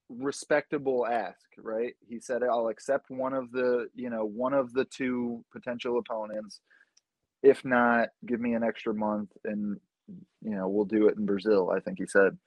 respectable 0.10 1.06
ask, 1.06 1.46
right? 1.58 1.94
He 2.08 2.20
said, 2.20 2.44
"I'll 2.44 2.68
accept 2.68 3.10
one 3.10 3.34
of 3.34 3.52
the, 3.52 3.88
you 3.96 4.10
know, 4.10 4.26
one 4.26 4.54
of 4.54 4.74
the 4.74 4.86
two 4.86 5.44
potential 5.52 6.00
opponents. 6.00 6.60
If 7.44 7.64
not, 7.66 8.10
give 8.26 8.40
me 8.40 8.54
an 8.54 8.64
extra 8.64 8.94
month, 8.94 9.32
and 9.46 9.80
you 10.42 10.56
know, 10.56 10.68
we'll 10.68 10.86
do 10.86 11.08
it 11.08 11.18
in 11.18 11.26
Brazil." 11.26 11.72
I 11.72 11.80
think 11.80 12.00
he 12.00 12.08
said 12.08 12.38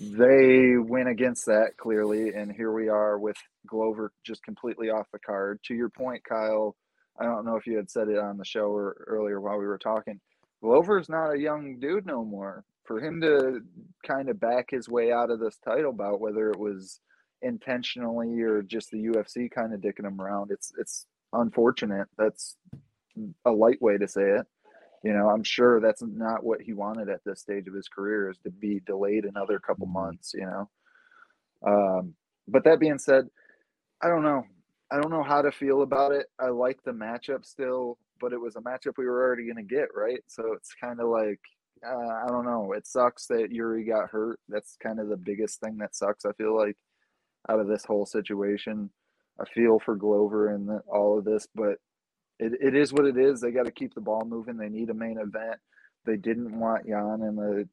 they 0.00 0.76
went 0.76 1.08
against 1.08 1.46
that 1.46 1.76
clearly 1.76 2.34
and 2.34 2.52
here 2.52 2.72
we 2.72 2.88
are 2.88 3.18
with 3.18 3.36
glover 3.66 4.12
just 4.24 4.42
completely 4.42 4.90
off 4.90 5.06
the 5.12 5.18
card. 5.18 5.60
To 5.64 5.74
your 5.74 5.88
point 5.88 6.22
kyle 6.24 6.76
i 7.20 7.24
don't 7.24 7.44
know 7.44 7.56
if 7.56 7.66
you 7.66 7.76
had 7.76 7.90
said 7.90 8.08
it 8.08 8.18
on 8.18 8.36
the 8.36 8.44
show 8.44 8.66
or 8.66 9.04
earlier 9.06 9.40
while 9.40 9.58
we 9.58 9.66
were 9.66 9.78
talking. 9.78 10.20
Glover's 10.62 11.08
not 11.08 11.34
a 11.34 11.38
young 11.38 11.78
dude 11.78 12.06
no 12.06 12.24
more. 12.24 12.64
For 12.84 13.00
him 13.00 13.20
to 13.20 13.60
kind 14.06 14.28
of 14.28 14.40
back 14.40 14.70
his 14.70 14.88
way 14.88 15.12
out 15.12 15.30
of 15.30 15.40
this 15.40 15.58
title 15.64 15.92
bout 15.92 16.20
whether 16.20 16.50
it 16.50 16.58
was 16.58 17.00
intentionally 17.42 18.40
or 18.40 18.62
just 18.62 18.90
the 18.90 19.04
ufc 19.06 19.50
kind 19.50 19.74
of 19.74 19.80
dicking 19.80 20.06
him 20.06 20.20
around 20.20 20.50
it's 20.50 20.72
it's 20.78 21.06
unfortunate. 21.34 22.08
That's 22.16 22.56
a 23.44 23.50
light 23.50 23.80
way 23.80 23.98
to 23.98 24.08
say 24.08 24.22
it 24.22 24.46
you 25.04 25.12
know, 25.12 25.28
I'm 25.28 25.44
sure 25.44 25.80
that's 25.80 26.02
not 26.02 26.42
what 26.42 26.62
he 26.62 26.72
wanted 26.72 27.10
at 27.10 27.20
this 27.24 27.40
stage 27.40 27.68
of 27.68 27.74
his 27.74 27.88
career 27.88 28.30
is 28.30 28.38
to 28.44 28.50
be 28.50 28.80
delayed 28.86 29.26
another 29.26 29.58
couple 29.58 29.86
months, 29.86 30.32
you 30.34 30.46
know. 30.46 30.70
Um, 31.66 32.14
but 32.48 32.64
that 32.64 32.80
being 32.80 32.98
said, 32.98 33.26
I 34.02 34.08
don't 34.08 34.22
know. 34.22 34.44
I 34.90 35.00
don't 35.00 35.10
know 35.10 35.22
how 35.22 35.42
to 35.42 35.52
feel 35.52 35.82
about 35.82 36.12
it. 36.12 36.26
I 36.40 36.48
like 36.48 36.78
the 36.84 36.92
matchup 36.92 37.44
still, 37.44 37.98
but 38.18 38.32
it 38.32 38.40
was 38.40 38.56
a 38.56 38.60
matchup 38.60 38.94
we 38.96 39.04
were 39.04 39.22
already 39.22 39.44
going 39.44 39.56
to 39.56 39.74
get, 39.74 39.88
right? 39.94 40.20
So 40.26 40.54
it's 40.54 40.74
kind 40.74 40.98
of 41.00 41.08
like, 41.08 41.40
uh, 41.86 42.24
I 42.24 42.26
don't 42.28 42.46
know. 42.46 42.72
It 42.72 42.86
sucks 42.86 43.26
that 43.26 43.52
Yuri 43.52 43.84
got 43.84 44.08
hurt. 44.08 44.40
That's 44.48 44.76
kind 44.82 45.00
of 45.00 45.08
the 45.08 45.16
biggest 45.18 45.60
thing 45.60 45.76
that 45.78 45.94
sucks, 45.94 46.24
I 46.24 46.32
feel 46.32 46.56
like, 46.56 46.76
out 47.50 47.60
of 47.60 47.66
this 47.66 47.84
whole 47.84 48.06
situation. 48.06 48.88
I 49.38 49.44
feel 49.52 49.80
for 49.80 49.96
Glover 49.96 50.54
and 50.54 50.80
all 50.88 51.18
of 51.18 51.24
this, 51.24 51.46
but 51.54 51.76
it, 52.38 52.52
it 52.60 52.74
is 52.74 52.92
what 52.92 53.06
it 53.06 53.16
is. 53.16 53.40
They 53.40 53.50
got 53.50 53.66
to 53.66 53.72
keep 53.72 53.94
the 53.94 54.00
ball 54.00 54.24
moving. 54.26 54.56
They 54.56 54.68
need 54.68 54.90
a 54.90 54.94
main 54.94 55.18
event. 55.18 55.58
They 56.06 56.16
didn't 56.16 56.58
want 56.58 56.86
Jan 56.86 57.22
in 57.22 57.36
the 57.36 57.68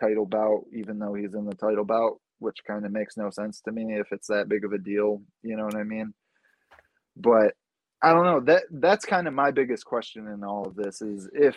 title 0.00 0.26
bout, 0.26 0.64
even 0.72 0.98
though 0.98 1.14
he's 1.14 1.34
in 1.34 1.44
the 1.46 1.54
title 1.54 1.84
bout, 1.84 2.20
which 2.38 2.58
kind 2.66 2.84
of 2.84 2.92
makes 2.92 3.16
no 3.16 3.30
sense 3.30 3.60
to 3.62 3.72
me 3.72 3.94
if 3.98 4.08
it's 4.12 4.28
that 4.28 4.48
big 4.48 4.64
of 4.64 4.72
a 4.72 4.78
deal. 4.78 5.22
You 5.42 5.56
know 5.56 5.64
what 5.64 5.76
I 5.76 5.84
mean? 5.84 6.14
But 7.16 7.54
I 8.02 8.12
don't 8.12 8.24
know. 8.24 8.40
That 8.40 8.64
that's 8.70 9.04
kind 9.04 9.26
of 9.26 9.34
my 9.34 9.50
biggest 9.50 9.84
question 9.84 10.28
in 10.28 10.44
all 10.44 10.66
of 10.66 10.76
this 10.76 11.00
is 11.02 11.28
if 11.32 11.56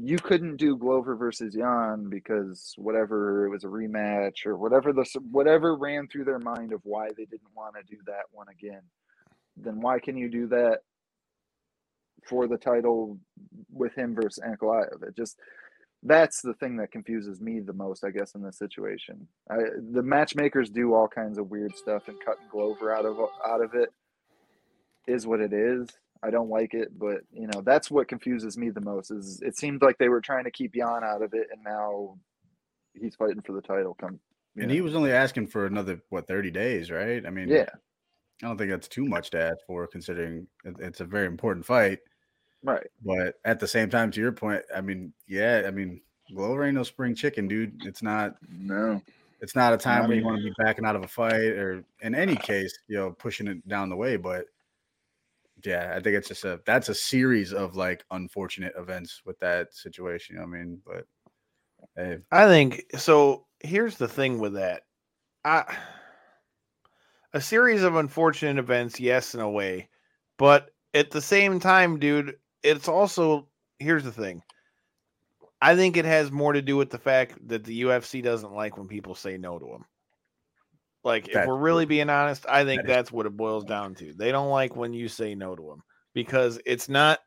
you 0.00 0.18
couldn't 0.18 0.56
do 0.56 0.76
Glover 0.76 1.16
versus 1.16 1.54
Jan 1.54 2.08
because 2.08 2.74
whatever 2.78 3.46
it 3.46 3.50
was 3.50 3.64
a 3.64 3.68
rematch 3.68 4.46
or 4.46 4.56
whatever 4.56 4.92
the 4.92 5.06
whatever 5.30 5.76
ran 5.76 6.08
through 6.08 6.24
their 6.24 6.38
mind 6.38 6.72
of 6.72 6.80
why 6.84 7.08
they 7.08 7.24
didn't 7.24 7.54
want 7.56 7.74
to 7.76 7.82
do 7.94 8.00
that 8.06 8.24
one 8.32 8.48
again, 8.48 8.82
then 9.56 9.80
why 9.80 9.98
can 9.98 10.16
you 10.16 10.30
do 10.30 10.46
that 10.48 10.78
for 12.28 12.46
the 12.46 12.58
title 12.58 13.18
with 13.72 13.94
him 13.94 14.14
versus 14.14 14.42
Ankalaev. 14.44 15.02
It 15.02 15.16
just 15.16 15.38
that's 16.02 16.42
the 16.42 16.54
thing 16.54 16.76
that 16.76 16.92
confuses 16.92 17.40
me 17.40 17.60
the 17.60 17.72
most, 17.72 18.04
I 18.04 18.10
guess, 18.10 18.34
in 18.34 18.42
this 18.42 18.58
situation. 18.58 19.26
I, 19.50 19.56
the 19.92 20.02
matchmakers 20.02 20.70
do 20.70 20.94
all 20.94 21.08
kinds 21.08 21.38
of 21.38 21.50
weird 21.50 21.76
stuff, 21.76 22.06
and 22.08 22.16
cutting 22.24 22.46
Glover 22.50 22.94
out 22.94 23.04
of 23.04 23.18
out 23.46 23.62
of 23.62 23.74
it 23.74 23.88
is 25.06 25.26
what 25.26 25.40
it 25.40 25.52
is. 25.52 25.88
I 26.22 26.30
don't 26.30 26.50
like 26.50 26.74
it, 26.74 26.98
but 26.98 27.22
you 27.32 27.46
know 27.48 27.62
that's 27.62 27.90
what 27.90 28.08
confuses 28.08 28.56
me 28.56 28.70
the 28.70 28.80
most. 28.80 29.10
Is 29.10 29.40
it 29.42 29.56
seemed 29.56 29.82
like 29.82 29.98
they 29.98 30.08
were 30.08 30.20
trying 30.20 30.44
to 30.44 30.50
keep 30.50 30.74
Jan 30.74 31.02
out 31.04 31.22
of 31.22 31.34
it, 31.34 31.48
and 31.52 31.62
now 31.64 32.16
he's 32.94 33.16
fighting 33.16 33.42
for 33.42 33.52
the 33.52 33.62
title. 33.62 33.96
Come, 34.00 34.20
And 34.56 34.68
know. 34.68 34.74
he 34.74 34.80
was 34.80 34.94
only 34.94 35.12
asking 35.12 35.48
for 35.48 35.66
another 35.66 36.00
what 36.10 36.26
thirty 36.26 36.50
days, 36.50 36.90
right? 36.90 37.24
I 37.24 37.30
mean, 37.30 37.48
yeah, 37.48 37.68
I 38.42 38.46
don't 38.46 38.56
think 38.58 38.70
that's 38.70 38.88
too 38.88 39.04
much 39.04 39.30
to 39.30 39.42
ask 39.42 39.58
for, 39.66 39.86
considering 39.86 40.46
it's 40.64 41.00
a 41.00 41.04
very 41.04 41.26
important 41.26 41.66
fight. 41.66 41.98
Right. 42.62 42.86
But 43.04 43.36
at 43.44 43.60
the 43.60 43.68
same 43.68 43.90
time, 43.90 44.10
to 44.12 44.20
your 44.20 44.32
point, 44.32 44.62
I 44.74 44.80
mean, 44.80 45.12
yeah, 45.26 45.64
I 45.66 45.70
mean, 45.70 46.00
Glover 46.34 46.64
ain't 46.64 46.74
no 46.74 46.82
spring 46.82 47.14
chicken, 47.14 47.48
dude. 47.48 47.84
It's 47.84 48.02
not. 48.02 48.36
No, 48.48 49.00
It's 49.40 49.56
not 49.56 49.72
a 49.72 49.76
time 49.76 50.02
Not 50.02 50.08
where 50.08 50.18
you 50.18 50.24
want 50.24 50.38
to 50.38 50.44
be 50.44 50.54
backing 50.58 50.84
out 50.84 50.96
of 50.96 51.04
a 51.04 51.08
fight, 51.08 51.52
or 51.52 51.84
in 52.02 52.14
any 52.14 52.36
case, 52.36 52.76
you 52.88 52.96
know, 52.96 53.12
pushing 53.12 53.46
it 53.48 53.66
down 53.68 53.88
the 53.88 53.96
way. 53.96 54.16
But 54.16 54.46
yeah, 55.64 55.92
I 55.96 56.00
think 56.00 56.16
it's 56.16 56.28
just 56.28 56.44
a 56.44 56.60
that's 56.66 56.88
a 56.88 56.94
series 56.94 57.52
of 57.52 57.76
like 57.76 58.04
unfortunate 58.10 58.74
events 58.76 59.22
with 59.24 59.38
that 59.40 59.74
situation. 59.74 60.36
You 60.36 60.42
know 60.42 60.48
what 60.48 60.56
I 60.56 60.60
mean, 60.60 60.82
but 60.86 61.06
hey, 61.96 62.18
I 62.30 62.46
think 62.46 62.84
so. 62.96 63.46
Here's 63.60 63.96
the 63.96 64.08
thing 64.08 64.38
with 64.38 64.54
that. 64.54 64.82
I 65.44 65.76
a 67.32 67.40
series 67.40 67.82
of 67.82 67.96
unfortunate 67.96 68.58
events, 68.58 69.00
yes, 69.00 69.34
in 69.34 69.40
a 69.40 69.50
way, 69.50 69.88
but 70.36 70.70
at 70.94 71.10
the 71.10 71.20
same 71.20 71.60
time, 71.60 71.98
dude, 71.98 72.36
it's 72.62 72.88
also 72.88 73.48
here's 73.78 74.04
the 74.04 74.12
thing. 74.12 74.42
I 75.60 75.74
think 75.74 75.96
it 75.96 76.04
has 76.04 76.30
more 76.30 76.52
to 76.52 76.62
do 76.62 76.76
with 76.76 76.90
the 76.90 76.98
fact 76.98 77.36
that 77.48 77.64
the 77.64 77.82
UFC 77.82 78.22
doesn't 78.22 78.52
like 78.52 78.76
when 78.76 78.86
people 78.86 79.14
say 79.14 79.36
no 79.36 79.58
to 79.58 79.66
them. 79.66 79.84
Like, 81.04 81.28
if 81.28 81.46
we're 81.46 81.56
really 81.56 81.86
being 81.86 82.10
honest, 82.10 82.44
I 82.48 82.64
think 82.64 82.82
That 82.82 82.90
is- 82.90 82.96
that's 82.96 83.12
what 83.12 83.26
it 83.26 83.36
boils 83.36 83.64
down 83.64 83.94
to. 83.96 84.12
They 84.12 84.30
don't 84.30 84.50
like 84.50 84.76
when 84.76 84.92
you 84.92 85.08
say 85.08 85.34
no 85.34 85.56
to 85.56 85.62
them 85.62 85.82
because 86.14 86.60
it's 86.66 86.88
not 86.88 87.20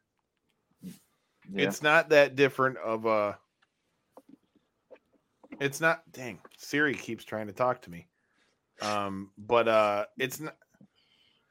yeah. 0.84 1.64
it's 1.64 1.82
not 1.82 2.10
that 2.10 2.36
different 2.36 2.78
of 2.78 3.06
a 3.06 3.38
it's 5.60 5.82
not 5.82 6.02
dang 6.12 6.40
siri 6.58 6.94
keeps 6.94 7.24
trying 7.24 7.48
to 7.48 7.54
talk 7.54 7.82
to 7.82 7.92
me 7.92 8.08
um 8.82 9.32
but 9.38 9.68
uh 9.68 10.06
it's 10.18 10.40
not 10.40 10.56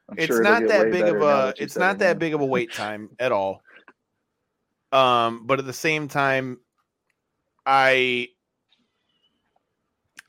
I'm 0.09 0.17
it's 0.17 0.27
sure 0.27 0.43
not 0.43 0.67
that 0.67 0.91
big 0.91 1.03
of 1.03 1.21
a 1.21 1.53
it's 1.57 1.77
not 1.77 1.99
that 1.99 2.13
name. 2.13 2.19
big 2.19 2.33
of 2.33 2.41
a 2.41 2.45
wait 2.45 2.73
time 2.73 3.09
at 3.19 3.31
all 3.31 3.61
um 4.91 5.45
but 5.45 5.59
at 5.59 5.65
the 5.65 5.73
same 5.73 6.07
time 6.07 6.59
i 7.65 8.27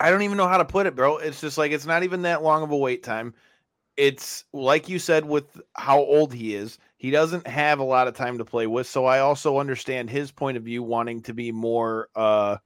i 0.01 0.11
don't 0.11 0.23
even 0.23 0.37
know 0.37 0.49
how 0.49 0.59
to 0.59 0.65
put 0.65 0.87
it 0.87 0.95
bro. 0.95 1.17
It's 1.19 1.41
just 1.41 1.59
like 1.59 1.73
it's 1.73 1.87
not 1.87 2.03
even 2.03 2.23
that 2.23 2.43
long 2.43 2.63
of 2.63 2.71
a 2.71 2.77
wait 2.77 3.03
time. 3.03 3.35
It's 3.97 4.45
like 4.53 4.89
you 4.89 4.99
said 4.99 5.25
with 5.25 5.61
how 5.75 5.99
old 5.99 6.33
he 6.33 6.55
is 6.55 6.79
he 6.97 7.11
doesn't 7.11 7.47
have 7.47 7.79
a 7.79 7.85
lot 7.85 8.09
of 8.09 8.15
time 8.15 8.39
to 8.39 8.45
play 8.45 8.67
with. 8.67 8.87
So 8.87 9.05
i 9.07 9.19
also 9.21 9.59
understand 9.59 10.11
his 10.11 10.31
point 10.31 10.57
of 10.57 10.63
view 10.63 10.83
wanting 10.83 11.23
to 11.23 11.35
be 11.35 11.53
more 11.53 12.09
uh 12.15 12.57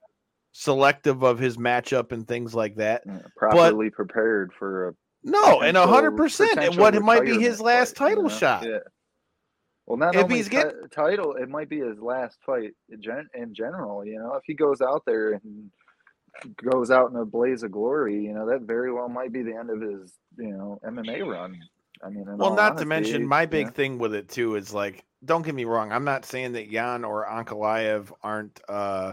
selective 0.52 1.22
of 1.22 1.38
his 1.38 1.58
matchup 1.58 2.12
and 2.12 2.26
things 2.26 2.54
like 2.54 2.76
that. 2.76 3.02
Yeah, 3.06 3.18
properly 3.36 3.90
prepared 3.90 4.52
for 4.58 4.88
a 4.88 4.92
no 5.22 5.60
and 5.60 5.76
a 5.76 5.86
hundred 5.86 6.16
percent 6.16 6.76
what 6.76 6.94
it 6.94 7.02
might 7.02 7.24
be 7.24 7.38
his 7.38 7.60
last 7.60 7.90
you 7.90 8.06
title 8.06 8.24
know? 8.24 8.28
shot. 8.28 8.64
Yeah. 8.64 8.78
Well, 9.86 9.96
not 9.96 10.14
If 10.16 10.24
only 10.24 10.36
he's 10.36 10.48
ti- 10.48 10.56
get- 10.56 10.90
title, 10.90 11.34
it 11.36 11.48
might 11.48 11.68
be 11.68 11.78
his 11.80 11.98
last 12.00 12.38
fight 12.44 12.74
in, 12.88 13.00
gen- 13.00 13.28
in 13.34 13.54
general. 13.54 14.04
You 14.04 14.18
know, 14.18 14.34
if 14.34 14.42
he 14.44 14.54
goes 14.54 14.80
out 14.80 15.04
there 15.06 15.32
and 15.34 15.70
goes 16.70 16.90
out 16.90 17.10
in 17.10 17.16
a 17.16 17.24
blaze 17.24 17.62
of 17.62 17.70
glory, 17.70 18.24
you 18.24 18.34
know, 18.34 18.46
that 18.46 18.62
very 18.62 18.92
well 18.92 19.08
might 19.08 19.32
be 19.32 19.42
the 19.42 19.54
end 19.54 19.70
of 19.70 19.80
his, 19.80 20.12
you 20.36 20.50
know, 20.50 20.80
MMA 20.84 21.24
run. 21.24 21.56
I 22.04 22.10
mean, 22.10 22.24
Well, 22.36 22.54
not 22.54 22.72
honesty, 22.72 22.84
to 22.84 22.88
mention 22.88 23.26
my 23.26 23.46
big 23.46 23.66
yeah. 23.68 23.72
thing 23.72 23.98
with 23.98 24.12
it 24.14 24.28
too 24.28 24.56
is 24.56 24.74
like, 24.74 25.04
don't 25.24 25.42
get 25.42 25.54
me 25.54 25.64
wrong, 25.64 25.92
I'm 25.92 26.04
not 26.04 26.26
saying 26.26 26.52
that 26.52 26.70
Jan 26.70 27.04
or 27.04 27.24
Ankalaev 27.26 28.12
aren't 28.22 28.60
uh 28.68 29.12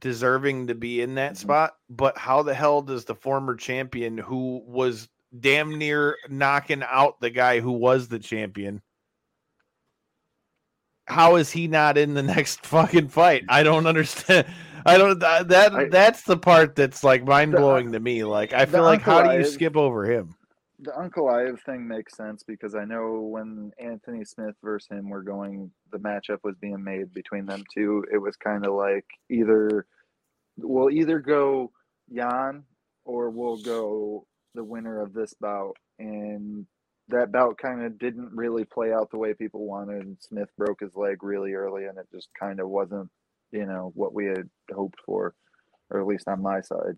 deserving 0.00 0.66
to 0.66 0.74
be 0.74 1.00
in 1.00 1.14
that 1.14 1.34
Mhm. 1.34 1.38
spot, 1.38 1.76
but 1.88 2.18
how 2.18 2.42
the 2.42 2.52
hell 2.54 2.82
does 2.82 3.04
the 3.04 3.14
former 3.14 3.54
champion 3.54 4.18
who 4.18 4.62
was 4.66 5.08
damn 5.38 5.78
near 5.78 6.16
knocking 6.28 6.82
out 6.82 7.20
the 7.20 7.30
guy 7.30 7.60
who 7.60 7.72
was 7.72 8.08
the 8.08 8.18
champion? 8.18 8.82
How 11.06 11.36
is 11.36 11.50
he 11.50 11.68
not 11.68 11.98
in 11.98 12.14
the 12.14 12.22
next 12.34 12.64
fucking 12.66 13.08
fight? 13.08 13.44
I 13.48 13.62
don't 13.62 13.86
understand. 13.86 14.46
I 14.86 14.98
don't 14.98 15.18
that, 15.20 15.74
I- 15.74 15.88
that's 15.88 16.22
the 16.22 16.36
part 16.36 16.76
that's 16.76 17.02
like 17.02 17.24
mind 17.24 17.52
blowing 17.52 17.92
to 17.92 18.00
me. 18.00 18.24
Like 18.24 18.52
I 18.52 18.66
feel 18.66 18.82
like 18.82 19.00
how 19.02 19.22
do 19.22 19.30
you 19.30 19.44
Ankalaev- 19.44 19.52
skip 19.52 19.76
over 19.76 20.04
him? 20.04 20.34
the 20.80 20.90
Ankalaev 20.90 21.60
thing 21.62 21.86
makes 21.88 22.14
sense 22.16 22.42
because 22.42 22.74
I 22.74 22.84
know 22.84 23.20
when 23.20 23.72
Anthony 23.78 24.24
Smith 24.24 24.54
versus 24.62 24.88
him 24.90 25.08
were 25.08 25.22
going, 25.22 25.70
the 25.92 25.98
matchup 25.98 26.38
was 26.44 26.56
being 26.60 26.82
made 26.84 27.14
between 27.14 27.46
them 27.46 27.62
two. 27.72 28.04
It 28.12 28.18
was 28.18 28.36
kind 28.36 28.66
of 28.66 28.74
like 28.74 29.06
either 29.30 29.86
we'll 30.58 30.90
either 30.90 31.18
go 31.20 31.70
Jan 32.14 32.64
or 33.06 33.30
we'll 33.30 33.56
go 33.58 34.26
the 34.54 34.64
winner 34.64 35.00
of 35.00 35.14
this 35.14 35.32
bout, 35.40 35.76
and 35.98 36.66
that 37.08 37.32
bout 37.32 37.58
kind 37.58 37.84
of 37.84 37.98
didn't 37.98 38.30
really 38.34 38.64
play 38.64 38.92
out 38.92 39.10
the 39.10 39.18
way 39.18 39.34
people 39.34 39.66
wanted. 39.66 40.16
Smith 40.22 40.48
broke 40.56 40.80
his 40.80 40.94
leg 40.94 41.22
really 41.22 41.52
early, 41.52 41.84
and 41.84 41.98
it 41.98 42.06
just 42.12 42.28
kind 42.38 42.60
of 42.60 42.68
wasn't, 42.68 43.10
you 43.52 43.66
know, 43.66 43.92
what 43.94 44.14
we 44.14 44.26
had 44.26 44.48
hoped 44.74 45.00
for, 45.04 45.34
or 45.90 46.00
at 46.00 46.06
least 46.06 46.28
on 46.28 46.42
my 46.42 46.60
side. 46.60 46.96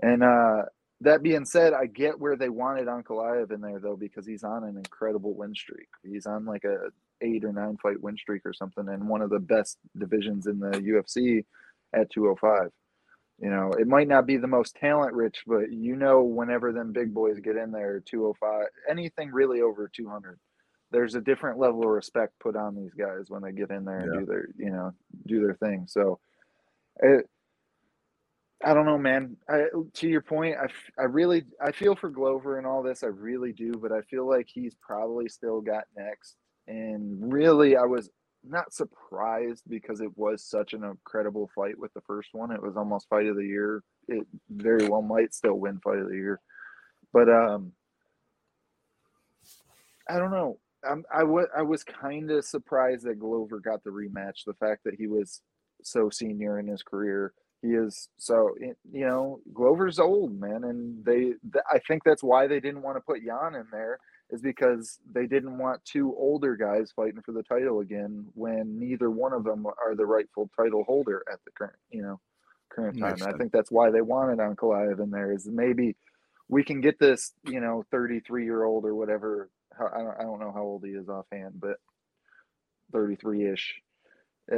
And 0.00 0.22
uh, 0.22 0.62
that 1.00 1.22
being 1.22 1.44
said, 1.44 1.72
I 1.72 1.86
get 1.86 2.18
where 2.18 2.36
they 2.36 2.48
wanted 2.48 2.86
Ankalaev 2.86 3.52
in 3.52 3.60
there 3.60 3.80
though 3.80 3.96
because 3.96 4.26
he's 4.26 4.44
on 4.44 4.64
an 4.64 4.76
incredible 4.76 5.34
win 5.34 5.54
streak. 5.54 5.88
He's 6.02 6.26
on 6.26 6.44
like 6.44 6.64
a 6.64 6.76
eight 7.20 7.44
or 7.44 7.52
nine 7.52 7.76
fight 7.82 8.00
win 8.00 8.16
streak 8.16 8.42
or 8.44 8.52
something, 8.52 8.88
and 8.88 9.08
one 9.08 9.22
of 9.22 9.30
the 9.30 9.40
best 9.40 9.78
divisions 9.98 10.46
in 10.46 10.60
the 10.60 10.70
UFC 10.70 11.44
at 11.92 12.10
205. 12.10 12.70
You 13.40 13.50
know, 13.50 13.70
it 13.78 13.86
might 13.86 14.08
not 14.08 14.26
be 14.26 14.36
the 14.36 14.48
most 14.48 14.74
talent 14.76 15.14
rich, 15.14 15.44
but 15.46 15.70
you 15.70 15.94
know, 15.94 16.22
whenever 16.22 16.72
them 16.72 16.92
big 16.92 17.14
boys 17.14 17.38
get 17.38 17.56
in 17.56 17.70
there, 17.70 18.00
205, 18.00 18.66
anything 18.90 19.30
really 19.30 19.60
over 19.62 19.88
200, 19.88 20.38
there's 20.90 21.14
a 21.14 21.20
different 21.20 21.58
level 21.58 21.82
of 21.84 21.90
respect 21.90 22.32
put 22.40 22.56
on 22.56 22.74
these 22.74 22.94
guys 22.94 23.26
when 23.28 23.42
they 23.42 23.52
get 23.52 23.70
in 23.70 23.84
there 23.84 24.00
and 24.00 24.12
Yeah. 24.12 24.20
do 24.20 24.26
their, 24.26 24.48
you 24.56 24.70
know, 24.70 24.92
do 25.26 25.40
their 25.40 25.54
thing. 25.54 25.86
So, 25.86 26.18
it, 27.00 27.26
I 28.64 28.74
don't 28.74 28.86
know, 28.86 28.98
man. 28.98 29.36
I, 29.48 29.66
to 29.94 30.08
your 30.08 30.20
point, 30.20 30.56
I, 30.56 30.66
I 31.00 31.04
really 31.04 31.44
I 31.64 31.70
feel 31.70 31.94
for 31.94 32.10
Glover 32.10 32.58
and 32.58 32.66
all 32.66 32.82
this. 32.82 33.04
I 33.04 33.06
really 33.06 33.52
do, 33.52 33.72
but 33.80 33.92
I 33.92 34.00
feel 34.02 34.28
like 34.28 34.48
he's 34.52 34.74
probably 34.80 35.28
still 35.28 35.60
got 35.60 35.84
next. 35.96 36.36
And 36.66 37.32
really, 37.32 37.76
I 37.76 37.84
was 37.84 38.10
not 38.44 38.72
surprised 38.72 39.64
because 39.68 40.00
it 40.00 40.16
was 40.16 40.42
such 40.44 40.72
an 40.72 40.84
incredible 40.84 41.50
fight 41.54 41.78
with 41.78 41.92
the 41.94 42.00
first 42.02 42.30
one. 42.32 42.52
It 42.52 42.62
was 42.62 42.76
almost 42.76 43.08
fight 43.08 43.26
of 43.26 43.36
the 43.36 43.44
year. 43.46 43.82
It 44.08 44.26
very 44.50 44.88
well 44.88 45.02
might 45.02 45.34
still 45.34 45.54
win 45.54 45.80
fight 45.80 45.98
of 45.98 46.08
the 46.08 46.16
year, 46.16 46.40
but 47.12 47.28
um, 47.28 47.72
I 50.08 50.18
don't 50.18 50.30
know. 50.32 50.58
I'm, 50.88 51.04
I 51.12 51.24
was 51.24 51.46
I 51.56 51.62
was 51.62 51.84
kind 51.84 52.30
of 52.30 52.44
surprised 52.44 53.04
that 53.06 53.18
Glover 53.20 53.60
got 53.60 53.84
the 53.84 53.90
rematch. 53.90 54.44
The 54.46 54.54
fact 54.54 54.84
that 54.84 54.94
he 54.96 55.08
was 55.08 55.42
so 55.82 56.10
senior 56.10 56.58
in 56.58 56.66
his 56.68 56.82
career 56.82 57.32
he 57.62 57.70
is 57.70 58.08
so 58.18 58.54
you 58.60 59.06
know 59.06 59.40
Glover's 59.52 59.98
old 59.98 60.38
man, 60.38 60.64
and 60.64 61.04
they. 61.04 61.20
th- 61.52 61.64
I 61.70 61.80
think 61.88 62.04
that's 62.04 62.22
why 62.22 62.46
they 62.46 62.60
didn't 62.60 62.82
want 62.82 62.96
to 62.96 63.00
put 63.00 63.24
Jan 63.24 63.54
in 63.56 63.66
there 63.72 63.98
is 64.30 64.42
because 64.42 64.98
they 65.12 65.26
didn't 65.26 65.56
want 65.58 65.84
two 65.84 66.14
older 66.16 66.56
guys 66.56 66.92
fighting 66.94 67.22
for 67.22 67.32
the 67.32 67.42
title 67.42 67.80
again 67.80 68.26
when 68.34 68.78
neither 68.78 69.10
one 69.10 69.32
of 69.32 69.44
them 69.44 69.66
are 69.66 69.94
the 69.94 70.04
rightful 70.06 70.50
title 70.56 70.84
holder 70.84 71.22
at 71.32 71.38
the 71.44 71.50
current 71.52 71.76
you 71.90 72.02
know 72.02 72.20
current 72.70 72.98
time. 72.98 73.16
I 73.22 73.32
think 73.38 73.52
that's 73.52 73.70
why 73.70 73.90
they 73.90 74.02
wanted 74.02 74.38
Ankalaev 74.38 75.00
in 75.00 75.10
there 75.10 75.32
is 75.32 75.46
maybe 75.46 75.96
we 76.48 76.62
can 76.62 76.80
get 76.80 76.98
this 76.98 77.32
you 77.44 77.60
know 77.60 77.84
33 77.90 78.44
year 78.44 78.64
old 78.64 78.84
or 78.84 78.94
whatever. 78.94 79.50
I 79.78 79.98
don't 79.98 80.20
I 80.20 80.22
don't 80.22 80.40
know 80.40 80.52
how 80.52 80.62
old 80.62 80.84
he 80.84 80.90
is 80.92 81.08
offhand, 81.08 81.60
but 81.60 81.76
33 82.92 83.52
ish. 83.52 83.80
Uh, 84.50 84.56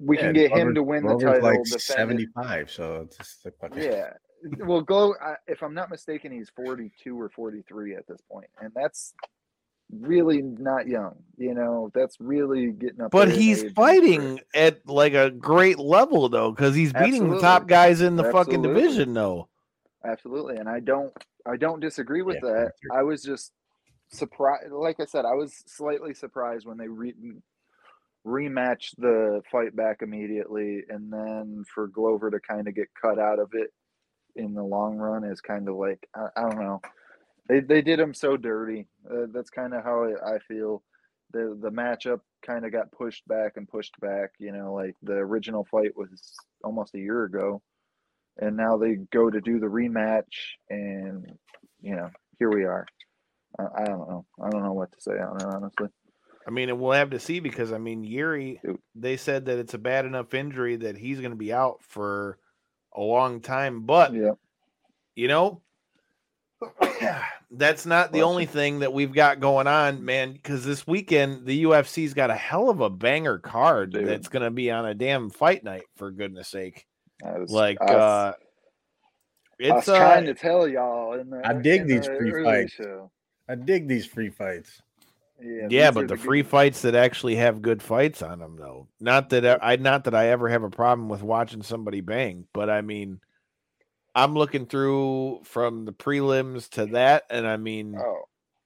we 0.00 0.16
can 0.16 0.34
Yeah, 0.34 0.48
get 0.48 0.52
him 0.52 0.74
to 0.74 0.82
win 0.82 1.02
the 1.02 1.16
title. 1.18 1.42
like 1.42 1.66
75, 1.66 2.70
so 2.70 3.02
it's 3.02 3.16
just 3.18 3.44
like 3.44 3.54
Yeah. 3.76 4.12
Well, 4.58 4.82
Glow, 4.82 5.14
uh, 5.14 5.34
if 5.46 5.62
I'm 5.62 5.74
not 5.74 5.90
mistaken, 5.90 6.32
he's 6.32 6.50
42 6.50 7.20
or 7.20 7.28
43 7.28 7.96
at 7.96 8.06
this 8.06 8.20
point, 8.30 8.48
and 8.60 8.72
that's 8.74 9.14
really 9.90 10.42
not 10.42 10.86
young. 10.86 11.16
You 11.36 11.54
know, 11.54 11.90
that's 11.94 12.16
really 12.20 12.72
getting 12.72 13.00
up. 13.00 13.10
But 13.10 13.30
he's 13.30 13.70
fighting 13.72 14.40
at 14.54 14.86
like 14.88 15.14
a 15.14 15.30
great 15.30 15.78
level 15.78 16.28
though, 16.28 16.50
because 16.50 16.74
he's 16.74 16.92
beating 16.92 17.30
the 17.30 17.40
top 17.40 17.66
guys 17.66 18.00
in 18.00 18.16
the 18.16 18.24
fucking 18.24 18.62
division 18.62 19.14
though. 19.14 19.48
Absolutely, 20.04 20.56
and 20.56 20.68
I 20.68 20.80
don't, 20.80 21.12
I 21.46 21.56
don't 21.56 21.80
disagree 21.80 22.22
with 22.22 22.38
Yeah, 22.42 22.50
that. 22.50 22.72
I 22.92 23.02
was 23.02 23.22
just 23.22 23.52
surprised. 24.10 24.70
Like 24.70 25.00
I 25.00 25.04
said, 25.04 25.24
I 25.24 25.34
was 25.34 25.64
slightly 25.66 26.14
surprised 26.14 26.66
when 26.66 26.78
they 26.78 26.88
re- 26.88 27.14
rematched 28.24 28.94
the 28.98 29.42
fight 29.50 29.74
back 29.74 30.02
immediately, 30.02 30.84
and 30.88 31.12
then 31.12 31.64
for 31.74 31.88
Glover 31.88 32.30
to 32.30 32.38
kind 32.40 32.68
of 32.68 32.74
get 32.74 32.88
cut 33.00 33.18
out 33.18 33.38
of 33.38 33.50
it 33.54 33.72
in 34.38 34.54
the 34.54 34.62
long 34.62 34.96
run 34.96 35.24
is 35.24 35.40
kind 35.40 35.68
of 35.68 35.76
like 35.76 36.08
I, 36.14 36.28
I 36.36 36.42
don't 36.42 36.60
know. 36.60 36.80
They 37.48 37.60
they 37.60 37.82
did 37.82 38.00
him 38.00 38.14
so 38.14 38.36
dirty. 38.36 38.86
Uh, 39.10 39.26
that's 39.32 39.50
kind 39.50 39.74
of 39.74 39.84
how 39.84 40.04
I 40.04 40.38
feel. 40.46 40.82
The 41.32 41.58
the 41.60 41.70
matchup 41.70 42.20
kind 42.46 42.64
of 42.64 42.72
got 42.72 42.92
pushed 42.92 43.26
back 43.28 43.56
and 43.56 43.68
pushed 43.68 43.98
back. 44.00 44.30
You 44.38 44.52
know, 44.52 44.72
like 44.72 44.94
the 45.02 45.14
original 45.14 45.66
fight 45.70 45.96
was 45.96 46.36
almost 46.64 46.94
a 46.94 46.98
year 46.98 47.24
ago 47.24 47.62
and 48.38 48.56
now 48.56 48.76
they 48.76 48.96
go 49.12 49.30
to 49.30 49.40
do 49.40 49.58
the 49.58 49.66
rematch 49.66 50.54
and 50.70 51.26
you 51.80 51.94
know 51.94 52.08
here 52.38 52.50
we 52.50 52.64
are 52.64 52.86
I, 53.58 53.82
I 53.82 53.84
don't 53.84 54.08
know 54.08 54.24
i 54.42 54.50
don't 54.50 54.62
know 54.62 54.72
what 54.72 54.92
to 54.92 55.00
say 55.00 55.12
on 55.12 55.40
it 55.40 55.46
honestly 55.46 55.88
I 56.46 56.50
mean, 56.50 56.80
we'll 56.80 56.92
have 56.92 57.10
to 57.10 57.20
see 57.20 57.40
because 57.40 57.74
I 57.74 57.78
mean, 57.78 58.04
Yuri, 58.04 58.58
they 58.94 59.18
said 59.18 59.44
that 59.44 59.58
it's 59.58 59.74
a 59.74 59.78
bad 59.78 60.06
enough 60.06 60.32
injury 60.32 60.76
that 60.76 60.96
he's 60.96 61.18
going 61.20 61.32
to 61.32 61.36
be 61.36 61.52
out 61.52 61.82
for 61.82 62.38
a 62.98 63.00
long 63.00 63.40
time. 63.40 63.82
But 63.82 64.12
yeah 64.12 64.32
you 65.18 65.26
know, 65.26 65.60
that's 67.50 67.84
not 67.84 68.12
the 68.12 68.22
only 68.22 68.46
thing 68.46 68.78
that 68.78 68.92
we've 68.92 69.12
got 69.12 69.40
going 69.40 69.66
on, 69.66 70.04
man. 70.04 70.32
Because 70.32 70.64
this 70.64 70.86
weekend 70.86 71.44
the 71.44 71.64
UFC's 71.64 72.14
got 72.14 72.30
a 72.30 72.36
hell 72.36 72.70
of 72.70 72.80
a 72.80 72.88
banger 72.88 73.38
card 73.38 73.92
Dude. 73.92 74.06
that's 74.06 74.28
going 74.28 74.44
to 74.44 74.50
be 74.52 74.70
on 74.70 74.86
a 74.86 74.94
damn 74.94 75.28
fight 75.28 75.64
night. 75.64 75.82
For 75.96 76.12
goodness 76.12 76.46
sake, 76.46 76.86
I 77.26 77.36
was, 77.36 77.50
like 77.50 77.78
us, 77.80 77.90
uh, 77.90 78.32
I 79.60 79.72
was 79.72 79.78
it's 79.80 79.88
uh, 79.88 79.98
trying 79.98 80.26
to 80.26 80.34
tell 80.34 80.68
y'all 80.68 81.14
in 81.14 81.30
the 81.30 81.44
I 81.44 81.52
dig 81.52 81.80
in 81.80 81.88
these 81.88 82.06
the 82.06 82.16
free 82.16 82.44
fights. 82.44 82.72
show. 82.74 83.10
I 83.48 83.56
dig 83.56 83.88
these 83.88 84.06
free 84.06 84.30
fights. 84.30 84.80
Yeah, 85.40 85.66
yeah, 85.70 85.90
but 85.90 86.08
the 86.08 86.16
good- 86.16 86.24
free 86.24 86.42
fights 86.42 86.82
that 86.82 86.94
actually 86.94 87.36
have 87.36 87.62
good 87.62 87.82
fights 87.82 88.22
on 88.22 88.38
them, 88.38 88.56
though. 88.56 88.88
Not 89.00 89.30
that 89.30 89.58
I, 89.62 89.76
not 89.76 90.04
that 90.04 90.14
I 90.14 90.28
ever 90.28 90.48
have 90.48 90.62
a 90.62 90.70
problem 90.70 91.08
with 91.08 91.22
watching 91.22 91.62
somebody 91.62 92.00
bang, 92.00 92.46
but 92.52 92.68
I 92.70 92.80
mean, 92.80 93.20
I'm 94.14 94.34
looking 94.34 94.66
through 94.66 95.40
from 95.44 95.84
the 95.84 95.92
prelims 95.92 96.68
to 96.70 96.86
that, 96.86 97.24
and 97.30 97.46
I 97.46 97.56
mean, 97.56 97.96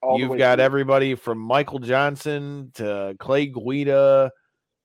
oh 0.01 0.17
you've 0.17 0.37
got 0.37 0.55
through. 0.55 0.65
everybody 0.65 1.15
from 1.15 1.37
Michael 1.37 1.79
Johnson 1.79 2.71
to 2.75 3.15
Clay 3.19 3.47
Guida 3.47 4.31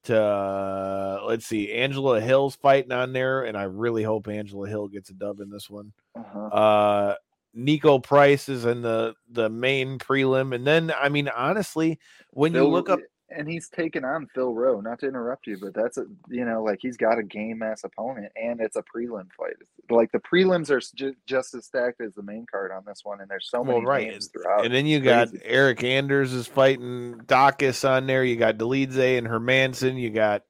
to 0.05 0.23
uh, 0.23 1.21
let's 1.27 1.47
see, 1.47 1.73
Angela 1.73 2.21
Hill's 2.21 2.57
fighting 2.57 2.93
on 2.93 3.13
there, 3.13 3.45
and 3.45 3.57
I 3.57 3.65
really 3.65 4.03
hope 4.03 4.29
Angela 4.29 4.69
Hill 4.69 4.89
gets 4.89 5.11
a 5.11 5.15
dub 5.15 5.41
in 5.41 5.51
this 5.51 5.69
one. 5.69 5.93
uh-huh. 6.17 6.47
Uh, 6.47 7.15
Niko 7.59 8.03
Price 8.03 8.49
is 8.49 8.65
in 8.65 8.83
the 8.83 9.15
the 9.31 9.49
main 9.49 9.99
prelim, 9.99 10.55
and 10.55 10.67
then 10.67 10.93
I 10.99 11.09
mean, 11.09 11.29
honestly, 11.29 11.99
when 12.31 12.55
you 12.55 12.65
look 12.67 12.89
up, 12.89 13.01
and 13.31 13.47
he's 13.47 13.69
taken 13.69 14.05
on 14.05 14.27
Phil 14.35 14.55
Rowe. 14.55 14.81
Not 14.81 15.01
to 15.01 15.07
interrupt 15.07 15.47
you, 15.47 15.59
but 15.61 15.75
that's 15.75 15.99
a 15.99 16.07
you 16.29 16.45
know 16.45 16.63
like 16.63 16.79
he's 16.81 16.97
got 16.97 17.19
a 17.19 17.23
game 17.23 17.63
ass 17.63 17.85
opponent, 17.85 18.33
and 18.37 18.61
it's 18.61 18.77
a 18.77 18.83
prelim 18.83 19.29
fight. 19.37 19.57
Like 19.91 20.13
the 20.13 20.19
prelims 20.21 20.71
are 20.71 20.81
ju- 20.95 21.15
just 21.27 21.55
as 21.55 21.67
stacked 21.67 22.01
as 22.01 22.15
the 22.15 22.23
main 22.23 22.47
card 22.51 22.71
on 22.73 22.85
this 22.87 23.01
one, 23.05 23.21
and 23.21 23.29
there's 23.29 23.49
so 23.51 23.65
many 23.65 23.79
Well, 23.79 23.87
right, 23.87 24.11
games 24.11 24.29
throughout. 24.29 24.65
and 24.65 24.73
then 24.73 24.87
you 24.87 25.01
got. 25.01 25.29
Eric 25.45 25.83
Anders 25.83 26.33
is 26.33 26.47
fighting 26.47 27.21
Daukaus 27.27 27.89
on 27.89 28.07
there. 28.07 28.25
You 28.25 28.37
got 28.37 28.57
Dolidze 28.57 29.19
and 29.19 29.27
Hermansson. 29.27 29.99
You 30.01 30.11
got 30.11 30.45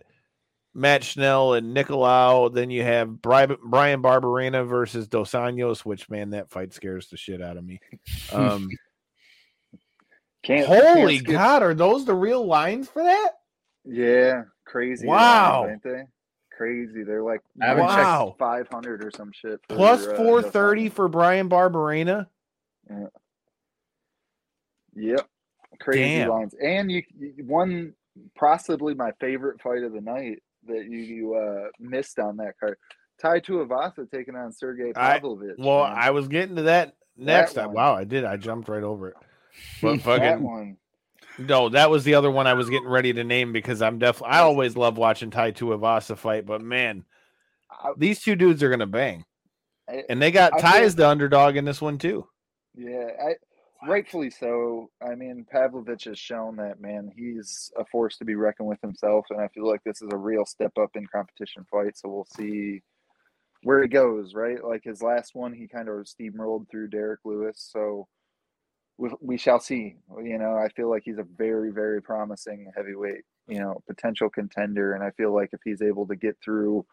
Matt 0.78 1.04
Schnell 1.04 1.54
and 1.54 1.76
Nicolau. 1.76 2.52
Then 2.52 2.70
you 2.70 2.82
have 2.82 3.20
Bryan, 3.20 3.56
Bryan 3.62 4.02
Barberena 4.02 4.66
versus 4.66 5.08
Dos 5.08 5.32
Anjos, 5.32 5.80
which 5.80 6.08
man, 6.08 6.30
that 6.30 6.50
fight 6.50 6.72
scares 6.72 7.08
the 7.08 7.16
shit 7.16 7.42
out 7.42 7.56
of 7.56 7.64
me. 7.64 7.80
Um, 8.32 8.68
Can't, 10.42 10.66
holy 10.66 11.16
can't 11.16 11.28
God, 11.28 11.62
are 11.62 11.74
those 11.74 12.04
the 12.04 12.14
real 12.14 12.46
lines 12.46 12.88
for 12.88 13.02
that? 13.02 13.30
Yeah, 13.84 14.42
crazy. 14.64 15.06
Wow. 15.06 15.62
lines, 15.62 15.72
ain't 15.72 15.82
they? 15.82 16.02
crazy. 16.56 17.04
They're 17.04 17.22
like 17.22 17.40
I 17.62 17.66
haven't 17.66 17.86
checked- 17.88 17.98
Wow. 17.98 18.36
five 18.38 18.68
hundred 18.68 19.04
or 19.04 19.10
some 19.10 19.30
shit. 19.32 19.60
for, 19.68 19.76
Plus 19.76 20.06
uh, 20.06 20.16
four 20.16 20.42
the 20.42 20.88
for 20.90 21.08
Bryan 21.08 21.48
Barberena. 21.48 22.26
Yep, 24.94 25.28
crazy 25.80 26.18
Damn. 26.18 26.28
lines. 26.30 26.54
And 26.60 26.90
you, 26.90 27.02
you 27.18 27.32
one 27.46 27.94
possibly 28.34 28.94
my 28.94 29.12
favorite 29.20 29.60
fight 29.62 29.84
of 29.84 29.92
the 29.92 30.00
night 30.00 30.42
that 30.68 30.86
you, 30.88 30.98
you 30.98 31.34
uh, 31.34 31.68
missed 31.80 32.18
on 32.18 32.36
that 32.38 32.54
card. 32.60 32.76
Tai 33.20 33.40
Tuivasa 33.40 34.08
taking 34.10 34.36
on 34.36 34.52
Sergey 34.52 34.92
I- 34.94 35.14
Pavlovich. 35.18 35.56
Well, 35.58 35.84
man. 35.84 35.96
I 35.98 36.10
was 36.10 36.28
getting 36.28 36.56
to 36.56 36.62
that 36.62 36.94
next. 37.16 37.54
That 37.54 37.62
time. 37.62 37.68
one. 37.72 37.74
Wow, 37.76 37.94
I 37.96 38.04
did. 38.04 38.24
I 38.24 38.36
jumped 38.36 38.68
right 38.68 38.82
over 38.82 39.08
it. 39.08 39.16
But 39.82 39.94
that 39.96 40.02
fucking 40.02 40.42
one. 40.44 40.76
no, 41.36 41.68
that 41.70 41.90
was 41.90 42.04
the 42.04 42.14
other 42.14 42.30
one 42.30 42.46
I 42.46 42.54
was 42.54 42.70
getting 42.70 42.86
ready 42.88 43.12
to 43.12 43.24
name 43.24 43.52
because 43.52 43.82
I'm 43.82 43.98
definitely. 43.98 44.36
I 44.36 44.40
always 44.40 44.76
love 44.76 44.96
watching 44.98 45.30
Tai 45.30 45.50
Tuivasa 45.52 46.16
fight, 46.16 46.46
but 46.46 46.62
man, 46.62 47.04
I- 47.70 47.92
these 47.96 48.20
two 48.22 48.36
dudes 48.36 48.62
are 48.62 48.70
gonna 48.70 48.86
bang, 48.86 49.24
I- 49.88 50.04
and 50.08 50.22
they 50.22 50.30
got 50.30 50.52
I 50.54 50.60
Tai 50.60 50.80
as 50.82 50.94
the 50.94 51.08
underdog 51.08 51.56
in 51.56 51.64
this 51.64 51.80
one 51.82 51.98
too. 51.98 52.24
Yeah, 52.76 53.08
I, 53.20 53.34
rightfully 53.86 54.30
so. 54.30 54.90
I 55.02 55.14
mean, 55.14 55.46
Pavlovich 55.50 56.04
has 56.04 56.18
shown 56.18 56.56
that 56.56 56.80
man, 56.80 57.12
he's 57.16 57.70
a 57.78 57.84
force 57.84 58.16
to 58.18 58.24
be 58.24 58.34
reckoned 58.34 58.68
with 58.68 58.80
himself, 58.80 59.26
and 59.30 59.40
I 59.40 59.48
feel 59.48 59.66
like 59.66 59.82
this 59.84 60.02
is 60.02 60.10
a 60.12 60.16
real 60.16 60.44
step 60.44 60.72
up 60.80 60.90
in 60.94 61.06
competition 61.06 61.64
fight. 61.70 61.96
So 61.96 62.08
we'll 62.08 62.28
see 62.36 62.82
where 63.62 63.82
he 63.82 63.88
goes. 63.88 64.34
Right, 64.34 64.62
like 64.64 64.82
his 64.84 65.02
last 65.02 65.34
one, 65.34 65.52
he 65.52 65.68
kind 65.68 65.88
of 65.88 66.06
steamrolled 66.06 66.70
through 66.70 66.88
Derrick 66.88 67.20
Lewis. 67.24 67.68
So 67.72 68.08
we, 68.98 69.10
we 69.20 69.38
shall 69.38 69.60
see. 69.60 69.96
You 70.22 70.38
know, 70.38 70.56
I 70.56 70.68
feel 70.70 70.90
like 70.90 71.02
he's 71.04 71.18
a 71.18 71.26
very, 71.36 71.70
very 71.70 72.02
promising 72.02 72.70
heavyweight. 72.76 73.24
You 73.46 73.60
know, 73.60 73.80
potential 73.86 74.28
contender, 74.28 74.94
and 74.94 75.02
I 75.02 75.10
feel 75.12 75.34
like 75.34 75.50
if 75.52 75.60
he's 75.64 75.82
able 75.82 76.06
to 76.08 76.16
get 76.16 76.36
through 76.44 76.84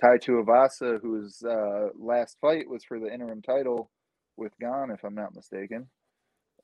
Tai 0.00 0.18
Tuivasa, 0.18 1.00
whose 1.00 1.42
uh, 1.42 1.88
last 1.98 2.36
fight 2.40 2.68
was 2.68 2.84
for 2.84 2.98
the 2.98 3.12
interim 3.12 3.40
title 3.40 3.90
with 4.36 4.52
Gane, 4.60 4.90
if 4.90 5.04
I'm 5.04 5.14
not 5.14 5.34
mistaken. 5.34 5.88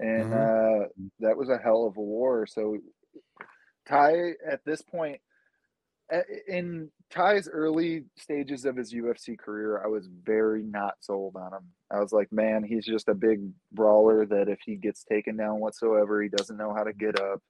And 0.01 0.33
uh, 0.33 0.87
that 1.21 1.37
was 1.37 1.49
a 1.49 1.59
hell 1.59 1.87
of 1.87 1.97
a 1.97 2.01
war. 2.01 2.47
So 2.47 2.79
Tai, 3.89 4.33
at 4.47 4.65
this 4.65 4.83
point, 4.83 5.21
in 6.47 6.91
Tai's 7.11 7.49
early 7.51 8.05
stages 8.17 8.65
of 8.65 8.77
his 8.77 8.93
UFC 8.93 9.39
career, 9.39 9.83
I 9.83 9.89
was 9.89 10.09
very 10.25 10.63
not 10.63 10.95
sold 11.01 11.37
on 11.37 11.53
him. 11.53 11.65
I 11.91 12.01
was 12.01 12.13
like, 12.13 12.31
man, 12.33 12.65
he's 12.65 12.85
just 12.87 13.09
a 13.09 13.15
big 13.15 13.41
brawler 13.73 14.27
that 14.27 14.49
if 14.49 14.59
he 14.65 14.77
gets 14.77 15.05
taken 15.05 15.37
down 15.37 15.61
whatsoever, 15.61 16.23
he 16.23 16.29
doesn't 16.29 16.57
know 16.57 16.75
how 16.75 16.85
to 16.85 16.93
get 16.93 17.21
up. 17.21 17.41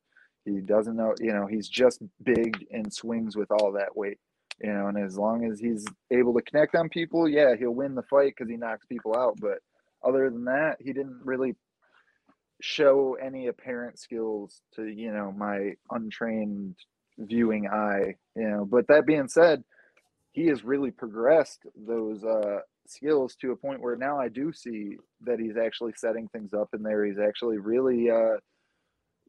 He 0.45 0.61
doesn't 0.61 0.97
know, 0.97 1.15
you 1.21 1.33
know, 1.33 1.47
he's 1.47 1.69
just 1.69 2.03
big 2.23 2.67
and 2.71 2.93
swings 2.93 3.37
with 3.37 3.51
all 3.51 3.73
that 3.73 3.97
weight, 3.97 4.19
you 4.63 4.73
know, 4.73 4.87
and 4.87 4.97
as 4.97 5.19
long 5.19 5.45
as 5.45 5.61
he's 5.61 5.85
able 6.11 6.35
to 6.35 6.43
connect 6.43 6.75
on 6.75 6.89
people, 6.89 7.29
yeah, 7.29 7.55
he'll 7.59 7.75
win 7.75 7.95
the 7.95 8.03
fight 8.03 8.35
because 8.37 8.49
he 8.51 8.57
knocks 8.57 8.87
people 8.87 9.15
out. 9.17 9.37
But 9.41 9.59
other 10.07 10.31
than 10.31 10.45
that, 10.45 10.77
he 10.81 10.93
didn't 10.93 11.21
really 11.25 11.55
show 12.61 13.17
any 13.23 13.47
apparent 13.47 13.99
skills 13.99 14.63
to 14.75 14.87
you 14.87 15.13
know 15.13 15.33
my 15.33 15.75
untrained 15.91 16.75
viewing 17.19 17.69
eye 17.69 18.15
you 18.37 18.49
know. 18.49 18.65
But 18.65 18.89
that 18.89 19.07
being 19.07 19.29
said 19.29 19.63
he 20.33 20.47
has 20.47 20.65
really 20.65 20.91
progressed 20.91 21.61
those 21.77 22.25
uh 22.25 22.61
skills 22.87 23.37
to 23.37 23.53
a 23.53 23.57
point 23.57 23.83
where 23.83 23.97
now 23.97 24.19
i 24.19 24.29
do 24.29 24.51
see 24.51 24.97
that 25.21 25.39
he's 25.39 25.59
actually 25.59 25.93
setting 25.95 26.27
things 26.29 26.55
up 26.55 26.71
in 26.73 26.83
there. 26.83 27.05
He's 27.05 27.19
actually 27.19 27.59
really 27.59 28.11
uh 28.11 28.37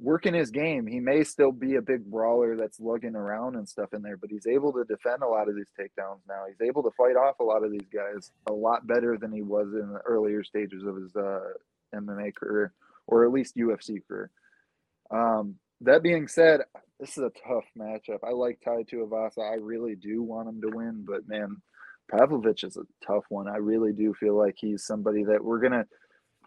working 0.01 0.33
his 0.33 0.49
game. 0.49 0.87
He 0.87 1.01
may 1.01 1.25
still 1.25 1.51
be 1.51 1.75
a 1.75 1.81
big 1.81 2.05
brawler 2.05 2.55
that's 2.55 2.79
lugging 2.79 3.17
around 3.17 3.57
and 3.57 3.67
stuff 3.67 3.93
in 3.93 4.01
there 4.01 4.17
but 4.17 4.29
he's 4.31 4.47
able 4.47 4.71
to 4.73 4.83
defend 4.85 5.21
a 5.23 5.27
lot 5.27 5.49
of 5.49 5.55
these 5.55 5.71
takedowns 5.79 6.21
now. 6.27 6.45
He's 6.47 6.67
able 6.67 6.83
to 6.83 6.91
fight 6.97 7.15
off 7.15 7.39
a 7.39 7.43
lot 7.43 7.63
of 7.63 7.71
these 7.71 7.87
guys 7.93 8.31
a 8.49 8.53
lot 8.53 8.87
better 8.87 9.17
than 9.19 9.31
he 9.31 9.41
was 9.41 9.67
in 9.73 9.91
the 9.93 9.99
earlier 9.99 10.43
stages 10.43 10.83
of 10.83 10.95
his 10.95 11.15
uh 11.15 11.41
mma 11.93 12.33
career 12.35 12.71
or 13.09 13.25
at 13.25 13.31
least 13.31 13.57
UFC 13.57 13.99
career. 14.07 14.29
Um, 15.11 15.55
that 15.81 16.03
being 16.03 16.27
said, 16.27 16.61
this 16.99 17.17
is 17.17 17.23
a 17.23 17.31
tough 17.47 17.65
matchup. 17.77 18.19
I 18.23 18.31
like 18.31 18.59
Tai 18.63 18.83
Tuivasa. 18.83 19.39
I 19.39 19.55
really 19.55 19.95
do 19.95 20.21
want 20.21 20.49
him 20.49 20.61
to 20.61 20.69
win, 20.75 21.05
but 21.07 21.27
man, 21.27 21.57
Pavlovich 22.11 22.63
is 22.63 22.77
a 22.77 22.83
tough 23.05 23.23
one. 23.29 23.47
I 23.47 23.57
really 23.57 23.93
do 23.93 24.13
feel 24.13 24.37
like 24.37 24.55
he's 24.57 24.85
somebody 24.85 25.23
that 25.23 25.43
we're 25.43 25.59
gonna. 25.59 25.85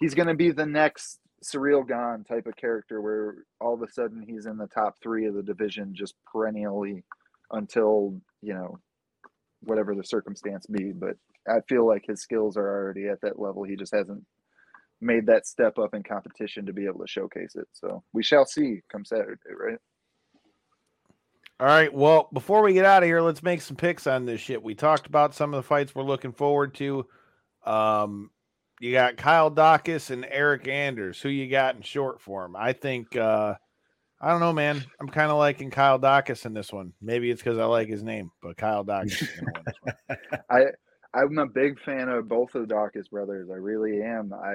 He's 0.01 0.15
gonna 0.15 0.35
be 0.35 0.51
the 0.51 0.67
next 0.67 1.19
Ciryl 1.43 1.87
Gane 1.87 2.25
type 2.25 2.47
of 2.47 2.57
character, 2.57 3.01
where 3.01 3.45
all 3.61 3.75
of 3.75 3.83
a 3.83 3.91
sudden 3.91 4.23
he's 4.27 4.47
in 4.47 4.57
the 4.57 4.67
top 4.69 4.97
three 5.03 5.27
of 5.27 5.35
the 5.35 5.43
division 5.43 5.95
just 5.95 6.15
perennially 6.31 7.03
until 7.51 8.21
you 8.43 8.55
know 8.55 8.79
whatever 9.63 9.95
the 9.95 10.05
circumstance 10.05 10.67
be. 10.67 10.93
But 10.93 11.17
I 11.49 11.61
feel 11.69 11.87
like 11.87 12.05
his 12.07 12.21
skills 12.21 12.57
are 12.57 12.69
already 12.69 13.09
at 13.09 13.21
that 13.23 13.39
level. 13.39 13.65
He 13.65 13.77
just 13.77 13.95
hasn't 13.95 14.25
made 15.03 15.27
that 15.27 15.47
step 15.47 15.79
up 15.79 15.95
in 15.95 16.03
competition 16.03 16.67
to 16.67 16.73
be 16.73 16.87
able 16.87 17.01
to 17.01 17.09
showcase 17.09 17.55
it. 17.57 17.69
So 17.73 18.03
we 18.13 18.23
shall 18.23 18.47
see 18.47 18.81
come 18.91 19.05
Saturday, 19.05 19.41
right? 19.59 19.79
All 21.61 21.67
right. 21.67 21.93
Well, 21.93 22.29
before 22.33 22.63
we 22.63 22.73
get 22.73 22.85
out 22.85 23.03
of 23.03 23.07
here, 23.07 23.21
let's 23.21 23.43
make 23.43 23.61
some 23.61 23.77
picks 23.77 24.07
on 24.07 24.27
this 24.27 24.41
shit. 24.41 24.63
We 24.63 24.75
talked 24.75 25.07
about 25.07 25.35
some 25.35 25.55
of 25.55 25.59
the 25.59 25.67
fights 25.67 25.95
we're 25.95 26.03
looking 26.03 26.33
forward 26.33 26.75
to. 26.75 27.07
Um, 27.65 28.31
you 28.81 28.93
got 28.93 29.17
Kyle 29.17 29.49
Daukaus 29.51 30.11
and 30.11 30.27
Eric 30.29 30.67
Anders. 30.67 31.21
Who 31.21 31.29
you 31.29 31.49
got 31.49 31.77
in 31.77 31.83
short 31.83 32.21
form? 32.21 32.57
I 32.57 32.73
think 32.73 33.15
uh 33.17 33.55
I 34.21 34.31
don't 34.31 34.41
know, 34.41 34.53
man. 34.53 34.85
I'm 35.01 35.09
kind 35.09 35.31
of 35.31 35.39
liking 35.39 35.71
Kyle 35.71 35.99
Daukaus 35.99 36.47
in 36.47 36.55
this 36.55 36.73
one. 36.73 36.93
Maybe 37.01 37.31
it's 37.31 37.43
because 37.43 37.59
I 37.59 37.65
like 37.65 37.89
his 37.89 38.03
name, 38.03 38.31
but 38.41 38.57
Kyle 38.57 38.85
Daukaus 38.85 39.23
is 39.23 39.31
gonna 39.37 39.53
win 39.53 39.63
this 39.67 39.77
one. 39.81 40.19
I 40.51 40.65
I'm 41.15 41.39
a 41.39 41.47
big 41.47 41.79
fan 41.81 42.09
of 42.09 42.27
both 42.27 42.55
of 42.55 42.63
the 42.63 42.67
Dawkins 42.67 43.09
brothers. 43.09 43.51
I 43.51 43.57
really 43.57 44.03
am. 44.03 44.33
I 44.33 44.55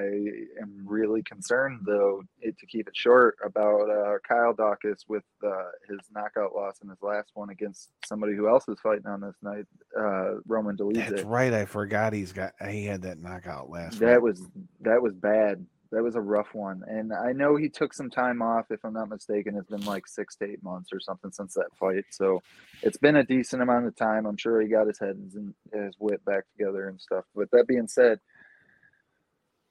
am 0.60 0.82
really 0.84 1.22
concerned 1.22 1.82
though 1.86 2.22
it, 2.40 2.58
to 2.58 2.66
keep 2.66 2.88
it 2.88 2.96
short 2.96 3.36
about 3.44 3.88
uh, 3.88 4.18
Kyle 4.26 4.52
Dawkins 4.52 5.04
with 5.08 5.22
uh, 5.46 5.70
his 5.88 6.00
knockout 6.12 6.56
loss 6.56 6.78
in 6.82 6.88
his 6.88 7.00
last 7.00 7.30
one 7.34 7.50
against 7.50 7.90
somebody 8.04 8.34
who 8.34 8.48
else 8.48 8.64
is 8.68 8.78
fighting 8.82 9.06
on 9.06 9.20
this 9.20 9.36
night, 9.40 9.66
uh, 9.96 10.40
Roman 10.46 10.76
That's 11.10 11.22
right. 11.22 11.52
I 11.52 11.64
forgot 11.64 12.12
he's 12.12 12.32
got 12.32 12.54
he 12.68 12.84
had 12.84 13.02
that 13.02 13.20
knockout 13.20 13.70
last. 13.70 14.00
That 14.00 14.14
fight. 14.14 14.22
was 14.22 14.42
that 14.80 15.00
was 15.00 15.14
bad. 15.14 15.64
That 15.90 16.02
was 16.02 16.16
a 16.16 16.20
rough 16.20 16.54
one. 16.54 16.82
And 16.86 17.12
I 17.12 17.32
know 17.32 17.56
he 17.56 17.68
took 17.68 17.94
some 17.94 18.10
time 18.10 18.42
off, 18.42 18.66
if 18.70 18.84
I'm 18.84 18.92
not 18.92 19.08
mistaken. 19.08 19.56
It's 19.56 19.70
been 19.70 19.84
like 19.84 20.06
six 20.06 20.36
to 20.36 20.44
eight 20.44 20.62
months 20.62 20.90
or 20.92 21.00
something 21.00 21.32
since 21.32 21.54
that 21.54 21.74
fight. 21.78 22.04
So 22.10 22.42
it's 22.82 22.98
been 22.98 23.16
a 23.16 23.24
decent 23.24 23.62
amount 23.62 23.86
of 23.86 23.96
time. 23.96 24.26
I'm 24.26 24.36
sure 24.36 24.60
he 24.60 24.68
got 24.68 24.86
his 24.86 24.98
head 24.98 25.16
and 25.16 25.54
his 25.72 25.94
wit 25.98 26.22
back 26.26 26.44
together 26.56 26.88
and 26.88 27.00
stuff. 27.00 27.24
But 27.34 27.50
that 27.52 27.66
being 27.66 27.88
said, 27.88 28.20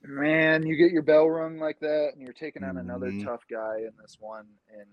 man, 0.04 0.66
you 0.66 0.76
get 0.76 0.92
your 0.92 1.04
bell 1.04 1.30
rung 1.30 1.60
like 1.60 1.80
that 1.82 2.12
and 2.14 2.22
you're 2.22 2.34
taking 2.34 2.64
on 2.64 2.78
another 2.78 3.12
Mhm. 3.12 3.24
tough 3.24 3.44
guy 3.48 3.80
in 3.80 3.92
this 4.02 4.18
one. 4.20 4.48
And 4.76 4.88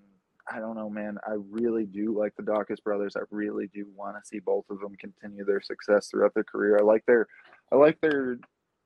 I 0.51 0.61
don't 0.61 0.77
know, 0.77 0.91
man. 0.91 1.19
I 1.27 1.35
really 1.35 1.87
do 1.87 2.13
like 2.13 2.35
the 2.37 2.43
Dawkins 2.43 2.81
brothers. 2.81 3.17
I 3.17 3.23
really 3.31 3.69
do 3.69 3.87
want 3.95 4.17
to 4.19 4.27
see 4.27 4.41
both 4.41 4.69
of 4.69 4.81
them 4.81 4.95
continue 4.97 5.45
their 5.45 5.63
success 5.63 6.09
throughout 6.09 6.35
their 6.35 6.45
career. 6.45 6.79
I 6.79 6.83
like 6.83 7.07
their 7.07 7.29
I 7.73 7.77
like 7.77 7.99
their 8.03 8.39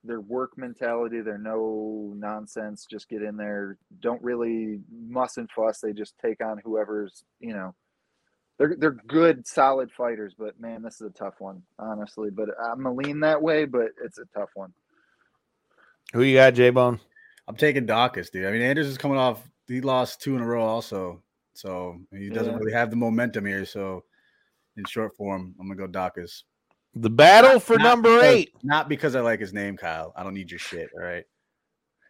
their 0.04 0.20
work 0.20 0.56
mentality. 0.56 1.20
They're 1.20 1.38
no 1.38 2.12
nonsense. 2.16 2.86
Just 2.88 3.08
get 3.08 3.22
in 3.22 3.36
there. 3.36 3.78
Don't 4.00 4.22
really 4.22 4.80
muss 4.90 5.36
and 5.36 5.50
fuss. 5.50 5.80
They 5.80 5.92
just 5.92 6.14
take 6.18 6.42
on 6.44 6.60
whoever's 6.64 7.24
you 7.40 7.52
know. 7.52 7.74
They're 8.58 8.74
they're 8.76 8.90
good, 9.06 9.46
solid 9.46 9.90
fighters. 9.92 10.34
But 10.36 10.60
man, 10.60 10.82
this 10.82 11.00
is 11.00 11.06
a 11.08 11.10
tough 11.10 11.34
one, 11.38 11.62
honestly. 11.78 12.30
But 12.30 12.48
I'm 12.60 12.82
gonna 12.82 12.94
lean 12.94 13.20
that 13.20 13.40
way. 13.40 13.64
But 13.64 13.88
it's 14.02 14.18
a 14.18 14.24
tough 14.36 14.50
one. 14.54 14.72
Who 16.12 16.22
you 16.22 16.36
got, 16.36 16.54
J 16.54 16.70
Bone? 16.70 16.98
I'm 17.46 17.56
taking 17.56 17.86
Dawkins, 17.86 18.30
dude. 18.30 18.46
I 18.46 18.50
mean, 18.50 18.62
Anders 18.62 18.88
is 18.88 18.98
coming 18.98 19.18
off. 19.18 19.48
He 19.66 19.80
lost 19.80 20.20
two 20.20 20.36
in 20.36 20.42
a 20.42 20.46
row, 20.46 20.64
also. 20.64 21.22
So 21.54 22.00
he 22.12 22.30
doesn't 22.30 22.52
Yeah. 22.52 22.58
really 22.58 22.72
have 22.72 22.90
the 22.90 22.96
momentum 22.96 23.44
here. 23.44 23.64
So 23.64 24.04
in 24.76 24.84
short 24.84 25.16
form, 25.16 25.54
I'm 25.58 25.66
gonna 25.66 25.78
go 25.78 25.86
Dawkins. 25.86 26.44
The 27.00 27.10
battle 27.10 27.60
for 27.60 27.76
Not 27.78 27.84
number 27.84 28.16
because- 28.16 28.34
eight. 28.34 28.52
Not 28.62 28.88
because 28.88 29.14
I 29.14 29.20
like 29.20 29.40
his 29.40 29.52
name, 29.52 29.76
Kyle. 29.76 30.12
I 30.16 30.22
don't 30.22 30.34
need 30.34 30.50
your 30.50 30.58
shit. 30.58 30.90
All 30.94 31.04
right. 31.04 31.24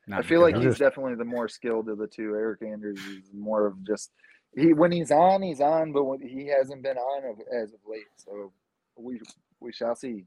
Not 0.07 0.21
I 0.21 0.23
feel 0.23 0.41
because 0.41 0.53
like 0.53 0.55
of 0.57 0.63
he's 0.73 0.81
it. 0.81 0.85
definitely 0.85 1.15
the 1.17 1.25
more 1.25 1.49
skilled 1.49 1.89
of 1.89 1.99
the 1.99 2.07
two. 2.07 2.35
Eric 2.35 2.63
Andrews 2.63 2.99
is 3.01 3.31
more 3.35 3.67
of 3.67 3.85
just 3.87 4.11
he 4.57 4.73
when 4.73 4.91
he's 4.91 5.11
on, 5.11 5.43
he's 5.43 5.61
on, 5.61 5.93
but 5.93 6.05
when 6.05 6.21
he 6.23 6.47
hasn't 6.47 6.83
been 6.83 6.97
on 6.97 7.25
of, 7.31 7.39
as 7.55 7.75
of 7.75 7.81
late. 7.87 8.05
So 8.17 8.53
we 8.97 9.21
we 9.61 9.73
shall 9.73 9.95
see. 9.95 10.25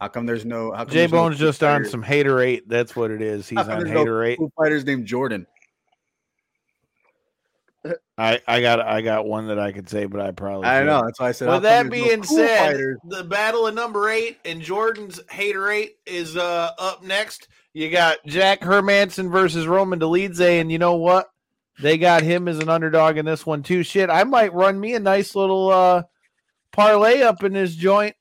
How 0.00 0.08
come 0.08 0.26
there's 0.26 0.44
no? 0.44 0.72
How 0.72 0.84
J 0.84 1.00
there's 1.00 1.12
no 1.12 1.18
Bone's 1.18 1.36
Foo 1.38 1.44
just 1.44 1.62
on 1.62 1.84
some 1.84 2.02
hater 2.02 2.40
eight. 2.40 2.68
That's 2.68 2.96
what 2.96 3.10
it 3.12 3.22
is. 3.22 3.48
He's 3.48 3.58
on 3.58 3.68
there's 3.68 3.90
no 3.90 4.22
eight. 4.22 4.38
Foo 4.38 4.50
Fighters 4.56 4.84
named 4.84 5.06
Jordan. 5.06 5.46
I 8.18 8.40
I 8.46 8.60
got 8.60 8.80
I 8.80 9.00
got 9.00 9.26
one 9.26 9.46
that 9.48 9.58
I 9.58 9.72
could 9.72 9.88
say, 9.88 10.04
but 10.04 10.20
I 10.20 10.30
probably 10.32 10.66
I 10.66 10.84
know. 10.84 11.02
That's 11.04 11.18
why 11.18 11.28
I 11.28 11.32
said. 11.32 11.48
how 11.48 11.54
With 11.54 11.62
that 11.62 11.90
there's 11.90 12.02
no 12.02 12.08
being 12.08 12.22
Foo 12.22 12.36
said, 12.36 12.58
Fighters? 12.58 12.98
the 13.04 13.24
battle 13.24 13.66
of 13.66 13.74
number 13.74 14.10
eight 14.10 14.38
and 14.44 14.60
Jordan's 14.60 15.20
hater 15.30 15.70
eight 15.70 15.96
is 16.06 16.36
uh 16.36 16.70
up 16.78 17.02
next. 17.02 17.48
You 17.72 17.90
got 17.90 18.18
Jack 18.26 18.60
Hermansson 18.60 19.30
versus 19.30 19.66
Roman 19.66 19.98
Dolidze, 19.98 20.60
and 20.60 20.70
you 20.70 20.78
know 20.78 20.96
what? 20.96 21.30
They 21.80 21.96
got 21.96 22.22
him 22.22 22.48
as 22.48 22.58
an 22.58 22.68
underdog 22.68 23.16
in 23.16 23.24
this 23.24 23.46
one 23.46 23.62
too. 23.62 23.82
Shit, 23.82 24.10
I 24.10 24.24
might 24.24 24.52
run 24.52 24.78
me 24.78 24.94
a 24.94 25.00
nice 25.00 25.34
little 25.34 25.70
uh 25.70 26.02
parlay 26.72 27.22
up 27.22 27.42
in 27.42 27.52
this 27.52 27.74
joint. 27.74 28.14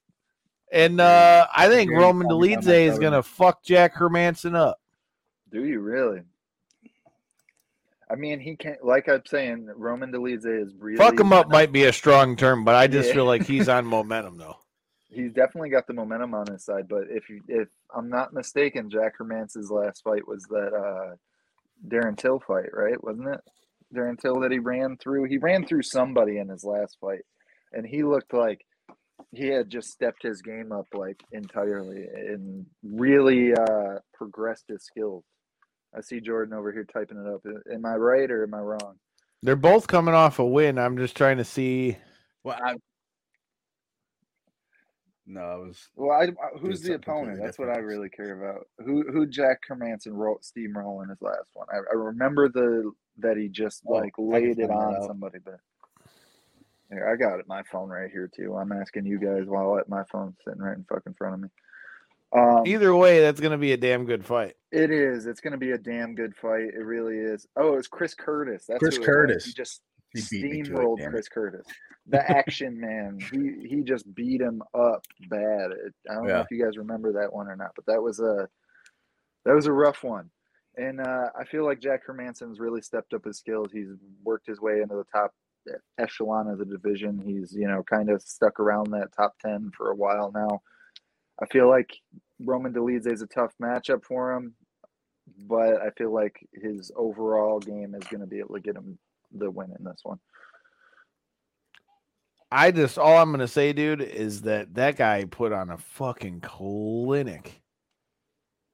And 0.71 1.01
uh, 1.01 1.47
I 1.55 1.67
think 1.67 1.89
Roman 1.89 2.27
funny 2.27 2.53
about 2.53 2.63
Dolidze 2.63 2.87
is 2.87 2.99
gonna 2.99 3.23
fuck 3.23 3.63
Jack 3.63 3.95
Hermansson 3.95 4.55
up. 4.55 4.79
Do 5.51 5.65
you 5.65 5.79
really? 5.79 6.21
I 8.11 8.15
mean, 8.15 8.39
he 8.39 8.55
can't. 8.55 8.83
Like 8.83 9.07
I'm 9.07 9.21
saying, 9.27 9.69
Roman 9.75 10.11
Dolidze 10.11 10.63
is 10.63 10.73
really 10.79 10.97
Fuck 10.97 11.19
him 11.19 11.31
up 11.31 11.49
might 11.49 11.71
be 11.71 11.83
a 11.85 11.93
strong 11.93 12.35
term, 12.35 12.63
but 12.65 12.75
I 12.75 12.87
just 12.87 13.09
Yeah. 13.09 13.15
feel 13.15 13.25
like 13.25 13.43
he's 13.45 13.69
on 13.69 13.85
momentum 13.97 14.37
though. 14.37 14.57
He's 15.09 15.33
definitely 15.33 15.69
got 15.69 15.87
the 15.87 15.93
momentum 15.93 16.33
on 16.35 16.47
his 16.51 16.63
side. 16.65 16.87
But 16.87 17.05
if 17.09 17.29
you, 17.29 17.41
if 17.47 17.67
I'm 17.95 18.09
not 18.09 18.33
mistaken, 18.33 18.89
Jack 18.89 19.13
Hermansson's 19.17 19.71
last 19.71 20.03
fight 20.03 20.27
was 20.27 20.43
that 20.49 20.73
uh 20.73 21.15
Darren 21.87 22.17
Till 22.17 22.39
fight, 22.39 22.69
right? 22.73 23.01
Wasn't 23.03 23.27
it? 23.27 23.41
Darren 23.95 24.19
Till 24.19 24.39
that 24.41 24.51
he 24.51 24.59
ran 24.59 24.97
through. 24.97 25.25
He 25.25 25.37
ran 25.37 25.65
through 25.65 25.83
somebody 25.83 26.37
in 26.37 26.49
his 26.49 26.63
last 26.63 26.97
fight, 27.01 27.21
and 27.73 27.85
he 27.85 28.03
looked 28.03 28.33
like 28.33 28.61
he 29.31 29.47
had 29.47 29.69
just 29.69 29.89
stepped 29.89 30.23
his 30.23 30.41
game 30.41 30.71
up 30.71 30.87
like 30.93 31.21
entirely 31.31 32.05
and 32.07 32.65
really 32.83 33.53
uh 33.53 33.99
progressed 34.13 34.65
his 34.67 34.83
skills. 34.85 35.23
I 35.95 36.01
see 36.01 36.19
Jordan 36.19 36.53
over 36.53 36.71
here 36.71 36.85
typing 36.85 37.17
it 37.17 37.27
up. 37.27 37.41
Am 37.73 37.85
I 37.85 37.95
right 37.95 38.29
or 38.29 38.43
am 38.43 38.53
I 38.53 38.59
wrong? 38.59 38.95
They're 39.41 39.55
both 39.55 39.87
coming 39.87 40.13
off 40.13 40.39
a 40.39 40.45
win. 40.45 40.77
I'm 40.77 40.97
just 40.97 41.15
trying 41.15 41.37
to 41.37 41.45
see. 41.45 41.97
Well, 42.43 42.57
I, 42.61 42.75
no, 45.25 45.41
I 45.41 45.55
was 45.55 45.89
Well, 45.95 46.11
I, 46.11 46.23
I- 46.25 46.57
who's 46.59 46.81
the 46.81 46.95
opponent? 46.95 47.39
That's 47.41 47.57
what 47.59 47.69
I 47.69 47.77
really 47.79 48.09
care 48.09 48.41
about. 48.41 48.67
Who 48.85 49.03
who 49.11 49.25
Jack 49.25 49.59
Hermansson 49.69 50.13
wrote 50.13 50.41
steamroll 50.43 51.03
in 51.03 51.09
his 51.09 51.21
last 51.21 51.49
one? 51.53 51.67
I, 51.71 51.77
I 51.77 51.95
remember 51.95 52.49
the 52.49 52.91
that 53.19 53.37
he 53.37 53.47
just 53.49 53.83
Oh, 53.87 53.93
like 53.93 54.13
laid 54.17 54.59
it 54.59 54.69
on 54.71 55.01
somebody, 55.07 55.39
but 55.43 55.59
here 56.89 57.07
I 57.07 57.15
got 57.15 57.39
it. 57.39 57.47
My 57.47 57.63
phone 57.71 57.89
right 57.89 58.09
here 58.11 58.29
too. 58.33 58.55
I'm 58.55 58.71
asking 58.71 59.05
you 59.05 59.19
guys 59.19 59.45
while 59.45 59.77
at 59.77 59.89
my 59.89 60.03
phone 60.11 60.35
sitting 60.45 60.61
right 60.61 60.77
in 60.77 60.85
fucking 60.85 61.13
front 61.15 61.35
of 61.35 61.41
me. 61.41 61.49
Um, 62.35 62.61
Either 62.65 62.95
way, 62.95 63.21
that's 63.21 63.39
gonna 63.39 63.57
be 63.57 63.71
a 63.73 63.77
damn 63.77 64.05
good 64.05 64.23
fight. 64.25 64.55
it 64.71 64.91
is. 64.91 65.25
It's 65.25 65.41
going 65.41 65.53
to 65.53 65.57
be 65.57 65.71
a 65.71 65.77
damn 65.79 66.13
good 66.13 66.35
fight. 66.35 66.73
It 66.75 66.85
really 66.85 67.17
is. 67.17 67.47
Oh, 67.57 67.73
it's 67.73 67.87
Chris 67.87 68.13
Curtis. 68.13 68.65
That's 68.67 68.79
Chris 68.79 68.97
it. 68.97 69.03
Curtis. 69.03 69.45
He 69.45 69.53
just 69.53 69.81
He 70.13 70.21
beat 70.29 70.67
it, 70.67 70.67
steamrolled 70.67 70.99
it. 70.99 71.09
Chris 71.09 71.27
Curtis. 71.27 71.65
The 72.05 72.21
action 72.29 72.79
man. 72.79 73.19
He 73.31 73.67
he 73.67 73.81
just 73.81 74.13
beat 74.13 74.41
him 74.41 74.61
up 74.75 75.03
bad. 75.29 75.71
It, 75.71 75.93
I 76.09 76.13
don't 76.15 76.27
know 76.27 76.39
if 76.39 76.51
you 76.51 76.63
guys 76.63 76.77
remember 76.77 77.11
that 77.13 77.33
one 77.33 77.47
or 77.47 77.55
not, 77.55 77.71
but 77.75 77.85
that 77.87 78.01
was 78.01 78.19
a 78.19 78.47
that 79.45 79.55
was 79.55 79.65
a 79.65 79.71
rough 79.73 80.03
one. 80.03 80.29
And 80.77 81.01
uh, 81.01 81.29
I 81.37 81.43
feel 81.45 81.65
like 81.65 81.79
Jack 81.81 82.05
Hermansson's 82.05 82.59
really 82.59 82.81
stepped 82.81 83.13
up 83.13 83.25
his 83.25 83.37
skills. 83.39 83.71
He's 83.73 83.89
worked 84.23 84.45
his 84.47 84.61
way 84.61 84.81
into 84.81 84.95
the 84.95 85.05
top 85.11 85.33
echelon 85.99 86.47
of 86.47 86.57
the 86.59 86.65
division. 86.65 87.19
He's 87.25 87.53
you 87.53 87.67
know 87.67 87.81
kind 87.83 88.09
of 88.11 88.21
stuck 88.21 88.59
around 88.59 88.91
that 88.91 89.11
top 89.15 89.33
ten 89.39 89.71
for 89.75 89.89
a 89.89 89.95
while 89.95 90.31
now. 90.31 90.61
I 91.41 91.45
feel 91.47 91.69
like 91.69 91.91
Roman 92.39 92.73
Dolidze 92.73 93.11
is 93.11 93.21
a 93.21 93.27
tough 93.27 93.53
matchup 93.61 94.03
for 94.03 94.33
him, 94.33 94.53
but 95.47 95.81
I 95.81 95.89
feel 95.91 96.13
like 96.13 96.35
his 96.53 96.91
overall 96.95 97.59
game 97.59 97.95
is 97.95 98.03
going 98.07 98.21
to 98.21 98.27
be 98.27 98.39
able 98.39 98.55
to 98.55 98.61
get 98.61 98.75
him 98.75 98.97
the 99.31 99.49
win 99.49 99.73
in 99.77 99.83
this 99.83 99.99
one. 100.03 100.19
I 102.51 102.71
just 102.71 102.97
all 102.97 103.17
I'm 103.17 103.29
gonna 103.29 103.47
say, 103.47 103.73
dude, 103.73 104.01
is 104.01 104.41
that 104.41 104.73
that 104.73 104.95
guy 104.97 105.23
put 105.25 105.51
on 105.51 105.69
a 105.69 105.77
fucking 105.77 106.41
clinic 106.41 107.61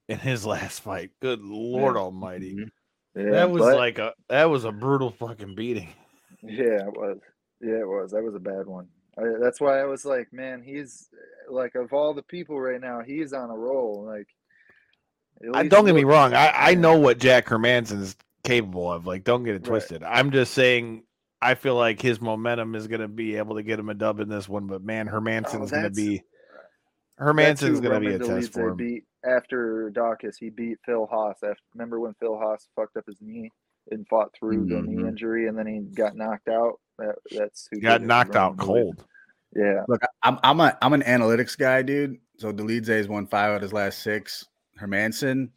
in 0.08 0.18
his 0.18 0.46
last 0.46 0.80
fight. 0.80 1.12
Good 1.22 1.42
Lord 1.42 1.98
Almighty, 1.98 2.56
Mhm. 2.56 2.70
Yeah, 3.16 3.32
that 3.32 3.52
was 3.52 3.64
but- 3.64 3.76
like 3.76 3.98
a 3.98 4.14
that 4.30 4.46
was 4.46 4.64
a 4.64 4.72
brutal 4.72 5.12
fucking 5.12 5.56
beating. 5.56 5.90
Yeah, 6.42 6.88
it 6.88 6.94
was. 6.94 7.18
Yeah, 7.60 7.80
it 7.80 7.88
was. 7.88 8.12
That 8.12 8.24
was 8.24 8.36
a 8.36 8.40
bad 8.40 8.66
one. 8.66 8.88
I, 9.18 9.24
that's 9.40 9.62
why 9.62 9.80
I 9.80 9.86
was 9.86 10.06
like, 10.06 10.32
man, 10.34 10.62
he's 10.62 11.10
like 11.50 11.76
of 11.76 11.94
all 11.94 12.14
the 12.14 12.24
people 12.24 12.60
right 12.60 12.82
now, 12.82 13.02
he's 13.02 13.34
on 13.34 13.50
a 13.50 13.56
roll. 13.56 14.04
Like, 14.06 14.28
I, 15.54 15.68
don't 15.68 15.86
get 15.86 15.96
me 15.96 16.04
wrong. 16.04 16.34
I, 16.34 16.52
I 16.72 16.76
know 16.76 16.98
what 16.98 17.18
Jack 17.20 17.48
Hermansson's 17.48 18.16
capable 18.44 18.92
of. 18.92 19.06
Like, 19.06 19.24
don't 19.24 19.44
get 19.44 19.56
it 19.56 19.60
Right. 19.60 19.66
twisted. 19.66 20.04
I'm 20.04 20.32
just 20.32 20.54
saying. 20.54 21.04
I 21.42 21.54
feel 21.54 21.76
like 21.76 22.02
his 22.02 22.20
momentum 22.22 22.74
is 22.74 22.88
going 22.88 23.02
to 23.02 23.08
be 23.08 23.36
able 23.36 23.56
to 23.58 23.62
get 23.64 23.78
him 23.78 23.90
a 23.90 23.94
dub 23.94 24.20
in 24.20 24.30
this 24.30 24.50
one, 24.50 24.66
but 24.66 24.82
man, 24.82 25.08
oh, 25.08 25.12
Hermansson's 25.12 25.70
going 25.70 25.84
to 25.84 25.90
Oh, 25.90 25.94
be 25.94 26.24
Hermansson's 27.18 27.82
going 27.82 28.02
to 28.02 28.10
be 28.10 28.16
a 28.16 28.20
test 28.20 28.54
for 28.54 28.70
him. 28.70 28.78
Beat 28.78 29.04
after 29.24 29.90
Dawkins, 29.92 30.38
he 30.38 30.50
beat 30.50 30.78
Phil 30.86 31.06
Hawes. 31.06 31.36
After, 31.44 31.58
remember 31.74 32.00
when 32.00 32.14
Phil 32.16 32.38
Hawes 32.38 32.68
fucked 32.76 32.98
up 32.98 33.04
his 33.06 33.18
knee 33.22 33.52
and 33.92 34.08
fought 34.08 34.34
through 34.34 34.66
the 34.66 34.82
knee 34.82 35.04
Mhm. 35.04 35.10
injury, 35.10 35.48
and 35.48 35.58
then 35.58 35.68
he 35.68 35.80
got 35.82 36.16
knocked 36.16 36.48
out. 36.48 36.80
That, 36.98 37.16
that's 37.32 37.68
who 37.72 37.80
Got 37.82 37.90
did 37.90 37.96
it 37.96 38.00
to 38.02 38.08
knocked 38.08 38.36
out 38.36 38.52
Roman 38.60 38.66
Dolidze. 38.66 38.84
cold. 38.84 39.06
Yeah, 39.56 39.84
Look, 39.88 40.02
I'm 40.24 40.38
I'm 40.44 40.60
a 40.60 40.78
I'm 40.82 40.94
an 40.94 41.02
analytics 41.04 41.58
guy, 41.58 41.82
dude. 41.82 42.20
So 42.38 42.52
Dolidze 42.52 42.88
has 42.88 43.08
won 43.08 43.26
five 43.28 43.52
out 43.52 43.56
of 43.58 43.62
his 43.62 43.74
last 43.74 44.00
six. 44.00 44.46
Hermansson, 44.80 45.50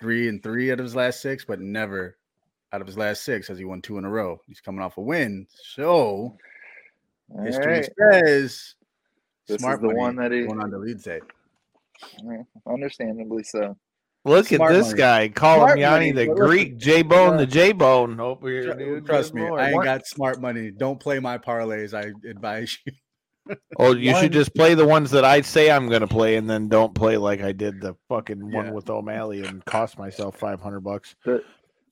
three 0.00 0.28
and 0.28 0.42
three 0.42 0.72
out 0.72 0.80
of 0.80 0.84
his 0.84 0.96
last 0.96 1.20
six, 1.22 1.44
but 1.44 1.60
never 1.60 2.16
out 2.72 2.80
of 2.80 2.86
his 2.88 2.98
last 2.98 3.22
six 3.22 3.46
has 3.46 3.58
he 3.58 3.64
won 3.64 3.80
two 3.80 3.98
in 3.98 4.04
a 4.04 4.10
row. 4.10 4.40
He's 4.48 4.60
coming 4.60 4.80
off 4.82 4.98
a 4.98 5.00
win. 5.00 5.46
So 5.50 6.36
All 7.30 7.44
history 7.44 7.80
right. 7.80 7.90
says 8.24 8.74
This 9.46 9.58
smart 9.58 9.76
is 9.76 9.80
the 9.82 9.86
money 9.88 9.98
one 10.00 10.16
that 10.16 10.32
he, 10.32 10.42
going 10.42 10.60
on 10.60 10.72
Dolidze. 10.72 11.20
Yeah, 12.24 12.42
understandably 12.66 13.44
so. 13.44 13.76
Look 14.26 14.46
Smart 14.46 14.72
at 14.72 14.74
this 14.74 14.86
money. 14.88 14.98
guy, 14.98 15.28
call 15.28 15.56
Smart 15.58 15.72
him 15.72 15.78
Yanni 15.82 16.12
money, 16.12 16.26
the 16.26 16.34
Greek, 16.34 16.78
J 16.78 17.02
Bone, 17.02 17.36
the 17.36 17.46
J 17.46 17.72
Bone 17.72 18.18
over 18.20 18.48
here, 18.48 18.72
Tr- 18.72 18.78
dude. 18.78 19.06
Trust 19.06 19.34
me, 19.34 19.42
Lord. 19.42 19.60
I 19.60 19.66
ain't 19.66 19.74
What- 19.76 19.84
got 19.84 20.06
smart 20.06 20.40
money. 20.40 20.70
Don't 20.70 20.98
play 20.98 21.18
my 21.20 21.36
parlays. 21.38 21.92
I 21.92 22.10
advise 22.28 22.78
you. 22.86 22.92
Oh, 23.78 23.92
you 23.94 24.12
One- 24.12 24.22
should 24.22 24.32
just 24.32 24.54
play 24.54 24.72
the 24.74 24.86
ones 24.86 25.10
that 25.10 25.22
I 25.26 25.42
say 25.42 25.70
I'm 25.70 25.88
going 25.90 26.00
to 26.00 26.06
play, 26.06 26.36
and 26.36 26.48
then 26.48 26.68
don't 26.68 26.94
play 26.94 27.18
like 27.18 27.42
I 27.42 27.52
did 27.52 27.82
the 27.82 27.94
fucking 28.08 28.50
one 28.50 28.72
with 28.72 28.88
O'Malley 28.88 29.44
and 29.44 29.62
cost 29.66 29.98
myself 29.98 30.38
five 30.38 30.60
hundred 30.62 30.80
bucks. 30.80 31.14
The 31.26 31.42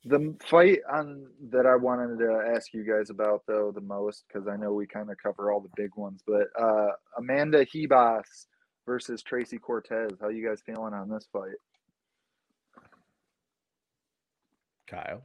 the 0.07 0.35
fight 0.47 0.79
on 0.91 1.27
that 1.51 1.67
I 1.67 1.77
wanted 1.77 2.19
to 2.21 2.53
ask 2.57 2.73
you 2.73 2.83
guys 2.85 3.11
about 3.11 3.43
though 3.47 3.71
the 3.73 3.83
most 3.83 4.25
because 4.27 4.49
I 4.49 4.57
know 4.57 4.73
we 4.73 4.87
kind 4.87 5.11
of 5.11 5.17
cover 5.23 5.53
all 5.53 5.61
the 5.61 5.69
big 5.77 5.91
ones, 5.97 6.23
but 6.27 6.45
uh, 6.59 6.89
Amanda 7.19 7.67
Ribas 7.67 8.47
versus 8.87 9.23
Tracy 9.23 9.59
Cortez. 9.59 10.13
How 10.21 10.29
you 10.31 10.49
guys 10.49 10.63
feeling 10.65 10.95
on 10.95 11.11
this 11.11 11.29
fight? 11.31 11.53
Kyle. 14.93 15.23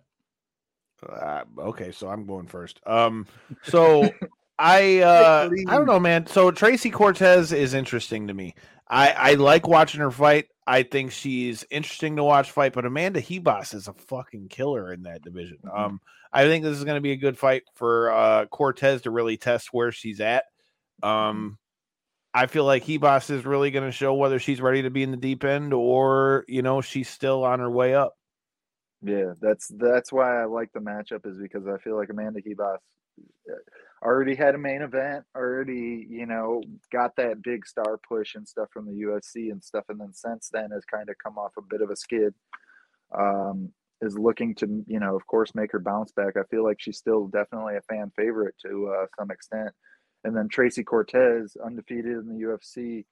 Uh, 1.08 1.44
okay, 1.60 1.92
so 1.92 2.10
I'm 2.10 2.26
going 2.26 2.48
first. 2.48 2.80
Um, 2.88 3.28
so 3.64 4.10
I 4.60 5.00
uh, 5.00 5.50
I 5.68 5.76
don't 5.76 5.86
know, 5.86 6.00
man. 6.00 6.26
So 6.26 6.50
Tracy 6.52 6.90
Cortez 6.90 7.54
is 7.54 7.74
interesting 7.74 8.28
to 8.28 8.34
me. 8.34 8.56
I 8.90 9.12
I 9.12 9.34
like 9.34 9.68
watching 9.68 10.02
her 10.02 10.12
fight. 10.12 10.46
I 10.66 10.84
think 10.84 11.12
she's 11.12 11.64
interesting 11.70 12.16
to 12.16 12.24
watch 12.24 12.52
fight, 12.52 12.74
but 12.74 12.86
Amanda 12.86 13.22
Ribas 13.22 13.74
is 13.74 13.88
a 13.88 13.94
fucking 13.94 14.50
killer 14.50 14.92
in 14.92 15.04
that 15.04 15.22
division. 15.22 15.60
Mhm. 15.64 15.80
Um, 15.80 16.02
I 16.34 16.46
think 16.46 16.64
this 16.64 16.78
is 16.78 16.84
going 16.84 16.98
to 16.98 17.02
be 17.02 17.12
a 17.12 17.18
good 17.18 17.38
fight 17.38 17.64
for 17.76 18.12
uh 18.12 18.46
Cortez 18.48 19.04
to 19.04 19.12
really 19.12 19.38
test 19.38 19.70
where 19.72 19.92
she's 19.92 20.20
at. 20.20 20.46
Um, 21.04 21.58
I 22.34 22.48
feel 22.48 22.66
like 22.66 22.86
Ribas 22.86 23.30
is 23.30 23.46
really 23.46 23.72
going 23.72 23.86
to 23.86 23.92
show 23.92 24.14
whether 24.16 24.40
she's 24.40 24.62
ready 24.62 24.82
to 24.82 24.90
be 24.90 25.04
in 25.04 25.12
the 25.12 25.18
deep 25.18 25.44
end 25.44 25.74
or 25.74 26.46
you 26.48 26.64
know 26.64 26.82
she's 26.82 27.10
still 27.10 27.44
on 27.44 27.60
her 27.60 27.70
way 27.70 27.94
up. 27.94 28.14
Yeah, 29.02 29.34
that's 29.40 29.68
that's 29.78 30.12
why 30.12 30.42
I 30.42 30.46
like 30.46 30.72
the 30.74 30.80
matchup 30.80 31.26
is 31.28 31.38
because 31.38 31.68
I 31.68 31.78
feel 31.78 31.96
like 31.98 32.10
Amanda 32.10 32.42
Ribas 32.42 32.78
uh, 33.50 33.54
already 34.04 34.36
had 34.36 34.56
a 34.56 34.58
main 34.58 34.82
event, 34.82 35.24
already 35.36 36.06
you 36.10 36.26
know 36.26 36.62
got 36.92 37.16
that 37.18 37.44
big 37.44 37.66
star 37.68 38.00
push 38.08 38.36
and 38.36 38.48
stuff 38.48 38.70
from 38.72 38.86
the 38.86 39.04
UFC 39.04 39.52
and 39.52 39.64
stuff, 39.64 39.86
and 39.90 40.00
then 40.00 40.14
since 40.14 40.50
then 40.52 40.72
has 40.72 40.84
kind 40.86 41.10
of 41.10 41.16
come 41.24 41.38
off 41.38 41.52
a 41.58 41.62
bit 41.62 41.82
of 41.82 41.90
a 41.90 41.96
skid. 41.96 42.34
Um, 43.18 43.72
is 44.02 44.18
looking 44.18 44.54
to 44.56 44.84
you 44.88 45.00
know 45.00 45.16
of 45.16 45.26
course 45.28 45.56
make 45.56 45.72
her 45.72 45.80
bounce 45.80 46.12
back. 46.12 46.36
I 46.38 46.44
feel 46.50 46.64
like 46.64 46.78
she's 46.80 46.98
still 46.98 47.28
definitely 47.28 47.76
a 47.78 47.82
fan 47.82 48.12
favorite 48.16 48.56
to 48.66 48.94
uh, 48.96 49.06
some 49.18 49.32
extent. 49.32 49.70
And 50.24 50.36
then 50.36 50.50
Tracy 50.50 50.84
Cortez, 50.84 51.56
undefeated 51.64 52.18
in 52.18 52.28
the 52.28 52.44
UFC. 52.46 53.06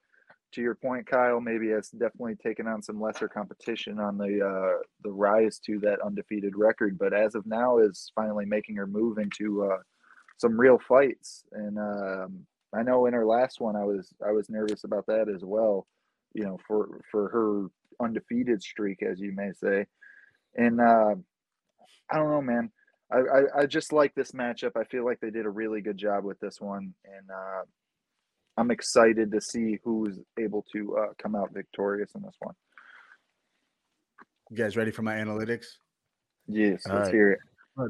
To 0.56 0.62
your 0.62 0.76
point, 0.76 1.06
Kyle, 1.06 1.42
maybe 1.42 1.68
has 1.72 1.90
definitely 1.90 2.36
taken 2.36 2.66
on 2.66 2.82
some 2.82 3.02
lesser 3.02 3.28
competition 3.28 4.00
on 4.00 4.18
the 4.18 4.40
uh, 4.42 4.84
the 5.04 5.12
rise 5.12 5.60
to 5.66 5.80
that 5.80 6.00
undefeated 6.00 6.54
record, 6.56 6.98
but 6.98 7.14
as 7.14 7.36
of 7.36 7.46
now 7.46 7.80
is 7.80 8.10
finally 8.16 8.46
making 8.46 8.78
her 8.78 8.88
move 8.88 9.18
into 9.18 9.66
uh, 9.66 9.80
some 10.38 10.58
real 10.58 10.80
fights. 10.80 11.44
And 11.52 11.78
um, 11.78 12.46
I 12.74 12.84
know 12.84 13.06
in 13.06 13.14
her 13.14 13.26
last 13.26 13.60
one, 13.60 13.76
I 13.76 13.84
was 13.84 14.14
I 14.26 14.32
was 14.32 14.50
nervous 14.50 14.86
about 14.86 15.06
that 15.08 15.28
as 15.28 15.44
well. 15.44 15.88
You 16.34 16.46
know, 16.46 16.58
for 16.66 17.02
for 17.12 17.28
her 17.30 18.06
undefeated 18.06 18.62
streak, 18.62 19.04
as 19.04 19.20
you 19.20 19.34
may 19.34 19.52
say. 19.52 19.88
And 20.56 20.80
uh, 20.80 21.16
I 22.10 22.16
don't 22.16 22.32
know, 22.32 22.42
man. 22.42 22.72
I, 23.12 23.18
I, 23.18 23.62
I 23.64 23.66
just 23.66 23.92
like 23.92 24.16
this 24.16 24.32
matchup. 24.32 24.78
I 24.78 24.86
feel 24.86 25.04
like 25.04 25.20
they 25.20 25.32
did 25.32 25.46
a 25.46 25.50
really 25.50 25.82
good 25.82 25.98
job 25.98 26.24
with 26.24 26.40
this 26.40 26.62
one, 26.62 26.94
and 27.04 27.30
uh, 27.30 27.64
I'm 28.58 28.72
excited 28.72 29.32
to 29.32 29.42
see 29.42 29.80
who's 29.84 30.20
able 30.40 30.66
to 30.74 30.98
uh, 30.98 31.08
come 31.22 31.36
out 31.36 31.54
victorious 31.54 32.12
in 32.16 32.22
this 32.22 32.36
one. 32.40 32.56
You 34.50 34.58
guys 34.58 34.78
ready 34.78 34.92
for 34.92 35.02
my 35.02 35.16
analytics? 35.16 35.66
Yes, 36.48 36.86
All 36.88 36.96
let's 36.96 37.08
right. 37.08 37.14
hear 37.14 37.32
it. 37.32 37.40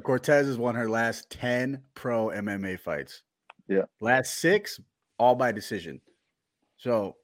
Cortez 0.03 0.47
has 0.47 0.57
won 0.57 0.74
her 0.74 0.89
last 0.89 1.30
10 1.30 1.84
pro 1.93 2.28
MMA 2.30 2.80
fights. 2.80 3.22
Yeah. 3.68 3.84
Last 4.01 4.39
six, 4.39 4.80
all 5.20 5.36
by 5.36 5.51
decision. 5.51 6.01
So 6.78 7.16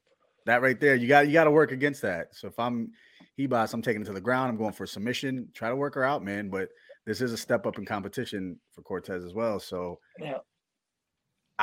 that 0.46 0.62
right 0.62 0.78
there, 0.78 0.94
you 0.94 1.08
got 1.08 1.26
you 1.26 1.32
got 1.32 1.44
to 1.44 1.50
work 1.50 1.72
against 1.72 2.02
that. 2.02 2.34
So 2.34 2.48
if 2.48 2.58
I'm 2.58 2.90
he 3.36 3.48
Ribas, 3.48 3.72
I'm 3.74 3.82
taking 3.82 4.02
it 4.02 4.06
to 4.06 4.12
the 4.12 4.20
ground. 4.20 4.50
I'm 4.50 4.56
going 4.58 4.72
for 4.72 4.84
a 4.84 4.88
submission. 4.88 5.48
Try 5.54 5.68
to 5.70 5.76
work 5.76 5.94
her 5.94 6.04
out, 6.04 6.22
man. 6.24 6.50
But 6.50 6.68
this 7.06 7.20
is 7.20 7.32
a 7.32 7.36
step 7.36 7.66
up 7.66 7.78
in 7.78 7.84
competition 7.86 8.58
for 8.72 8.82
Cortez 8.82 9.24
as 9.24 9.34
well. 9.34 9.58
So 9.58 9.98
Yeah. 10.20 10.38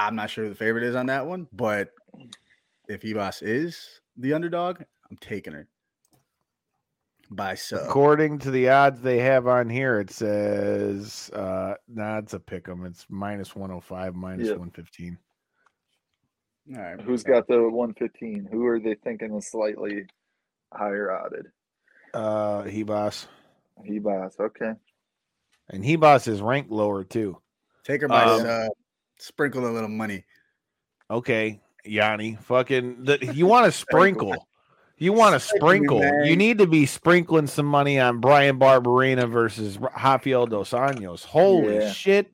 I'm 0.08 0.16
not 0.16 0.30
sure 0.30 0.44
who 0.46 0.50
the 0.50 0.56
favorite 0.56 0.84
is 0.84 0.96
on 0.96 1.08
that 1.08 1.26
one, 1.26 1.48
but 1.52 1.90
if 2.88 3.02
Ribas 3.02 3.42
is 3.42 4.02
the 4.18 4.34
underdog, 4.34 4.82
I'm 5.10 5.18
taking 5.18 5.54
her 5.54 5.68
by 7.32 7.56
sub. 7.56 7.82
According 7.88 8.40
to 8.40 8.52
the 8.52 8.70
odds 8.70 9.02
they 9.02 9.20
have 9.20 9.48
on 9.48 9.70
here, 9.70 10.00
it 10.00 10.10
says 10.12 11.30
uh 11.34 11.76
nah, 11.88 12.18
it's 12.20 12.34
a 12.34 12.40
pick 12.40 12.68
'em. 12.68 12.86
It's 12.86 13.06
minus 13.10 13.56
105, 13.56 14.16
minus 14.16 14.48
Yeah. 14.48 14.54
115. 14.54 15.18
All 16.76 16.82
right. 16.82 17.02
Who's 17.02 17.24
got 17.24 17.48
the 17.48 17.70
115? 17.70 18.48
Who 18.52 18.66
are 18.68 18.80
they 18.80 18.96
thinking 18.96 19.34
is 19.36 19.48
slightly 19.48 20.06
higher 20.74 21.12
odded? 21.12 21.48
Uh 22.14 22.64
Ribas. 22.64 23.28
Ribas. 23.88 24.40
Okay. 24.40 24.74
And 25.70 25.84
Ribas 25.84 26.28
is 26.28 26.42
ranked 26.42 26.72
lower 26.72 27.04
too. 27.04 27.40
Take 27.84 28.02
her 28.02 28.08
by 28.08 28.24
Um, 28.24 28.42
sub. 28.42 28.72
Sprinkle 29.20 29.68
a 29.68 29.72
little 29.72 29.90
money. 29.90 30.26
Okay, 31.12 31.62
Yanni. 31.86 32.38
Fucking 32.44 33.04
the, 33.04 33.34
you 33.34 33.46
want 33.46 33.66
to 33.66 33.72
sprinkle. 33.78 34.48
You 34.98 35.14
want 35.14 35.34
to 35.34 35.40
Sprinkle, 35.40 36.00
sprinkle. 36.02 36.26
You 36.26 36.36
need 36.36 36.58
to 36.58 36.68
be 36.68 36.86
sprinkling 36.86 37.48
some 37.48 37.66
money 37.66 38.00
on 38.00 38.20
Bryan 38.20 38.60
Barberena 38.60 39.30
versus 39.30 39.78
Rafael 39.78 40.46
Dos 40.46 40.72
Anjos. 40.72 41.24
Holy 41.24 41.76
Yeah. 41.76 41.92
shit. 41.92 42.32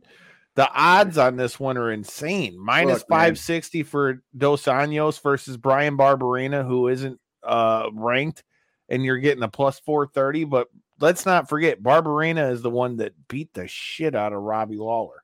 The 0.56 0.68
odds 0.74 1.18
on 1.18 1.36
this 1.36 1.60
one 1.60 1.78
are 1.78 1.92
insane. 1.92 2.58
Minus 2.58 3.02
Look, 3.02 3.10
man. 3.10 3.20
560 3.20 3.84
for 3.84 4.24
Dos 4.36 4.64
Anjos 4.64 5.22
versus 5.22 5.58
Bryan 5.58 5.98
Barberena, 5.98 6.66
who 6.66 6.88
isn't 6.88 7.20
uh, 7.44 7.90
ranked, 7.94 8.44
and 8.90 9.04
you're 9.04 9.18
getting 9.18 9.44
a 9.44 9.50
plus 9.50 9.80
430. 9.80 10.46
But 10.46 10.70
let's 11.00 11.26
not 11.26 11.50
forget, 11.50 11.84
Barberena 11.84 12.52
is 12.52 12.62
the 12.62 12.70
one 12.72 12.98
that 12.98 13.14
beat 13.28 13.54
the 13.54 13.68
shit 13.68 14.16
out 14.16 14.34
of 14.34 14.42
Robbie 14.42 14.78
Lawler. 14.78 15.24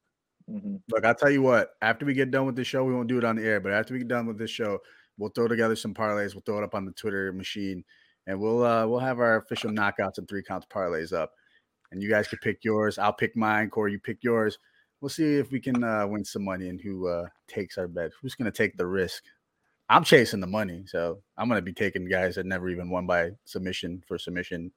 Hmm 0.51 0.75
Look, 0.89 1.05
I'll 1.05 1.15
tell 1.15 1.29
you 1.29 1.41
what. 1.41 1.71
After 1.81 2.05
we 2.05 2.13
get 2.13 2.31
done 2.31 2.45
with 2.45 2.55
the 2.55 2.63
show, 2.63 2.83
we 2.83 2.93
won't 2.93 3.07
do 3.07 3.17
it 3.17 3.23
on 3.23 3.35
the 3.35 3.43
air, 3.43 3.59
but 3.59 3.71
after 3.71 3.93
we 3.93 3.99
get 3.99 4.07
done 4.09 4.25
with 4.25 4.37
this 4.37 4.51
show, 4.51 4.79
we'll 5.17 5.29
throw 5.29 5.47
together 5.47 5.75
some 5.75 5.93
parlays. 5.93 6.33
We'll 6.33 6.43
throw 6.45 6.57
it 6.57 6.63
up 6.63 6.75
on 6.75 6.85
the 6.85 6.91
Twitter 6.91 7.31
machine, 7.31 7.83
and 8.27 8.39
we'll 8.39 8.63
uh 8.63 8.85
we'll 8.87 8.99
have 8.99 9.19
our 9.19 9.37
official 9.37 9.71
knockouts 9.71 10.17
and 10.17 10.27
three 10.27 10.43
counts 10.43 10.67
parlays 10.73 11.13
up. 11.13 11.31
And 11.91 12.01
you 12.01 12.09
guys 12.09 12.27
can 12.27 12.39
pick 12.39 12.63
yours. 12.63 12.97
I'll 12.97 13.13
pick 13.13 13.35
mine. 13.35 13.69
Corey, 13.69 13.93
you 13.93 13.99
pick 13.99 14.23
yours. 14.23 14.57
We'll 15.01 15.09
see 15.09 15.35
if 15.35 15.51
we 15.51 15.59
can 15.59 15.83
uh, 15.83 16.07
win 16.07 16.23
some 16.23 16.45
money 16.45 16.69
and 16.69 16.79
who 16.79 17.07
uh, 17.07 17.25
takes 17.47 17.77
our 17.77 17.87
bet. 17.87 18.11
Who's 18.21 18.35
going 18.35 18.49
to 18.49 18.55
take 18.55 18.77
the 18.77 18.85
risk? 18.85 19.23
I'm 19.89 20.03
chasing 20.03 20.39
the 20.39 20.47
money, 20.47 20.83
so 20.85 21.21
I'm 21.37 21.49
going 21.49 21.57
to 21.57 21.63
be 21.63 21.73
taking 21.73 22.07
guys 22.07 22.35
that 22.35 22.45
never 22.45 22.69
even 22.69 22.89
won 22.89 23.07
by 23.07 23.31
submission 23.45 24.01
for 24.07 24.17
submission. 24.17 24.71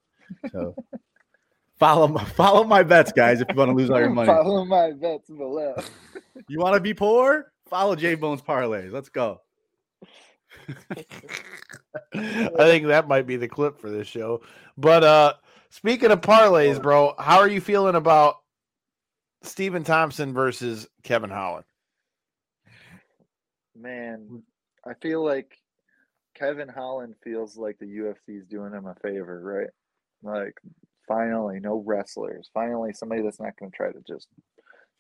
So 0.51 0.75
follow 1.85 2.09
my, 2.09 2.25
follow 2.25 2.65
my 2.65 2.83
bets, 2.83 3.13
guys. 3.13 3.41
If 3.41 3.49
you 3.51 3.57
want 3.57 3.71
to 3.71 3.75
lose 3.75 3.91
all 3.91 4.01
your 4.01 4.11
money, 4.11 4.27
Follow 4.27 4.65
my 4.65 4.93
bets 4.93 5.29
below. 5.29 5.75
you 6.49 6.59
want 6.59 6.75
to 6.75 6.81
be 6.81 6.95
poor? 6.95 7.53
Follow 7.69 7.95
J 7.95 8.15
Bones 8.15 8.41
parlays. 8.41 8.91
Let's 8.91 9.11
go. 9.11 9.41
I 12.15 12.51
think 12.57 12.87
that 12.87 13.07
might 13.07 13.27
be 13.27 13.37
the 13.37 13.49
clip 13.49 13.79
for 13.81 13.91
this 13.91 14.07
show. 14.07 14.41
But 14.79 15.05
uh 15.05 15.35
speaking 15.69 16.11
of 16.11 16.21
parlays, 16.21 16.81
bro, 16.81 17.15
how 17.19 17.39
are 17.39 17.49
you 17.49 17.61
feeling 17.61 17.97
about 17.97 18.37
Stephen 19.43 19.85
Thompson 19.85 20.33
versus 20.33 20.89
Kevin 21.03 21.31
Holland? 21.31 21.67
Man, 23.77 24.43
I 24.87 24.95
feel 25.03 25.23
like 25.23 25.59
Kevin 26.35 26.69
Holland 26.69 27.15
feels 27.23 27.57
like 27.59 27.79
the 27.79 27.87
UFC 27.87 28.41
is 28.41 28.47
doing 28.47 28.73
him 28.73 28.87
a 28.87 28.95
favor, 29.03 29.41
right? 29.43 29.69
Like, 30.23 30.55
finally, 31.07 31.61
no 31.61 31.83
wrestlers. 31.87 32.51
Finally, 32.55 32.93
somebody 32.93 33.23
that's 33.23 33.41
not 33.41 33.57
going 33.59 33.71
to 33.71 33.77
try 33.77 33.93
to 33.93 34.01
just 34.07 34.29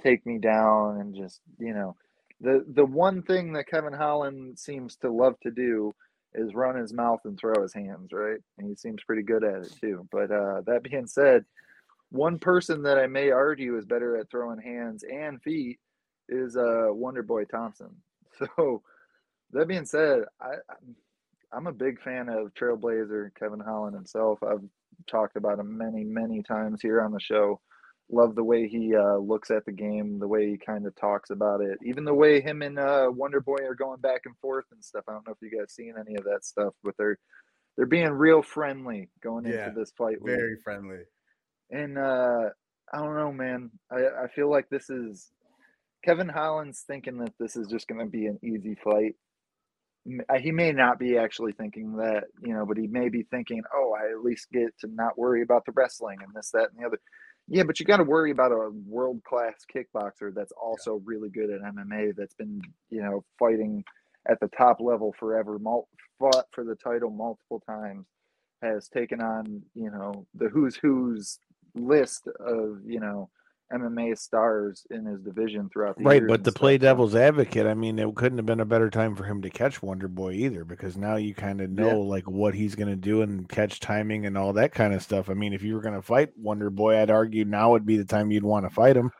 take 0.02 0.24
me 0.26 0.38
down 0.38 1.00
and 1.00 1.14
just, 1.14 1.40
you 1.58 1.74
know, 1.74 1.96
the 2.40 2.64
the 2.68 2.84
one 2.84 3.22
thing 3.22 3.52
that 3.54 3.68
Kevin 3.68 3.92
Holland 3.92 4.58
seems 4.58 4.96
to 4.96 5.10
love 5.10 5.34
to 5.42 5.50
do 5.50 5.94
is 6.34 6.54
run 6.54 6.76
his 6.76 6.92
mouth 6.92 7.20
and 7.24 7.38
throw 7.38 7.62
his 7.62 7.72
hands, 7.72 8.10
right? 8.12 8.40
And 8.58 8.68
he 8.68 8.74
seems 8.74 9.04
pretty 9.04 9.22
good 9.22 9.44
at 9.44 9.62
it 9.66 9.72
too. 9.80 10.06
But 10.10 10.30
uh, 10.32 10.62
that 10.66 10.82
being 10.82 11.06
said, 11.06 11.44
one 12.10 12.38
person 12.38 12.82
that 12.82 12.98
I 12.98 13.06
may 13.06 13.30
argue 13.30 13.78
is 13.78 13.84
better 13.86 14.16
at 14.16 14.30
throwing 14.30 14.60
hands 14.60 15.04
and 15.04 15.40
feet 15.42 15.78
is 16.28 16.56
uh, 16.56 16.86
Wonder 16.88 17.22
Boy 17.22 17.44
Thompson. 17.44 17.90
So 18.56 18.82
that 19.52 19.68
being 19.68 19.86
said, 19.86 20.24
I 20.40 20.46
I'm- 20.68 20.96
I'm 21.52 21.68
a 21.68 21.72
big 21.72 22.00
fan 22.02 22.28
of 22.28 22.52
Trailblazer 22.54 23.32
Kevin 23.38 23.60
Holland 23.60 23.94
himself. 23.94 24.42
I've 24.42 24.64
talked 25.06 25.36
about 25.36 25.58
him 25.58 25.76
many 25.76 26.04
many 26.04 26.42
times 26.42 26.80
here 26.82 27.02
on 27.02 27.12
the 27.12 27.20
show. 27.20 27.60
Love 28.10 28.34
the 28.34 28.44
way 28.44 28.68
he 28.68 28.94
uh, 28.94 29.16
looks 29.16 29.50
at 29.50 29.64
the 29.64 29.72
game, 29.72 30.18
the 30.18 30.28
way 30.28 30.50
he 30.50 30.58
kind 30.58 30.86
of 30.86 30.94
talks 30.94 31.30
about 31.30 31.62
it, 31.62 31.78
even 31.82 32.04
the 32.04 32.12
way 32.12 32.38
him 32.40 32.60
and 32.60 32.78
uh, 32.78 33.06
Wonder 33.10 33.40
Boy 33.40 33.58
are 33.66 33.74
going 33.74 34.00
back 34.00 34.22
and 34.26 34.36
forth 34.42 34.66
and 34.72 34.84
stuff. 34.84 35.04
I 35.08 35.12
don't 35.12 35.26
know 35.26 35.32
if 35.32 35.38
you 35.40 35.58
guys 35.58 35.72
seen 35.72 35.94
any 35.98 36.14
of 36.16 36.24
that 36.24 36.44
stuff, 36.44 36.74
but 36.84 36.94
they're 36.98 37.18
they're 37.76 37.86
being 37.86 38.10
real 38.10 38.42
friendly 38.42 39.08
going 39.22 39.46
Yeah, 39.46 39.68
into 39.68 39.80
this 39.80 39.92
fight. 39.96 40.20
week. 40.22 40.34
Very 40.36 40.56
friendly. 40.62 40.98
And 41.70 41.96
uh, 41.98 42.50
I 42.92 42.98
don't 42.98 43.16
know, 43.16 43.32
man. 43.32 43.70
I, 43.90 44.24
I 44.24 44.28
feel 44.28 44.50
like 44.50 44.68
this 44.68 44.90
is 44.90 45.30
Kevin 46.04 46.28
Holland's 46.28 46.84
thinking 46.86 47.16
that 47.18 47.32
this 47.40 47.56
is 47.56 47.68
just 47.68 47.88
going 47.88 48.00
to 48.04 48.06
be 48.10 48.26
an 48.26 48.38
easy 48.44 48.76
fight. 48.84 49.14
Uh, 50.06 50.38
He 50.38 50.52
may 50.52 50.72
not 50.72 50.98
be 50.98 51.18
actually 51.18 51.52
thinking 51.52 51.96
that, 51.96 52.24
you 52.42 52.54
know, 52.54 52.66
but 52.66 52.76
he 52.76 52.86
may 52.86 53.08
be 53.08 53.22
thinking, 53.24 53.62
oh, 53.74 53.94
I 53.98 54.10
at 54.12 54.24
least 54.24 54.50
get 54.52 54.78
to 54.80 54.88
not 54.88 55.18
worry 55.18 55.42
about 55.42 55.64
the 55.66 55.72
wrestling 55.72 56.18
and 56.22 56.34
this, 56.34 56.50
that, 56.52 56.70
and 56.70 56.80
the 56.82 56.86
other. 56.86 57.00
Yeah, 57.48 57.64
but 57.64 57.78
you 57.80 57.86
got 57.86 57.98
to 57.98 58.04
worry 58.04 58.30
about 58.30 58.52
a 58.52 58.70
world 58.86 59.22
class 59.24 59.54
kickboxer 59.74 60.34
that's 60.34 60.52
also 60.52 61.02
really 61.04 61.30
good 61.30 61.50
at 61.50 61.62
MMA, 61.62 62.16
that's 62.16 62.34
been, 62.34 62.62
you 62.90 63.02
know, 63.02 63.24
fighting 63.38 63.84
at 64.28 64.40
the 64.40 64.48
top 64.56 64.80
level 64.80 65.14
forever, 65.18 65.58
mul- 65.58 65.88
fought 66.18 66.46
for 66.52 66.64
the 66.64 66.76
title 66.76 67.10
multiple 67.10 67.62
times, 67.68 68.06
has 68.62 68.88
taken 68.88 69.20
on, 69.20 69.62
you 69.74 69.90
know, 69.90 70.26
the 70.34 70.48
who's 70.48 70.76
who's 70.76 71.38
list 71.74 72.28
of, 72.40 72.78
you 72.86 73.00
know, 73.00 73.28
MMA 73.72 74.16
stars 74.18 74.86
in 74.90 75.04
his 75.06 75.20
division 75.20 75.68
throughout 75.72 75.96
the 75.96 76.04
Right, 76.04 76.22
but 76.26 76.34
and 76.40 76.44
to 76.44 76.52
play 76.52 76.74
so- 76.74 76.82
devil's 76.82 77.14
advocate, 77.16 77.66
I 77.66 77.74
mean, 77.74 77.98
it 77.98 78.14
couldn't 78.14 78.38
have 78.38 78.46
been 78.46 78.60
a 78.60 78.64
better 78.64 78.90
time 78.90 79.16
for 79.16 79.24
him 79.24 79.42
to 79.42 79.50
catch 79.50 79.82
Wonder 79.82 80.06
Boy 80.06 80.32
either, 80.32 80.64
because 80.64 80.96
now 80.96 81.16
you 81.16 81.34
kind 81.34 81.60
of 81.60 81.70
know 81.70 82.02
Yeah. 82.02 82.08
like 82.08 82.28
what 82.30 82.54
he's 82.54 82.74
going 82.74 82.90
to 82.90 82.96
do 82.96 83.22
and 83.22 83.48
catch 83.48 83.80
timing 83.80 84.26
and 84.26 84.36
all 84.36 84.52
that 84.52 84.72
kind 84.72 84.92
of 84.94 85.02
stuff. 85.02 85.30
I 85.30 85.34
mean, 85.34 85.52
if 85.54 85.62
you 85.62 85.74
were 85.74 85.80
going 85.80 85.94
to 85.94 86.02
fight 86.02 86.30
Wonder 86.36 86.70
Boy, 86.70 86.98
I'd 87.00 87.10
argue 87.10 87.44
now 87.44 87.70
would 87.72 87.86
be 87.86 87.96
the 87.96 88.04
time 88.04 88.30
you'd 88.30 88.44
want 88.44 88.66
to 88.66 88.70
fight 88.70 88.96
him, 88.96 89.10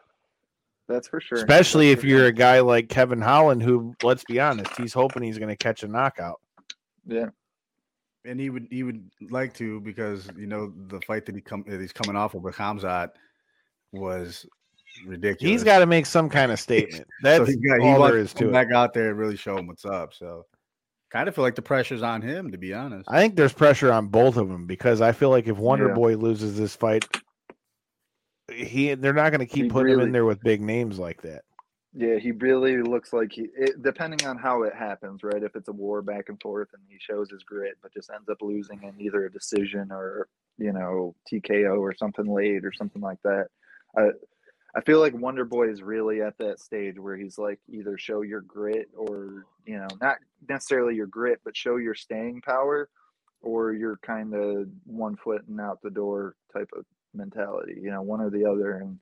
That's 0.89 1.09
for 1.09 1.21
sure. 1.21 1.39
especially 1.39 1.89
That's 1.89 2.05
if 2.05 2.09
you're 2.09 2.21
sure. 2.21 2.29
a 2.29 2.33
guy 2.33 2.61
like 2.61 2.89
Kevin 2.91 3.23
Holland, 3.23 3.63
who, 3.63 3.95
let's 4.03 4.25
be 4.25 4.39
honest, 4.41 4.77
he's 4.77 4.93
hoping 4.93 5.23
he's 5.23 5.39
going 5.39 5.49
to 5.49 5.57
catch 5.57 5.83
a 5.83 5.89
knockout. 5.89 6.41
yeah. 7.07 7.31
and 8.27 8.39
he 8.41 8.49
would 8.51 8.67
he 8.71 8.83
would 8.83 9.11
like 9.31 9.53
to 9.55 9.81
because 9.81 10.29
you 10.37 10.47
know 10.47 10.73
the 10.89 10.99
fight 11.03 11.27
that 11.27 11.35
he 11.35 11.41
come 11.43 11.63
that 11.69 11.79
he's 11.81 11.93
coming 11.93 12.17
off 12.17 12.35
of 12.35 12.43
with 12.43 12.55
Hamzat 12.57 13.11
was 13.95 14.47
ridiculous. 15.07 15.51
He's 15.51 15.65
got 15.65 15.81
to 15.81 15.87
make 15.87 16.07
some 16.07 16.29
kind 16.29 16.53
of 16.53 16.61
statement. 16.61 17.07
That's 17.23 17.39
so 17.39 17.47
he's 17.47 17.57
got, 17.57 17.81
he 17.81 17.89
all 17.89 18.01
wants 18.01 18.13
there 18.13 18.21
is 18.23 18.33
to 18.35 18.39
come 18.39 18.49
it. 18.49 18.53
back 18.53 18.73
out 18.73 18.95
there 18.95 19.11
and 19.11 19.19
really 19.19 19.37
show 19.37 19.57
him 19.57 19.67
what's 19.67 19.85
up. 19.85 20.15
So 20.15 20.47
kind 21.11 21.29
of 21.29 21.35
feel 21.35 21.45
like 21.45 21.55
the 21.55 21.63
pressure's 21.63 22.03
on 22.03 22.23
him 22.23 22.51
to 22.53 22.59
be 22.59 22.73
honest. 22.75 23.09
I 23.11 23.21
think 23.21 23.37
there's 23.37 23.53
pressure 23.53 23.93
on 23.93 24.09
both 24.09 24.37
of 24.37 24.49
them 24.49 24.67
because 24.67 25.01
I 25.01 25.13
feel 25.13 25.31
like 25.31 25.47
if 25.47 25.57
Wonder 25.57 25.89
Yeah. 25.89 25.95
Boy 25.95 26.17
loses 26.17 26.57
this 26.57 26.75
fight, 26.75 27.05
he 28.53 28.95
they're 28.95 29.13
not 29.13 29.31
going 29.31 29.41
to 29.41 29.47
keep 29.47 29.65
He 29.65 29.71
putting 29.71 29.95
him 29.95 30.01
in 30.01 30.13
there 30.13 30.25
with 30.25 30.43
big 30.43 30.61
names 30.61 30.99
like 30.99 31.23
that. 31.23 31.43
Yeah, 31.97 32.19
he 32.19 32.33
really 32.33 32.83
looks 32.83 33.13
like 33.13 33.31
he, 33.31 33.47
it, 33.57 33.81
depending 33.83 34.27
on 34.27 34.37
how 34.37 34.65
it 34.65 34.75
happens, 34.75 35.23
right? 35.23 35.43
If 35.43 35.55
it's 35.55 35.69
a 35.69 35.73
war 35.73 36.03
back 36.03 36.29
and 36.29 36.41
forth 36.43 36.69
and 36.73 36.83
he 36.89 36.97
shows 36.99 37.31
his 37.31 37.45
grit, 37.45 37.77
but 37.81 37.95
just 37.95 38.11
ends 38.11 38.29
up 38.29 38.39
losing 38.43 38.83
in 38.83 39.01
either 39.01 39.27
a 39.27 39.33
decision 39.33 39.93
or, 39.93 40.27
you 40.59 40.73
know, 40.73 41.15
TKO 41.31 41.79
or 41.79 41.95
something 41.95 42.27
late 42.27 42.65
or 42.65 42.73
something 42.73 43.01
like 43.01 43.23
that. 43.23 43.47
I, 43.97 44.09
I 44.77 44.81
feel 44.83 45.01
like 45.01 45.15
Wonder 45.15 45.45
Boy 45.45 45.71
is 45.71 45.83
really 45.83 46.23
at 46.23 46.39
that 46.39 46.61
stage 46.61 46.99
where 46.99 47.17
he's 47.17 47.39
like 47.39 47.61
either 47.69 47.97
show 47.99 48.23
your 48.23 48.41
grit 48.41 48.89
or, 48.97 49.47
you 49.67 49.79
know, 49.79 49.89
not 50.01 50.17
necessarily 50.49 50.95
your 50.95 51.07
grit, 51.07 51.41
but 51.45 51.57
show 51.57 51.77
your 51.77 51.95
staying 51.95 52.43
power 52.43 52.89
or 53.43 53.73
you're 53.73 53.99
kind 53.99 54.35
of 54.35 54.69
one 54.85 55.17
foot 55.17 55.47
and 55.49 55.61
out 55.61 55.81
the 55.83 55.91
door 55.91 56.35
type 56.53 56.71
of 56.77 56.85
mentality, 57.15 57.79
you 57.81 57.91
know, 57.91 58.03
one 58.03 58.21
or 58.21 58.31
the 58.31 58.45
other. 58.47 58.79
And, 58.79 58.99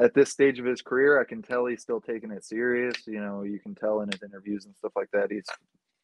at 0.00 0.14
this 0.14 0.30
stage 0.30 0.58
of 0.58 0.64
his 0.64 0.80
career, 0.80 1.20
I 1.20 1.24
can 1.24 1.42
tell 1.42 1.66
he's 1.66 1.82
still 1.82 2.00
taking 2.00 2.30
it 2.30 2.44
serious. 2.44 2.94
You 3.06 3.20
know, 3.20 3.42
you 3.42 3.58
can 3.58 3.74
tell 3.74 4.00
in 4.00 4.10
his 4.10 4.22
interviews 4.22 4.64
and 4.64 4.76
stuff 4.76 4.92
like 4.94 5.10
that. 5.12 5.30
He's 5.30 5.46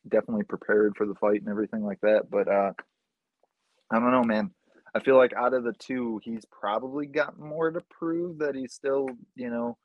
definitely 0.08 0.44
prepared 0.44 0.96
for 0.96 1.06
the 1.06 1.14
fight 1.14 1.40
and 1.40 1.48
everything 1.48 1.84
like 1.84 2.00
that. 2.00 2.28
But 2.30 2.48
uh, 2.48 2.72
I 3.90 4.00
don't 4.00 4.10
know, 4.10 4.24
man. 4.24 4.50
I 4.94 5.00
feel 5.00 5.16
like 5.16 5.32
out 5.34 5.54
of 5.54 5.64
the 5.64 5.72
two, 5.72 6.20
he's 6.22 6.44
probably 6.44 7.06
got 7.06 7.38
more 7.38 7.70
to 7.70 7.80
prove 7.90 8.38
that 8.38 8.54
he's 8.54 8.72
still, 8.72 9.08
you 9.34 9.50
know, 9.50 9.76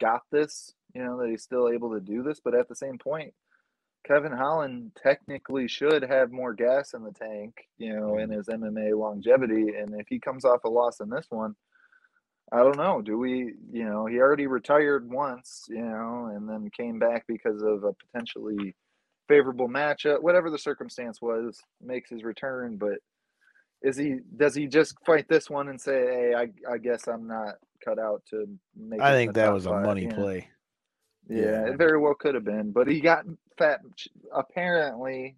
got 0.00 0.22
this. 0.30 0.72
You 0.94 1.04
know, 1.04 1.18
that 1.18 1.28
he's 1.28 1.42
still 1.42 1.68
able 1.68 1.92
to 1.92 2.00
do 2.00 2.22
this. 2.22 2.40
But 2.42 2.54
at 2.54 2.68
the 2.68 2.74
same 2.74 2.96
point, 2.96 3.34
Kevin 4.06 4.32
Holland 4.32 4.92
technically 5.02 5.68
should 5.68 6.02
have 6.02 6.32
more 6.32 6.54
gas 6.54 6.94
in 6.94 7.02
the 7.02 7.12
tank, 7.12 7.54
you 7.76 7.94
know, 7.94 8.16
in 8.16 8.30
his 8.30 8.46
MMA 8.46 8.98
longevity. 8.98 9.74
And 9.76 10.00
if 10.00 10.06
he 10.08 10.18
comes 10.18 10.44
off 10.44 10.64
a 10.64 10.70
loss 10.70 11.00
in 11.00 11.10
this 11.10 11.26
one, 11.28 11.54
I 12.52 12.58
don't 12.58 12.78
know. 12.78 13.02
Do 13.02 13.18
we, 13.18 13.54
you 13.72 13.84
know, 13.84 14.06
he 14.06 14.18
already 14.18 14.46
retired 14.46 15.10
once, 15.10 15.66
you 15.68 15.82
know, 15.82 16.30
and 16.34 16.48
then 16.48 16.70
came 16.70 16.98
back 16.98 17.24
because 17.26 17.60
of 17.60 17.84
a 17.84 17.92
potentially 17.92 18.76
favorable 19.28 19.68
matchup, 19.68 20.22
whatever 20.22 20.50
the 20.50 20.58
circumstance 20.58 21.20
was, 21.20 21.60
makes 21.82 22.08
his 22.08 22.22
return. 22.22 22.76
But 22.76 23.00
is 23.82 23.96
he, 23.96 24.18
does 24.36 24.54
he 24.54 24.66
just 24.66 24.96
fight 25.04 25.28
this 25.28 25.48
one 25.50 25.68
and 25.68 25.80
say, 25.80 25.92
hey, 26.06 26.34
I, 26.34 26.72
I 26.72 26.78
guess 26.78 27.06
I'm 27.06 27.26
not 27.26 27.56
cut 27.84 27.98
out 27.98 28.22
to 28.30 28.46
make 28.76 29.00
I 29.00 29.12
think 29.12 29.34
that 29.34 29.52
was 29.52 29.66
a 29.66 29.80
money 29.80 30.04
yeah. 30.04 30.14
play. 30.14 30.48
Yeah, 31.28 31.40
Yeah. 31.42 31.66
it 31.68 31.76
very 31.78 31.98
well 31.98 32.14
could 32.14 32.34
have 32.34 32.44
been, 32.44 32.72
but 32.72 32.88
he 32.88 33.00
got 33.00 33.24
fat. 33.58 33.80
Apparently, 34.34 35.36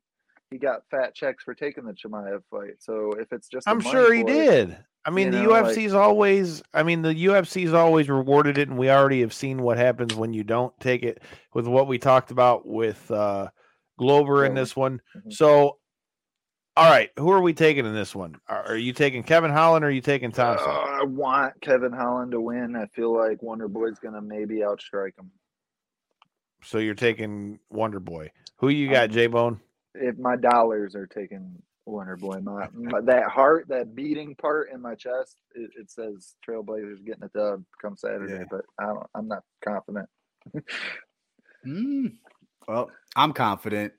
he 0.50 0.58
got 0.58 0.82
fat 0.90 1.14
checks 1.14 1.44
for 1.44 1.54
taking 1.54 1.84
the 1.84 1.92
Chimaev 1.92 2.42
fight. 2.50 2.76
So 2.78 3.12
if 3.12 3.32
it's 3.32 3.48
just, 3.48 3.68
I'm 3.68 3.80
sure 3.80 4.12
he 4.12 4.22
did. 4.22 4.76
I 5.04 5.10
mean, 5.10 5.30
the 5.30 5.42
know, 5.42 5.50
like- 5.50 5.64
UFC's 5.66 5.94
always. 5.94 6.62
I 6.74 6.82
mean, 6.82 7.02
the 7.02 7.14
UFC's 7.26 7.72
always 7.72 8.08
rewarded 8.08 8.58
it, 8.58 8.68
and 8.68 8.76
we 8.78 8.90
already 8.90 9.20
have 9.20 9.32
seen 9.32 9.62
what 9.62 9.78
happens 9.78 10.14
when 10.14 10.32
you 10.32 10.44
don't 10.44 10.78
take 10.80 11.02
it. 11.02 11.22
With 11.54 11.66
what 11.66 11.86
we 11.86 11.98
talked 11.98 12.30
about 12.30 12.66
with 12.66 13.10
uh 13.10 13.48
Glover 13.98 14.44
in 14.44 14.54
this 14.54 14.76
one. 14.76 15.00
Mhm. 15.16 15.32
So, 15.32 15.78
all 16.78 16.90
right, 16.90 17.10
who 17.18 17.30
are 17.30 17.42
we 17.42 17.52
taking 17.52 17.84
in 17.84 17.92
this 17.94 18.14
one? 18.14 18.36
Are, 18.48 18.62
are 18.68 18.76
you 18.76 18.92
taking 18.92 19.22
Kevin 19.22 19.50
Holland 19.50 19.84
or 19.84 19.88
are 19.88 19.90
you 19.90 20.00
taking 20.00 20.30
Thompson? 20.30 20.68
I 20.70 21.02
want 21.04 21.60
Kevin 21.60 21.92
Holland 21.92 22.30
to 22.32 22.40
win. 22.40 22.76
I 22.76 22.86
feel 22.86 23.12
like 23.16 23.42
Wonder 23.42 23.66
Boy's 23.68 23.98
gonna 23.98 24.22
maybe 24.22 24.56
outstrike 24.58 25.18
him. 25.18 25.30
so 26.62 26.78
you're 26.78 26.94
taking 26.94 27.58
Wonder 27.70 28.00
Boy. 28.00 28.30
Who 28.58 28.68
you 28.68 28.88
got, 28.90 29.04
Um, 29.06 29.10
J 29.10 29.26
Bone? 29.26 29.60
If 29.94 30.18
my 30.18 30.36
dollars 30.36 30.94
are 30.94 31.06
taking 31.06 31.60
Wonder 31.84 32.16
Boy, 32.16 32.38
my, 32.40 32.68
my 32.72 33.00
that 33.02 33.24
heart, 33.24 33.66
that 33.68 33.94
beating 33.94 34.34
part 34.36 34.70
in 34.72 34.80
my 34.80 34.94
chest, 34.94 35.36
it, 35.54 35.70
it 35.76 35.90
says 35.90 36.34
Trailblazers 36.46 37.04
getting 37.04 37.24
a 37.24 37.28
dub 37.36 37.64
come 37.82 37.96
Saturday. 37.96 38.34
Yeah. 38.34 38.44
But 38.50 38.62
I 38.78 38.86
don't, 38.86 39.06
I'm 39.14 39.26
not 39.28 39.42
confident. 39.64 40.08
Mm. 41.66 42.12
Well, 42.68 42.88
I'm 43.16 43.32
confident. 43.32 43.92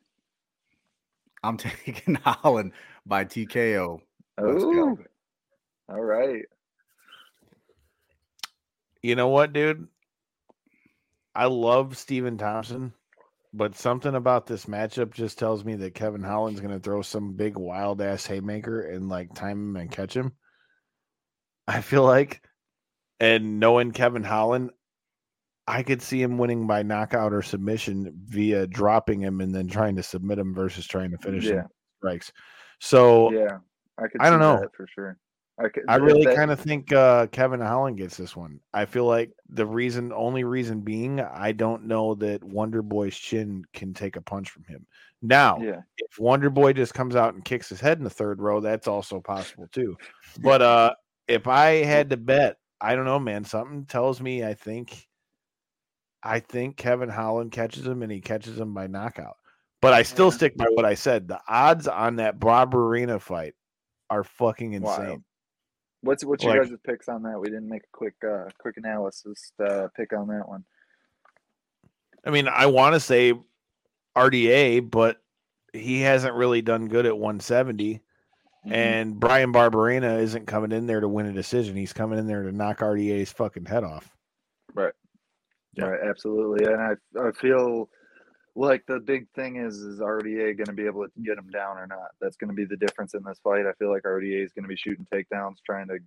I'm 1.44 1.58
taking 1.58 2.16
Holland 2.16 2.74
by 3.06 3.26
TKO. 3.26 4.00
Let's 4.38 4.64
go. 4.64 4.98
Oh, 5.90 5.94
all 5.94 6.02
right. 6.02 6.46
You 9.02 9.16
know 9.16 9.30
what, 9.30 9.54
dude? 9.54 9.88
I 11.34 11.46
love 11.46 11.98
Stephen 11.98 12.38
Thompson, 12.38 12.94
but 13.54 13.76
something 13.76 14.14
about 14.14 14.46
this 14.46 14.66
matchup 14.66 15.14
just 15.14 15.40
tells 15.40 15.64
me 15.64 15.76
that 15.76 15.96
Kevin 15.96 16.24
Holland's 16.24 16.60
going 16.60 16.74
to 16.74 16.80
throw 16.80 17.02
some 17.02 17.34
big 17.34 17.56
wild 17.56 18.02
ass 18.02 18.26
haymaker 18.26 18.82
and 18.82 19.08
like 19.08 19.34
time 19.34 19.70
him 19.70 19.76
and 19.78 19.92
catch 19.92 20.16
him. 20.16 20.34
I 21.68 21.82
feel 21.82 22.04
like, 22.04 22.42
and 23.20 23.60
knowing 23.60 23.92
Kevin 23.92 24.24
Holland, 24.24 24.72
I 25.70 25.84
could 25.84 26.02
see 26.02 26.22
him 26.22 26.38
winning 26.38 26.66
by 26.66 26.82
knockout 26.84 27.32
or 27.32 27.42
submission 27.44 28.12
via 28.26 28.66
dropping 28.66 29.22
him 29.22 29.40
and 29.42 29.54
then 29.54 29.68
trying 29.68 29.96
to 29.98 30.04
submit 30.04 30.40
him 30.40 30.54
versus 30.54 30.88
trying 30.88 31.12
to 31.12 31.18
finish 31.20 31.46
him 31.46 31.56
Yeah. 31.58 31.62
with 31.64 31.72
strikes. 32.00 32.32
So 32.80 33.32
Yeah, 33.32 33.60
I 33.98 34.08
could. 34.08 34.20
I 34.22 34.30
don't 34.30 34.40
know. 34.40 34.60
that 34.62 34.76
for 34.76 34.88
sure. 34.88 35.18
I 35.60 35.68
could. 35.68 35.84
I 35.90 35.98
really 35.98 36.24
that- 36.26 36.36
kind 36.38 36.52
of 36.52 36.60
think 36.60 36.92
uh, 36.94 37.28
Kevin 37.28 37.60
Holland 37.60 37.98
gets 37.98 38.16
this 38.18 38.36
one. 38.36 38.60
I 38.74 38.86
feel 38.86 39.06
like 39.06 39.30
the 39.50 39.66
reason, 39.66 40.12
only 40.14 40.44
reason 40.46 40.80
being, 40.82 41.20
I 41.20 41.52
don't 41.52 41.84
know 41.86 42.16
that 42.16 42.44
Wonder 42.44 42.82
Boy's 42.82 43.18
chin 43.18 43.64
can 43.74 43.94
take 43.94 44.16
a 44.16 44.22
punch 44.22 44.50
from 44.50 44.64
him. 44.64 44.88
Now, 45.22 45.60
Yeah, 45.60 45.82
if 45.98 46.18
Wonder 46.18 46.50
Boy 46.50 46.72
just 46.72 46.94
comes 46.94 47.16
out 47.16 47.34
and 47.34 47.44
kicks 47.44 47.68
his 47.68 47.82
head 47.82 47.98
in 47.98 48.06
the 48.06 48.10
third 48.10 48.42
row, 48.42 48.62
that's 48.62 48.88
also 48.88 49.20
possible 49.20 49.68
too. 49.72 49.98
But 50.42 50.62
uh, 50.62 50.94
if 51.28 51.46
I 51.48 51.84
had 51.84 52.10
to 52.12 52.18
bet, 52.18 52.56
I 52.80 52.96
don't 52.96 53.04
know, 53.06 53.20
man. 53.20 53.44
Something 53.44 53.86
tells 53.86 54.22
me 54.22 54.46
I 54.46 54.54
think, 54.54 55.06
I 56.24 56.40
think 56.40 56.78
Kevin 56.78 57.10
Holland 57.10 57.52
catches 57.52 57.86
him 57.86 58.04
and 58.04 58.12
he 58.12 58.20
catches 58.22 58.60
him 58.60 58.74
by 58.74 58.88
knockout. 58.88 59.38
But 59.82 59.94
I 59.94 60.04
still 60.04 60.28
Yeah. 60.28 60.32
stick 60.32 60.58
by 60.58 60.66
what 60.74 60.86
I 60.86 60.94
said. 60.94 61.28
The 61.28 61.40
odds 61.48 61.88
on 61.88 62.18
that 62.18 62.40
Barberena 62.40 63.22
fight 63.22 63.56
are 64.10 64.24
fucking 64.24 64.74
insane. 64.74 65.06
Wild. 65.06 65.24
What's 66.02 66.24
what's 66.26 66.44
your 66.44 66.64
guys' 66.64 66.74
picks 66.86 67.10
on 67.10 67.24
that? 67.24 67.40
We 67.40 67.48
didn't 67.48 67.68
make 67.70 67.84
a 67.84 67.98
quick 67.98 68.16
uh 68.24 68.50
quick 68.58 68.78
analysis 68.78 69.52
uh 69.60 69.88
pick 69.96 70.14
on 70.14 70.28
that 70.28 70.48
one. 70.48 70.64
I 72.26 72.32
mean, 72.32 72.48
I 72.48 72.66
want 72.66 72.96
to 72.96 73.00
say 73.00 73.34
RDA, 74.16 74.80
but 74.90 75.22
he 75.74 76.02
hasn't 76.02 76.36
really 76.36 76.62
done 76.62 76.88
good 76.88 77.06
at 77.06 77.18
170. 77.18 78.02
Mhm. 78.66 78.74
And 78.74 79.20
Bryan 79.20 79.54
Barberena 79.54 80.20
isn't 80.20 80.46
coming 80.46 80.72
in 80.74 80.86
there 80.88 81.00
to 81.00 81.08
win 81.08 81.28
a 81.28 81.34
decision. 81.34 81.78
He's 81.78 81.94
coming 81.94 82.20
in 82.20 82.28
there 82.28 82.44
to 82.44 82.52
knock 82.52 82.80
RDA's 82.80 83.32
fucking 83.32 83.66
head 83.66 83.84
off. 83.86 84.16
Right. 84.74 84.94
Yeah. 85.76 85.86
Right, 85.86 86.00
absolutely. 86.10 86.66
And 86.66 86.82
I 86.82 86.94
I 87.20 87.32
feel 87.32 87.90
like 88.56 88.84
the 88.88 89.00
big 89.00 89.28
thing 89.36 89.58
is 89.58 89.78
is 89.80 90.02
RDA 90.02 90.54
going 90.54 90.68
to 90.68 90.74
be 90.74 90.86
able 90.86 91.06
to 91.06 91.12
get 91.24 91.38
him 91.38 91.50
down 91.50 91.78
or 91.78 91.88
not. 91.88 92.10
That's 92.22 92.38
going 92.38 92.50
to 92.50 92.56
be 92.56 92.66
the 92.66 92.78
difference 92.78 93.14
in 93.14 93.24
this 93.24 93.40
fight. 93.44 93.66
I 93.68 93.74
feel 93.80 93.92
like 93.92 94.04
RDA 94.04 94.44
is 94.46 94.54
going 94.54 94.64
to 94.64 94.70
be 94.70 94.78
shooting 94.78 95.08
takedowns, 95.14 95.58
trying 95.66 95.88
to 95.90 96.00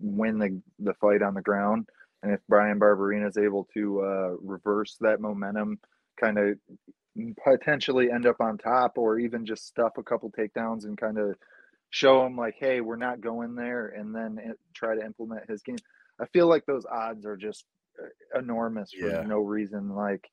win 0.00 0.38
the 0.38 0.62
the 0.80 0.94
fight 0.94 1.22
on 1.22 1.34
the 1.34 1.42
ground. 1.42 1.88
And 2.22 2.32
if 2.32 2.40
Bryan 2.48 2.80
Barberena 2.80 3.28
is 3.28 3.38
able 3.38 3.68
to 3.74 4.02
uh, 4.02 4.36
reverse 4.42 4.96
that 5.00 5.20
momentum, 5.20 5.78
kind 6.20 6.38
of 6.38 6.58
potentially 7.44 8.10
end 8.10 8.26
up 8.26 8.40
on 8.40 8.58
top, 8.58 8.98
or 8.98 9.18
even 9.18 9.46
just 9.46 9.66
stuff 9.66 9.92
a 9.98 10.02
couple 10.02 10.30
takedowns 10.30 10.84
and 10.84 10.98
kind 10.98 11.18
of 11.18 11.36
show 11.90 12.26
him 12.26 12.36
like, 12.36 12.56
hey, 12.58 12.80
we're 12.80 12.96
not 12.96 13.20
going 13.20 13.54
there, 13.54 13.88
and 13.88 14.14
then 14.14 14.38
it, 14.42 14.58
try 14.74 14.94
to 14.94 15.04
implement 15.04 15.48
his 15.48 15.62
game. 15.62 15.76
I 16.20 16.26
feel 16.26 16.46
like 16.48 16.66
those 16.66 16.86
odds 16.86 17.24
are 17.26 17.36
just 17.36 17.64
enormous 18.34 18.92
for 18.92 19.08
Yeah. 19.08 19.22
no 19.22 19.40
reason. 19.40 19.94
Like, 19.94 20.30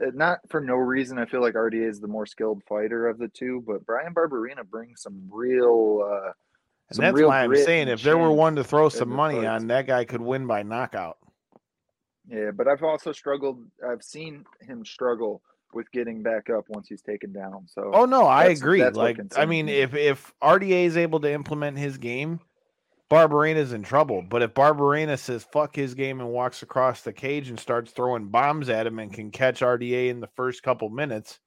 uh, 0.00 0.10
not 0.14 0.40
for 0.50 0.60
no 0.60 0.76
reason. 0.76 1.18
I 1.18 1.26
feel 1.26 1.40
like 1.40 1.54
RDA 1.54 1.88
is 1.88 2.00
the 2.00 2.08
more 2.08 2.26
skilled 2.26 2.62
fighter 2.64 3.08
of 3.08 3.18
the 3.18 3.28
two, 3.28 3.62
but 3.66 3.84
Bryan 3.86 4.14
Barberena 4.14 4.68
brings 4.68 5.02
some 5.02 5.28
real. 5.30 6.02
Uh, 6.10 6.32
And 6.88 6.96
some 6.96 7.04
that's 7.04 7.20
why 7.20 7.42
I'm 7.42 7.56
saying 7.56 7.88
if 7.88 8.02
there 8.02 8.16
were 8.18 8.30
one 8.30 8.54
to 8.56 8.64
throw 8.64 8.88
some 8.88 9.08
money 9.08 9.38
fights. 9.38 9.62
on, 9.62 9.66
that 9.68 9.86
guy 9.86 10.04
could 10.04 10.20
win 10.20 10.46
by 10.46 10.62
knockout. 10.62 11.18
Yeah, 12.28 12.50
but 12.52 12.68
I've 12.68 12.82
also 12.82 13.12
struggled. 13.12 13.64
I've 13.86 14.02
seen 14.02 14.44
him 14.60 14.84
struggle 14.84 15.42
with 15.72 15.90
getting 15.92 16.22
back 16.22 16.48
up 16.48 16.64
once 16.68 16.88
he's 16.88 17.02
taken 17.02 17.32
down. 17.32 17.66
So 17.66 17.90
Oh 17.92 18.04
no, 18.04 18.26
I 18.26 18.46
agree. 18.46 18.88
Like 18.88 19.18
I 19.36 19.46
mean, 19.46 19.68
if 19.68 19.94
if 19.94 20.32
RDA 20.42 20.84
is 20.84 20.96
able 20.96 21.20
to 21.20 21.30
implement 21.32 21.78
his 21.78 21.98
game, 21.98 22.40
Barberena's 23.08 23.72
in 23.72 23.82
trouble. 23.82 24.22
But 24.28 24.42
if 24.42 24.54
Barbarina 24.54 25.18
says 25.18 25.46
fuck 25.52 25.76
his 25.76 25.94
game 25.94 26.20
and 26.20 26.30
walks 26.30 26.62
across 26.62 27.02
the 27.02 27.12
cage 27.12 27.48
and 27.48 27.58
starts 27.58 27.92
throwing 27.92 28.28
bombs 28.28 28.68
at 28.68 28.86
him 28.86 28.98
and 28.98 29.12
can 29.12 29.30
catch 29.30 29.60
RDA 29.60 30.08
in 30.08 30.20
the 30.20 30.28
first 30.36 30.62
couple 30.62 30.88
minutes, 30.88 31.38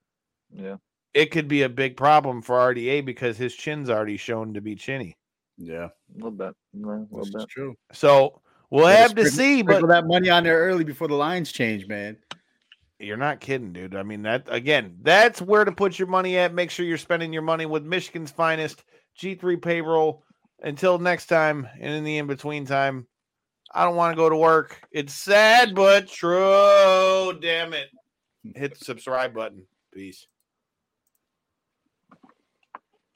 yeah, 0.51 0.77
it 1.13 1.31
could 1.31 1.47
be 1.47 1.63
a 1.63 1.69
big 1.69 1.97
problem 1.97 2.41
for 2.41 2.55
RDA 2.57 3.05
because 3.05 3.37
his 3.37 3.55
chin's 3.55 3.89
already 3.89 4.17
shown 4.17 4.53
to 4.53 4.61
be 4.61 4.75
chinny. 4.75 5.17
Yeah, 5.57 5.85
a 5.87 6.15
little 6.15 6.31
bit, 6.31 6.55
a 6.73 6.77
little 6.77 7.07
this 7.17 7.27
is 7.27 7.35
bit. 7.35 7.49
true. 7.49 7.75
So 7.91 8.41
we'll 8.69 8.85
Better 8.85 9.01
have 9.01 9.15
to 9.15 9.25
sprinkle- 9.29 9.37
see, 9.37 9.61
but 9.61 9.87
that 9.89 10.07
money 10.07 10.29
on 10.29 10.45
there 10.45 10.59
early 10.59 10.85
before 10.85 11.09
the 11.09 11.15
lines 11.15 11.51
change, 11.51 11.87
man. 11.87 12.17
You're 13.01 13.17
not 13.17 13.39
kidding, 13.41 13.71
dude. 13.73 13.95
I 13.95 14.03
mean, 14.03 14.21
that 14.23 14.47
again, 14.49 14.97
that's 15.01 15.41
where 15.41 15.63
to 15.65 15.71
put 15.71 15.99
your 15.99 16.07
money 16.07 16.37
at. 16.37 16.53
Make 16.53 16.69
sure 16.71 16.85
you're 16.85 16.97
spending 16.97 17.31
your 17.33 17.41
money 17.41 17.65
with 17.65 17.83
Michigan's 17.85 18.31
finest 18.31 18.83
G3 19.21 19.61
payroll. 19.61 20.23
Until 20.61 20.99
next 20.99 21.27
time, 21.27 21.67
and 21.79 21.93
in 21.93 22.03
the 22.03 22.17
in 22.17 22.27
between 22.27 22.65
time, 22.65 23.07
I 23.73 23.85
don't 23.85 23.95
want 23.95 24.13
to 24.13 24.21
go 24.21 24.29
to 24.29 24.35
work. 24.35 24.81
It's 24.91 25.13
sad, 25.13 25.75
but 25.75 26.07
true. 26.07 27.37
Damn 27.39 27.73
it. 27.73 27.87
Hit 28.55 28.77
the 28.77 28.85
subscribe 28.85 29.33
button. 29.33 29.65
Peace. 29.93 30.27